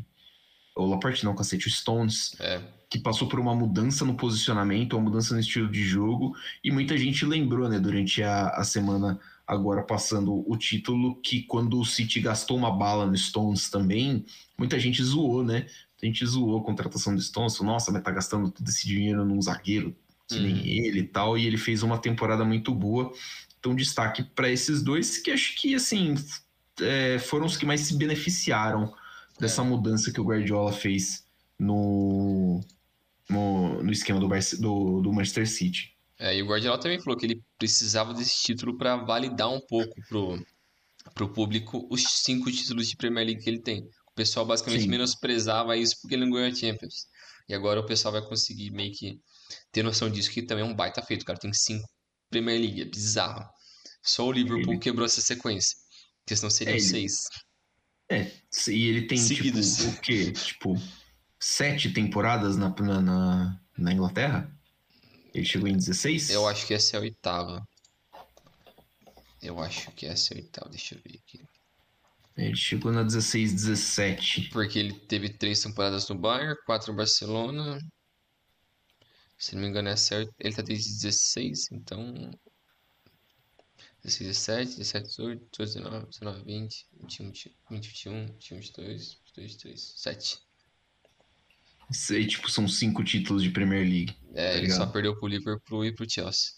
[0.78, 2.40] O Laporte não, cacete, o Stones.
[2.40, 2.62] É.
[2.90, 6.34] Que passou por uma mudança no posicionamento, uma mudança no estilo de jogo.
[6.64, 11.78] E muita gente lembrou, né, durante a, a semana agora passando o título, que quando
[11.78, 14.26] o City gastou uma bala no Stones também,
[14.58, 15.68] muita gente zoou, né?
[16.04, 19.24] A gente zoou a contratação do Stones, falou, nossa, mas tá gastando todo esse dinheiro
[19.26, 19.96] num zagueiro
[20.28, 20.66] que nem Uhum.
[20.66, 23.12] ele e tal, e ele fez uma temporada muito boa.
[23.60, 26.16] Então, destaque para esses dois, que acho que, assim,
[26.82, 28.94] é, foram os que mais se beneficiaram
[29.40, 29.66] dessa É.
[29.66, 31.26] mudança que o Guardiola fez
[31.58, 32.60] no,
[33.30, 34.28] no, no esquema do,
[34.60, 35.94] do, do Manchester City.
[36.20, 39.94] É, e o Guardiola também falou que ele precisava desse título para validar um pouco
[40.08, 40.46] pro,
[41.14, 43.88] pro público os cinco títulos de Premier League que ele tem.
[44.14, 44.90] O pessoal basicamente Sim.
[44.90, 47.08] menosprezava isso porque ele não ganhou a Champions.
[47.50, 49.20] E agora o pessoal vai conseguir meio que
[49.72, 51.24] ter noção disso, que também é um baita feito.
[51.24, 51.88] O cara tem cinco
[52.30, 53.44] Premier League, é bizarro.
[54.04, 55.76] Só o Liverpool Ele- quebrou essa sequência.
[56.24, 57.16] Porque senão seriam É, ele- seis.
[58.10, 58.32] É,
[58.68, 59.78] e ele tem, Seguidos.
[59.78, 60.32] tipo, o quê?
[60.32, 60.76] Tipo,
[61.40, 64.50] sete temporadas na, na, na, na Inglaterra?
[65.34, 66.30] Ele chegou em 16?
[66.30, 67.68] Eu acho que essa é a oitava.
[69.42, 71.42] Eu acho que essa é a oitava, deixa eu ver aqui.
[72.36, 74.50] Ele chegou na 16, 17.
[74.52, 77.80] Porque ele teve três temporadas no Bayern, quatro no Barcelona.
[79.38, 80.34] Se não me engano, é certo.
[80.40, 82.32] Ele tá desde 16, então.
[84.04, 84.28] 16,
[84.76, 87.32] 17, 17, 18, 19, 19, 20, 21,
[87.70, 88.26] 21, 21,
[88.58, 90.40] 22, 22, 23, 7.
[91.92, 94.16] Sei, tipo, são cinco títulos de Premier League.
[94.34, 94.92] É, Tá ele só ligado?
[94.94, 96.54] perdeu pro Liverpool e pro Chelsea.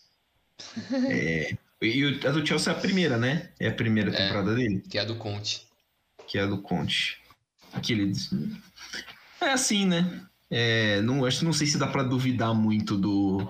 [1.81, 3.53] E o- a do Chelsea é a primeira, né?
[3.60, 4.14] É a primeira É.
[4.15, 5.65] temporada dele, Que é a do Conte.
[6.36, 7.18] Que é a do Conte.
[7.72, 8.12] Aquele.
[9.40, 10.22] É assim, né?
[10.52, 13.48] É, não, acho, não sei se dá pra duvidar muito do,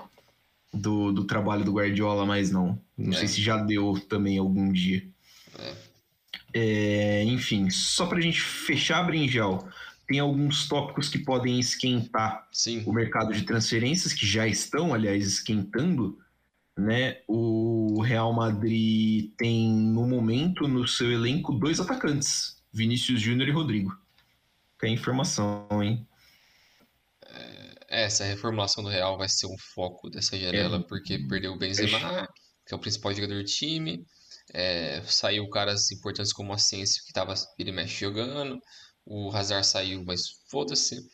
[0.71, 2.79] do, do trabalho do Guardiola, mas não.
[2.95, 3.15] Não É.
[3.15, 5.03] sei se já deu também algum dia.
[5.57, 5.73] É.
[6.53, 9.67] É, enfim, só pra gente fechar, Brinjal,
[10.07, 15.25] tem alguns tópicos que podem esquentar Sim, o mercado de transferências, que já estão, aliás,
[15.25, 16.19] esquentando,
[16.77, 17.17] né?
[17.27, 23.97] O Real Madrid tem, no momento, no seu elenco, dois atacantes, Vinícius Júnior e Rodrigo.
[24.79, 26.05] Tem informação, hein?
[27.87, 32.27] essa reformulação do Real vai ser um foco dessa janela, porque perdeu o Benzema,
[32.65, 34.05] que é o principal jogador do time.
[34.53, 38.59] É, saiu caras importantes como o Asensio, que tava ele mexe jogando.
[39.05, 41.07] O Hazard saiu, mas foda-se.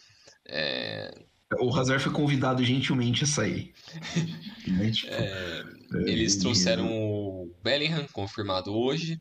[0.47, 1.11] É,
[1.59, 3.73] O Hazard foi convidado gentilmente a sair.
[4.67, 4.91] Né?
[4.91, 5.63] Tipo, é, é,
[6.09, 9.19] eles ele- trouxeram o Bellingham, confirmado hoje,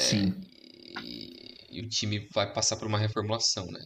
[0.00, 0.34] Sim,
[1.70, 3.80] e, o time vai passar por uma reformulação, né?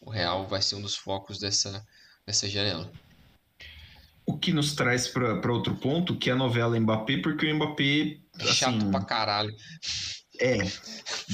[0.00, 1.84] O Real vai ser um dos focos dessa,
[2.26, 2.90] dessa janela.
[4.26, 8.18] o que nos traz para outro ponto, que é a novela Mbappé, porque o Mbappé,
[8.38, 9.54] Chato assim, pra caralho.
[10.40, 10.58] É.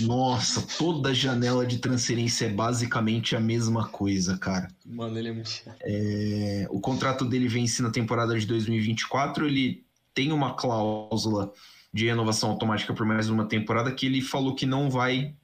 [0.01, 4.69] Nossa, toda janela de transferência é basicamente a mesma coisa, cara.
[4.87, 5.77] Mano, ele é muito chato.
[5.83, 9.47] É, o contrato dele vence na temporada de 2024.
[9.47, 9.85] Ele
[10.15, 11.53] tem uma cláusula
[11.93, 15.35] de renovação automática por mais uma temporada que ele falou que não vai,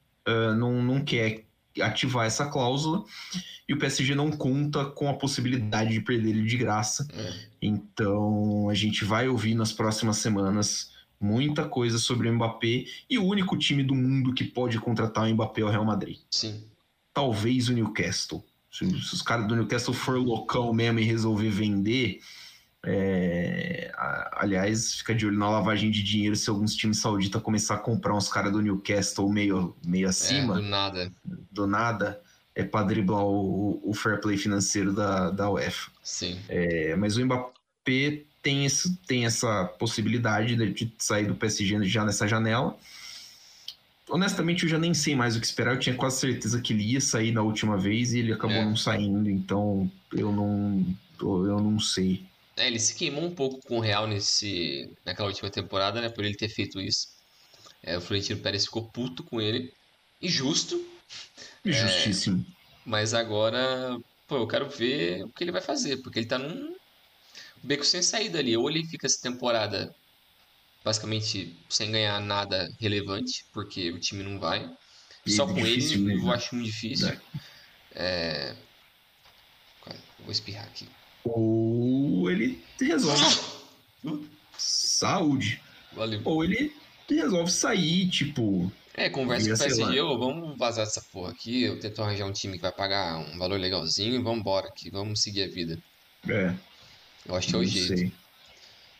[0.56, 1.44] não, não quer
[1.80, 3.04] ativar essa cláusula.
[3.68, 7.06] E o PSG não conta com a possibilidade de perder ele de graça.
[7.12, 7.34] É.
[7.62, 10.90] Então a gente vai ouvir nas próximas semanas
[11.20, 12.84] muita coisa sobre o Mbappé.
[13.08, 16.18] E o único time do mundo que pode contratar o Mbappé é o Real Madrid.
[16.30, 16.64] Sim.
[17.14, 18.44] Talvez o Newcastle.
[18.72, 22.20] Se, se os caras do Newcastle for loucão mesmo e resolver vender.
[22.86, 27.74] É, a- aliás, fica de olho na lavagem de dinheiro se alguns times sauditas começar
[27.74, 31.12] a comprar uns caras do Newcastle meio, meio É, acima, do nada.
[31.50, 32.20] do nada,
[32.54, 35.90] é para driblar o, o fair play financeiro da, da UEFA.
[36.02, 36.38] Sim.
[36.48, 42.04] É, mas o Mbappé tem, esse, tem essa possibilidade de, de sair do PSG já
[42.04, 42.76] nessa janela.
[44.08, 45.74] Honestamente, eu já nem sei mais o que esperar.
[45.74, 48.64] Eu tinha quase certeza que ele ia sair na última vez e ele acabou É.
[48.64, 49.30] não saindo.
[49.30, 50.84] Então, eu não,
[51.20, 52.24] eu não sei.
[52.60, 56.10] É, ele se queimou um pouco com o Real nesse, naquela última temporada, né?
[56.10, 57.08] Por ele ter feito isso.
[57.82, 59.72] É, o Florentino Pérez ficou puto com ele.
[60.20, 60.86] E justo.
[61.64, 62.44] Justíssimo.
[62.84, 65.96] Mas agora, pô, eu quero ver o que ele vai fazer.
[66.02, 66.76] Porque ele tá num
[67.62, 68.54] beco sem saída ali.
[68.54, 69.94] Ou ele fica essa temporada
[70.84, 73.46] basicamente sem ganhar nada relevante.
[73.54, 74.70] Porque o time não vai.
[75.24, 76.28] E Só é com ele mesmo.
[76.28, 77.08] eu acho muito difícil.
[77.08, 77.20] É.
[77.94, 78.56] É...
[80.18, 80.86] Vou espirrar aqui.
[81.24, 83.40] Ou ele resolve.
[84.04, 84.24] Uh,
[84.56, 85.60] Saúde.
[85.92, 86.20] Valeu.
[86.24, 86.72] Ou ele
[87.08, 88.70] resolve sair, tipo.
[88.94, 92.32] É, conversa com o PSG, ô, vamos vazar dessa porra aqui, eu tento arranjar um
[92.32, 95.78] time que vai pagar um valor legalzinho e vamos embora aqui, vamos seguir a vida.
[96.28, 96.52] É,
[97.26, 98.12] Eu acho que é o jeito.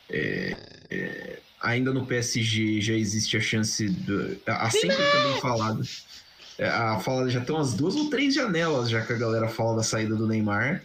[0.08, 0.56] É,
[0.90, 3.88] é, ainda no PSG já existe a chance.
[3.88, 5.82] Do, há sempre também falado.
[6.58, 9.76] É, a fala já tem umas duas ou três janelas já que a galera fala
[9.76, 10.82] da saída do Neymar.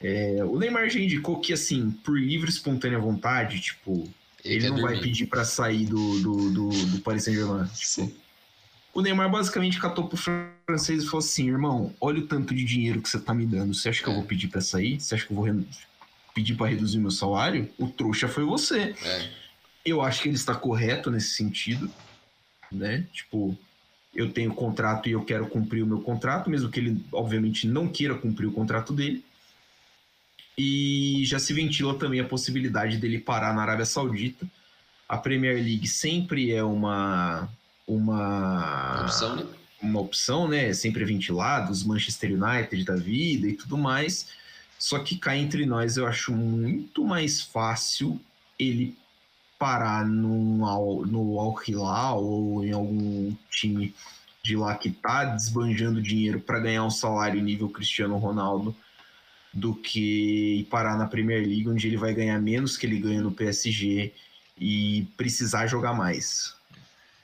[0.00, 4.08] É, o Neymar já indicou que, assim, por livre espontânea vontade, tipo,
[4.44, 4.94] ele, ele não dormir.
[4.94, 7.66] vai pedir para sair do, do, do, do Paris Saint-Germain.
[7.74, 8.12] Tipo,
[8.94, 10.16] o Neymar basicamente catou pro
[10.66, 13.74] francês e falou assim: irmão, olha o tanto de dinheiro que você tá me dando.
[13.74, 14.12] Você acha que é.
[14.12, 15.00] eu vou pedir para sair?
[15.00, 15.64] Você acha que eu vou
[16.34, 17.68] pedir para reduzir meu salário?
[17.78, 18.94] O trouxa foi você.
[19.02, 19.30] É.
[19.84, 21.90] Eu acho que ele está correto nesse sentido,
[22.70, 23.06] né?
[23.12, 23.56] Tipo,
[24.14, 27.88] eu tenho contrato e eu quero cumprir o meu contrato, mesmo que ele, obviamente, não
[27.88, 29.24] queira cumprir o contrato dele.
[30.58, 34.44] E já se ventila também a possibilidade dele parar na Arábia Saudita.
[35.08, 37.48] A Premier League sempre é uma
[37.86, 39.46] uma opção, né?
[39.80, 40.72] Uma opção, né?
[40.74, 44.30] Sempre é ventilado, os Manchester United da vida e tudo mais.
[44.76, 48.20] Só que cá entre nós eu acho muito mais fácil
[48.58, 48.96] ele
[49.58, 50.58] parar num,
[51.06, 53.94] no Al Hilal ou em algum time
[54.42, 58.74] de lá que tá desbanjando dinheiro para ganhar um salário nível Cristiano Ronaldo
[59.52, 63.32] do que parar na Premier League, onde ele vai ganhar menos que ele ganha no
[63.32, 64.12] PSG
[64.58, 66.54] e precisar jogar mais.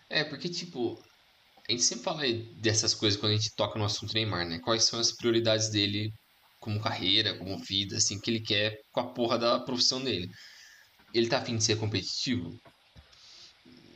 [0.08, 1.00] É, porque, tipo,
[1.68, 2.22] a gente sempre fala
[2.56, 4.58] dessas coisas quando a gente toca no assunto Neymar, né?
[4.58, 6.12] Quais são as prioridades dele
[6.64, 10.30] como carreira, como vida, assim, que ele quer com a porra da profissão dele.
[11.12, 12.58] Ele tá afim de ser competitivo?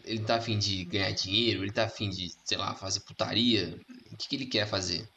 [0.04, 1.62] Ele tá afim de ganhar dinheiro?
[1.62, 3.78] Ele tá afim de, sei lá, fazer putaria?
[4.12, 5.08] O que, que ele quer fazer?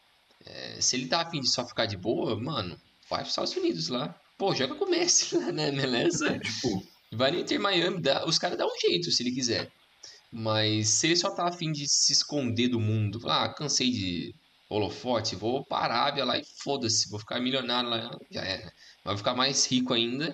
[0.45, 2.79] É, se ele tá afim de só ficar de boa, mano,
[3.11, 4.15] vai para os Estados Unidos lá.
[4.37, 5.69] Pô, joga com o Messi, né?
[5.71, 6.39] Beleza?
[6.39, 6.87] tipo...
[7.11, 9.69] Vai no Inter Miami, dá, os caras dão um jeito se ele quiser.
[10.31, 14.33] Mas se ele só tá afim de se esconder do mundo, ah, cansei de
[14.69, 18.71] holofote, vou para a Arábia lá e foda-se, vou ficar milionário lá, já era.
[19.03, 20.33] Vai ficar mais rico ainda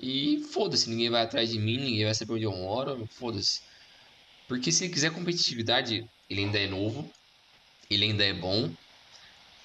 [0.00, 3.60] e foda-se, ninguém vai atrás de mim, ninguém vai saber onde eu moro, foda-se.
[4.48, 7.10] Porque se ele quiser competitividade, ele ainda é novo,
[7.90, 8.72] ele ainda é bom,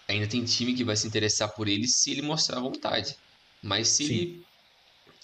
[0.08, 3.16] ainda tem time que vai se interessar por ele se ele mostrar vontade.
[3.62, 4.14] Mas se Sim.
[4.14, 4.44] ele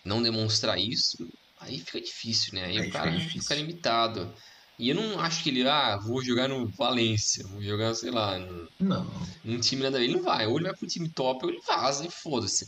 [0.04, 1.18] não demonstrar isso,
[1.60, 2.66] aí fica difícil, né?
[2.66, 4.34] Aí, aí o cara fica, fica, limitado.
[4.78, 8.40] E eu não acho que ele, ah, vou jogar no Valência, vou jogar, sei lá,
[8.40, 9.12] no, não.
[9.44, 10.02] num time nada.
[10.02, 10.48] Ele não vai.
[10.48, 12.66] Ou ele vai pro time top ou ele vaza e foda-se.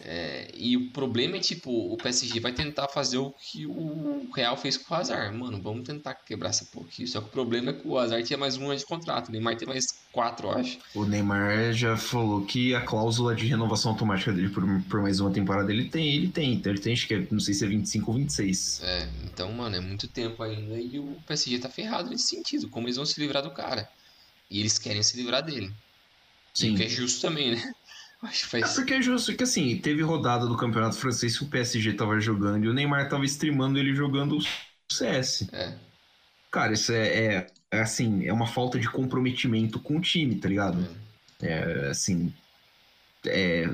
[0.00, 4.56] É, e o problema é tipo, o PSG vai tentar fazer o que o Real
[4.56, 5.36] fez com o Hazard.
[5.36, 7.06] Mano, vamos tentar quebrar essa porra aqui.
[7.06, 9.32] Só que o problema é que o Hazard tinha mais um ano de contrato, o
[9.32, 10.78] Neymar tem mais quatro, eu acho.
[10.94, 15.30] O Neymar já falou que a cláusula de renovação automática dele por, por mais uma
[15.30, 16.54] temporada ele tem, ele tem.
[16.54, 18.80] Então ele tem, acho que é, não sei se é 25 ou 26.
[18.82, 22.68] É, então, mano, é muito tempo ainda e o PSG tá ferrado nesse sentido.
[22.68, 23.88] Como eles vão se livrar do cara?
[24.50, 25.72] E eles querem se livrar dele.
[26.54, 26.74] Sim.
[26.74, 27.74] O que é justo também, né?
[28.22, 28.72] Acho que faz...
[28.72, 32.18] É porque é justo que assim, teve rodada do Campeonato Francês que o PSG tava
[32.18, 35.48] jogando e o Neymar tava streamando ele jogando o CS.
[35.52, 35.74] É.
[36.50, 40.48] Cara, isso é, é, é, assim, é uma falta de comprometimento com o time, tá
[40.48, 40.88] ligado?
[41.42, 42.32] É, é assim.
[43.26, 43.68] É,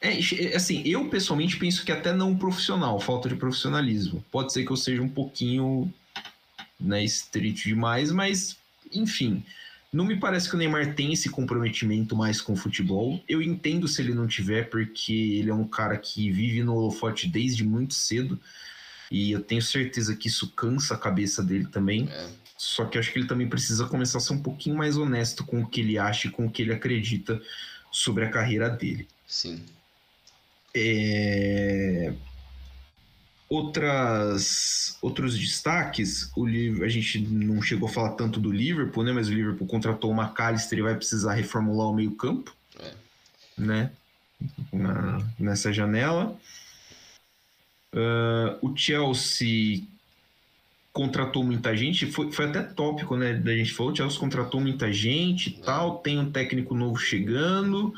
[0.00, 4.24] é, é, assim, eu pessoalmente penso que até não profissional, falta de profissionalismo.
[4.30, 5.92] Pode ser que eu seja um pouquinho
[6.78, 8.56] né, estrito demais, mas
[8.92, 9.44] enfim.
[9.92, 13.22] Não me parece que o Neymar tem esse comprometimento mais com o futebol.
[13.28, 17.28] Eu entendo se ele não tiver, porque ele é um cara que vive no holofote
[17.28, 18.40] desde muito cedo.
[19.10, 22.08] E eu tenho certeza que isso cansa a cabeça dele também.
[22.10, 22.26] É.
[22.56, 25.60] Só que acho que ele também precisa começar a ser um pouquinho mais honesto com
[25.60, 27.42] o que ele acha e com o que ele acredita
[27.90, 29.06] sobre a carreira dele.
[29.26, 29.62] Sim.
[30.74, 32.14] É
[33.52, 36.46] outras outros destaques, o
[36.82, 39.12] a gente não chegou a falar tanto do Liverpool, né?
[39.12, 42.92] Mas o Liverpool contratou o McAllister e vai precisar reformular o meio-campo, é.
[43.58, 43.90] né?
[44.72, 46.34] Na, nessa janela.
[47.94, 49.82] Uh, o Chelsea
[50.92, 53.34] contratou muita gente, foi, foi até tópico, né?
[53.34, 57.94] Da gente falou, o Chelsea contratou muita gente e tal, tem um técnico novo chegando.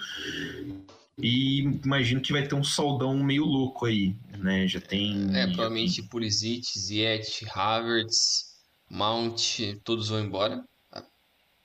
[1.18, 4.66] E imagino que vai ter um saldão meio louco aí, né?
[4.66, 5.34] Já tem.
[5.36, 8.54] É, provavelmente Pulisic, Ziyech, Havertz,
[8.90, 10.64] Mount, todos vão embora.
[10.92, 11.02] A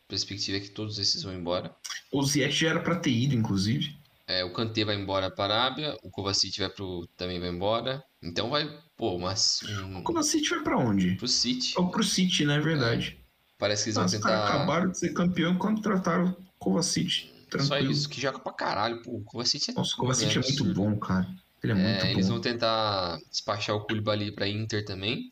[0.07, 1.75] perspectiva é que todos esses vão embora.
[2.11, 3.97] O Ziyech já era para ter ido, inclusive.
[4.29, 8.03] É, o Kanté vai embora para a Arábia, o Kovacic vai pro, também vai embora.
[8.21, 9.61] Então vai, pô, mas...
[9.63, 10.01] Um...
[10.01, 11.15] O Kovacic vai para onde?
[11.15, 11.73] Pro City.
[11.75, 12.57] Ou pro City, né?
[12.57, 13.17] É verdade.
[13.19, 13.23] É.
[13.57, 14.47] Parece que eles vão Mas, tentar...
[14.47, 17.38] acabaram de ser campeão quando trataram o Kovacic.
[17.49, 17.67] Tranquilo.
[17.67, 19.01] Só isso, que joga pra caralho.
[19.01, 21.27] Pô, o Kovacic é, Nossa, o Kovacic é, é muito bom, cara.
[21.63, 22.11] Ele é, é muito bom.
[22.11, 25.31] Eles vão tentar despachar o Koulibaly pra Inter também.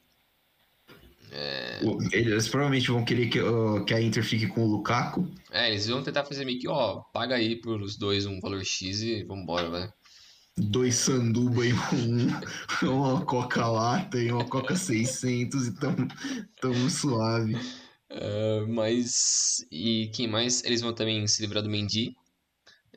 [1.31, 1.81] É...
[2.11, 5.29] Eles provavelmente vão querer que, uh, que a Inter fique com o Lukaku.
[5.51, 9.01] É, eles vão tentar fazer meio que, ó, paga aí pros dois um valor X
[9.01, 9.93] e vambora, velho.
[10.57, 12.27] Dois sanduba e um,
[12.89, 16.07] uma coca lata e uma coca 600 e tamo,
[16.59, 17.55] tamo suave.
[18.09, 19.65] Uh, mas.
[19.71, 20.63] E quem mais?
[20.63, 22.15] Eles vão também se livrar do Mendy.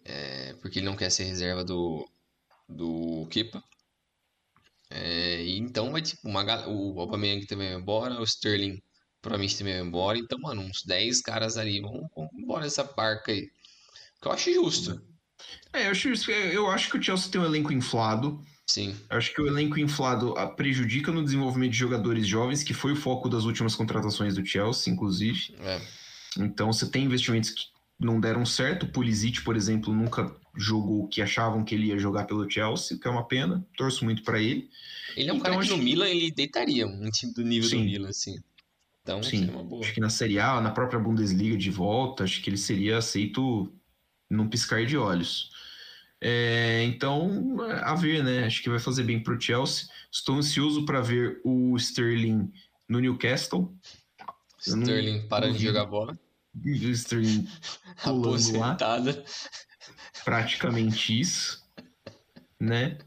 [0.05, 2.09] É, porque ele não quer ser reserva do,
[2.69, 3.63] do Kepa.
[4.91, 8.83] É, então vai tipo, uma, o Aubameyang também vai embora, o Sterling
[9.23, 10.19] provavelmente também vai embora.
[10.19, 13.51] Então, mano, uns 10 caras ali vão, vão embora dessa barca aí.
[14.21, 15.01] Que eu acho justo.
[15.73, 18.45] É, eu acho, eu acho que o Chelsea tem um elenco inflado.
[18.71, 18.95] Sim.
[19.09, 22.97] Acho que o elenco inflado ah, prejudica no desenvolvimento de jogadores jovens, que foi o
[22.97, 25.57] foco das últimas contratações do Chelsea, inclusive.
[25.59, 25.81] É.
[26.39, 27.65] Então você tem investimentos que
[27.99, 28.85] não deram certo.
[28.85, 32.97] O Pulisic, por exemplo, nunca jogou o que achavam que ele ia jogar pelo Chelsea,
[32.97, 33.67] que é uma pena.
[33.77, 34.71] Torço muito para ele.
[35.17, 35.85] Ele é um então, cara que no que...
[35.85, 37.79] Milan ele deitaria um time do nível Sim.
[37.79, 38.39] do Milan, assim.
[39.03, 39.51] Então, Sim.
[39.81, 43.69] Acho que na Série A, na própria Bundesliga de volta, acho que ele seria aceito
[44.31, 45.51] num piscar de olhos.
[46.23, 48.45] É, então, a ver, né?
[48.45, 49.89] Acho que vai fazer bem para o Chelsea.
[50.13, 52.53] Estou ansioso para ver o Sterling
[52.89, 53.75] no Newcastle.
[54.59, 56.19] Sterling para de jogar bola.
[56.53, 57.47] O Sterling
[58.03, 58.77] pulando lá.
[60.25, 61.65] Praticamente isso,
[62.59, 62.99] né?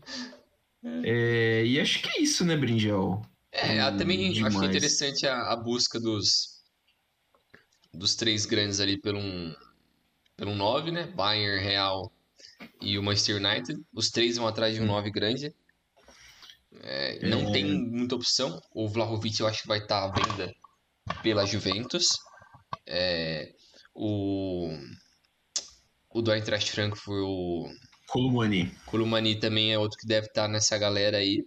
[1.03, 3.21] É, e acho que é isso, né, Brinjel?
[3.51, 4.55] É, hum, também demais.
[4.55, 6.53] acho interessante a, a, busca dos
[7.93, 9.53] dos três grandes ali pelo um,
[10.37, 11.07] pelo 9, né?
[11.07, 12.09] Bayern, Real
[12.81, 13.79] e o Manchester United.
[13.93, 15.53] Os três vão atrás de um 9 grande.
[16.81, 17.51] É, não é...
[17.51, 18.61] tem muita opção.
[18.73, 20.53] O Vlahovic eu acho que vai estar à venda
[21.21, 22.07] pela Juventus.
[22.87, 23.53] É,
[23.93, 24.69] o
[26.09, 27.67] o do Eintracht Frankfurt, o
[28.07, 28.71] Columani.
[28.85, 31.45] Columani também é outro que deve estar nessa galera aí.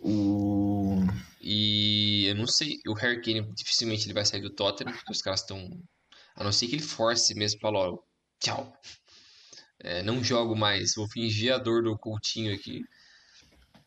[0.00, 0.96] O
[1.40, 5.22] e eu não sei, o Harry Kane dificilmente ele vai sair do Tottenham, porque os
[5.22, 5.80] caras estão
[6.34, 7.98] a não ser que ele force mesmo, falar, ó,
[8.40, 8.72] tchau.
[9.80, 12.84] É, não jogo mais, vou fingir a dor do Coutinho aqui.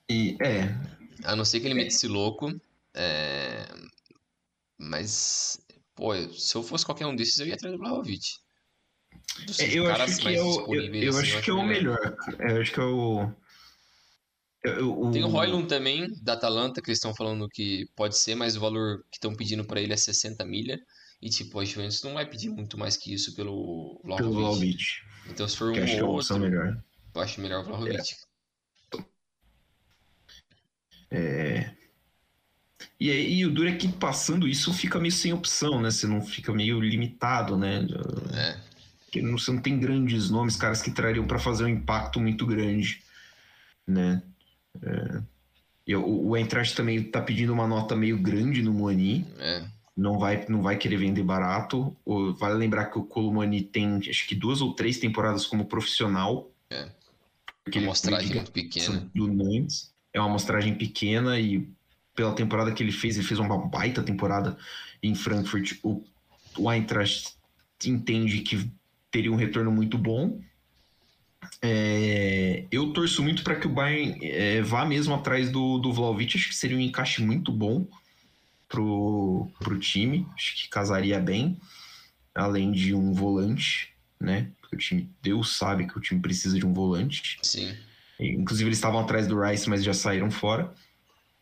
[0.10, 0.76] E, é.
[1.24, 2.60] A não ser que ele meta esse louco.
[2.94, 3.68] É...
[4.78, 5.60] Mas,
[5.96, 8.24] pô, se eu fosse qualquer um desses, eu ia atrás do Vlahovic.
[9.60, 12.18] É, eu, acho que é o, eu, eu assim, acho que é o melhor.
[12.40, 13.32] É, eu acho que é o.
[14.64, 18.58] Eu, Tem o Roylund também, da Atalanta, que eles estão falando que pode ser, mas
[18.58, 20.80] o valor que estão pedindo para ele é 60 milha.
[21.22, 24.78] E tipo, a Juventus não vai pedir muito mais que isso pelo Vlahovic.
[25.30, 26.78] Então se for um acho ou outro, melhor.
[27.16, 28.16] eu acho melhor o Vlahovic.
[31.12, 31.18] É.
[31.18, 31.80] é...
[33.00, 35.90] E, e o duro é que passando isso fica meio sem opção, né?
[35.90, 37.88] Você não fica meio limitado, né?
[38.34, 38.60] É.
[39.06, 42.46] Porque não, você não tem grandes nomes, caras que trariam para fazer um impacto muito
[42.46, 43.02] grande,
[43.88, 44.22] né?
[44.82, 45.22] É...
[45.88, 49.26] E o, o Eintracht também tá pedindo uma nota meio grande no Moani.
[49.40, 51.96] É não vai, não vai querer vender barato.
[52.38, 56.50] Vale lembrar que o Colomani tem acho que duas ou três temporadas como profissional.
[56.70, 56.90] É.
[57.68, 59.10] Uma amostragem muito pequena.
[59.14, 59.94] Do Nantes.
[60.14, 61.68] É uma amostragem pequena e
[62.16, 64.58] pela temporada que ele fez, ele fez uma baita temporada
[65.04, 65.78] em Frankfurt.
[65.84, 66.04] O,
[66.58, 67.36] o Eintracht
[67.86, 68.72] entende que
[69.12, 70.40] teria um retorno muito bom.
[71.62, 76.38] É, eu torço muito para que o Bayern é, vá mesmo atrás do, do Vlaovic.
[76.38, 77.86] Acho que seria um encaixe muito bom
[78.70, 80.26] pro, pro time.
[80.36, 81.60] Acho que casaria bem,
[82.34, 84.52] além de um volante, né?
[84.62, 87.40] Porque o time, Deus sabe que o time precisa de um volante.
[87.42, 87.76] Sim.
[88.20, 90.74] Inclusive, eles estavam atrás do Rice, mas já saíram fora.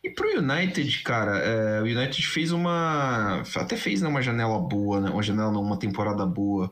[0.04, 3.44] E pro United, cara, é, o United fez uma.
[3.56, 5.10] Até fez né, uma janela boa, né?
[5.10, 6.72] Uma janela não, uma temporada boa.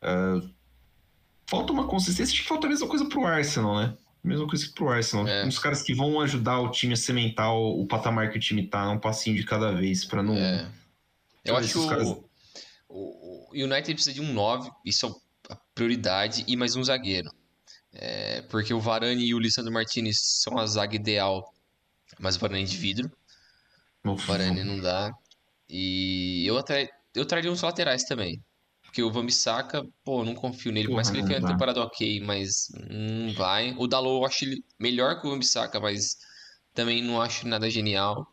[0.00, 0.40] É,
[1.46, 3.94] falta uma consistência, acho que falta a mesma coisa pro Arsenal, né?
[4.28, 5.26] Mesma coisa que pro Arsenal.
[5.26, 5.44] É.
[5.44, 8.66] Uns caras que vão ajudar o time a cimentar o, o patamar que o time
[8.66, 10.34] tá, um passinho de cada vez, para não.
[10.34, 10.68] É.
[11.44, 12.16] Eu acho que o, caras...
[12.88, 17.30] o, United precisa de um 9, isso é a prioridade, e mais um zagueiro.
[17.92, 21.52] É, porque o Varane e o Lissandro Martinez são a zaga ideal,
[22.18, 23.10] mas o Varane é de vidro.
[24.04, 25.10] O Varane não dá.
[25.68, 28.42] E eu até eu traria uns laterais também.
[28.88, 30.88] Porque o Vambisaka, pô, não confio nele.
[30.88, 33.74] Por mais que ele tenha temporada ok, mas não vai.
[33.76, 36.16] O Dalot eu acho ele melhor que o Vambisaka, mas
[36.72, 38.26] também não acho nada genial.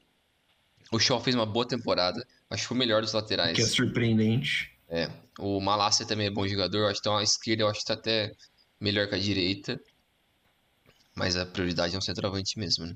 [0.93, 2.25] O Shaw fez uma boa temporada.
[2.49, 3.53] Acho que foi o melhor dos laterais.
[3.53, 4.71] Que é surpreendente.
[4.87, 5.11] É.
[5.37, 6.85] O Malásia também é bom jogador.
[6.85, 8.31] Acho que então a esquerda eu acho que tá até
[8.79, 9.77] melhor que a direita.
[11.13, 12.95] Mas a prioridade é um centroavante mesmo, né?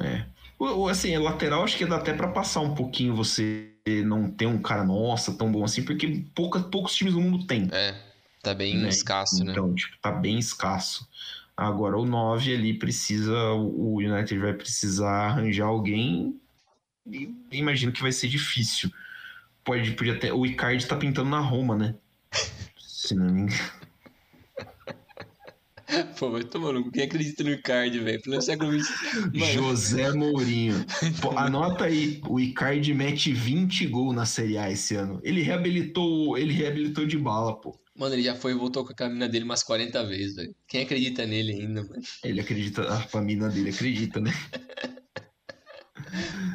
[0.00, 0.37] É.
[0.90, 3.70] Assim, lateral acho que dá até para passar um pouquinho você
[4.04, 7.68] não ter um cara, nossa, tão bom assim, porque pouca, poucos times do mundo tem.
[7.72, 7.94] É,
[8.42, 8.88] tá bem né?
[8.88, 9.52] escasso, né?
[9.52, 11.08] Então, tipo, tá bem escasso.
[11.56, 16.38] Agora, o 9 ali precisa, o United vai precisar arranjar alguém
[17.10, 18.90] e imagino que vai ser difícil.
[19.64, 21.94] Pode, podia até, o Icardi tá pintando na Roma, né?
[22.78, 23.87] Se não me engano.
[26.18, 28.20] Pô, vai tomar no Quem acredita no Icardi, velho?
[28.22, 28.94] Pelo século XX.
[29.52, 30.84] José Mourinho.
[31.20, 35.20] Pô, anota aí, o Icardi mete 20 gols na Série A esse ano.
[35.22, 37.78] Ele reabilitou, ele reabilitou de bala, pô.
[37.96, 40.54] Mano, ele já foi e voltou com a camina dele umas 40 vezes, velho.
[40.68, 42.02] Quem acredita nele ainda, mano?
[42.22, 44.30] Ele acredita, a família dele acredita, né?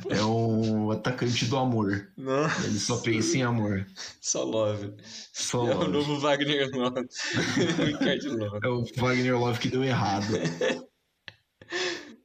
[0.10, 2.12] É um atacante do amor.
[2.18, 2.68] Nossa.
[2.68, 3.86] Ele só pensa em amor.
[4.20, 4.94] Só love.
[5.32, 7.08] Só É o novo Wagner Love.
[8.64, 10.28] É o Wagner Love que deu errado.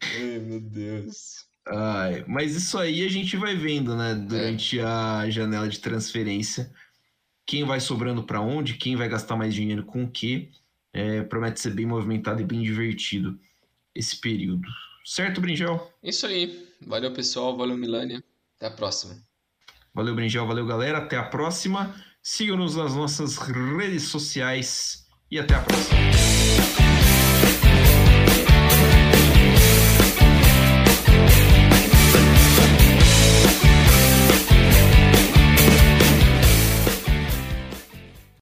[0.02, 1.46] Ai, meu Deus.
[1.66, 4.14] Ai, mas isso aí a gente vai vendo, né?
[4.14, 6.72] Durante a janela de transferência.
[7.46, 10.50] Quem vai sobrando pra onde, quem vai gastar mais dinheiro com o quê.
[10.92, 13.38] É, promete ser bem movimentado e bem divertido
[13.94, 14.66] esse período.
[15.08, 15.90] Certo, Brinjel?
[16.02, 16.68] Isso aí.
[16.86, 17.56] Valeu, pessoal.
[17.56, 18.22] Valeu, Milânia.
[18.56, 19.16] Até a próxima.
[19.94, 20.46] Valeu, Brinjel.
[20.46, 20.98] Valeu, galera.
[20.98, 21.94] Até a próxima.
[22.22, 25.06] Sigam-nos nas nossas redes sociais.
[25.30, 26.27] E até a próxima.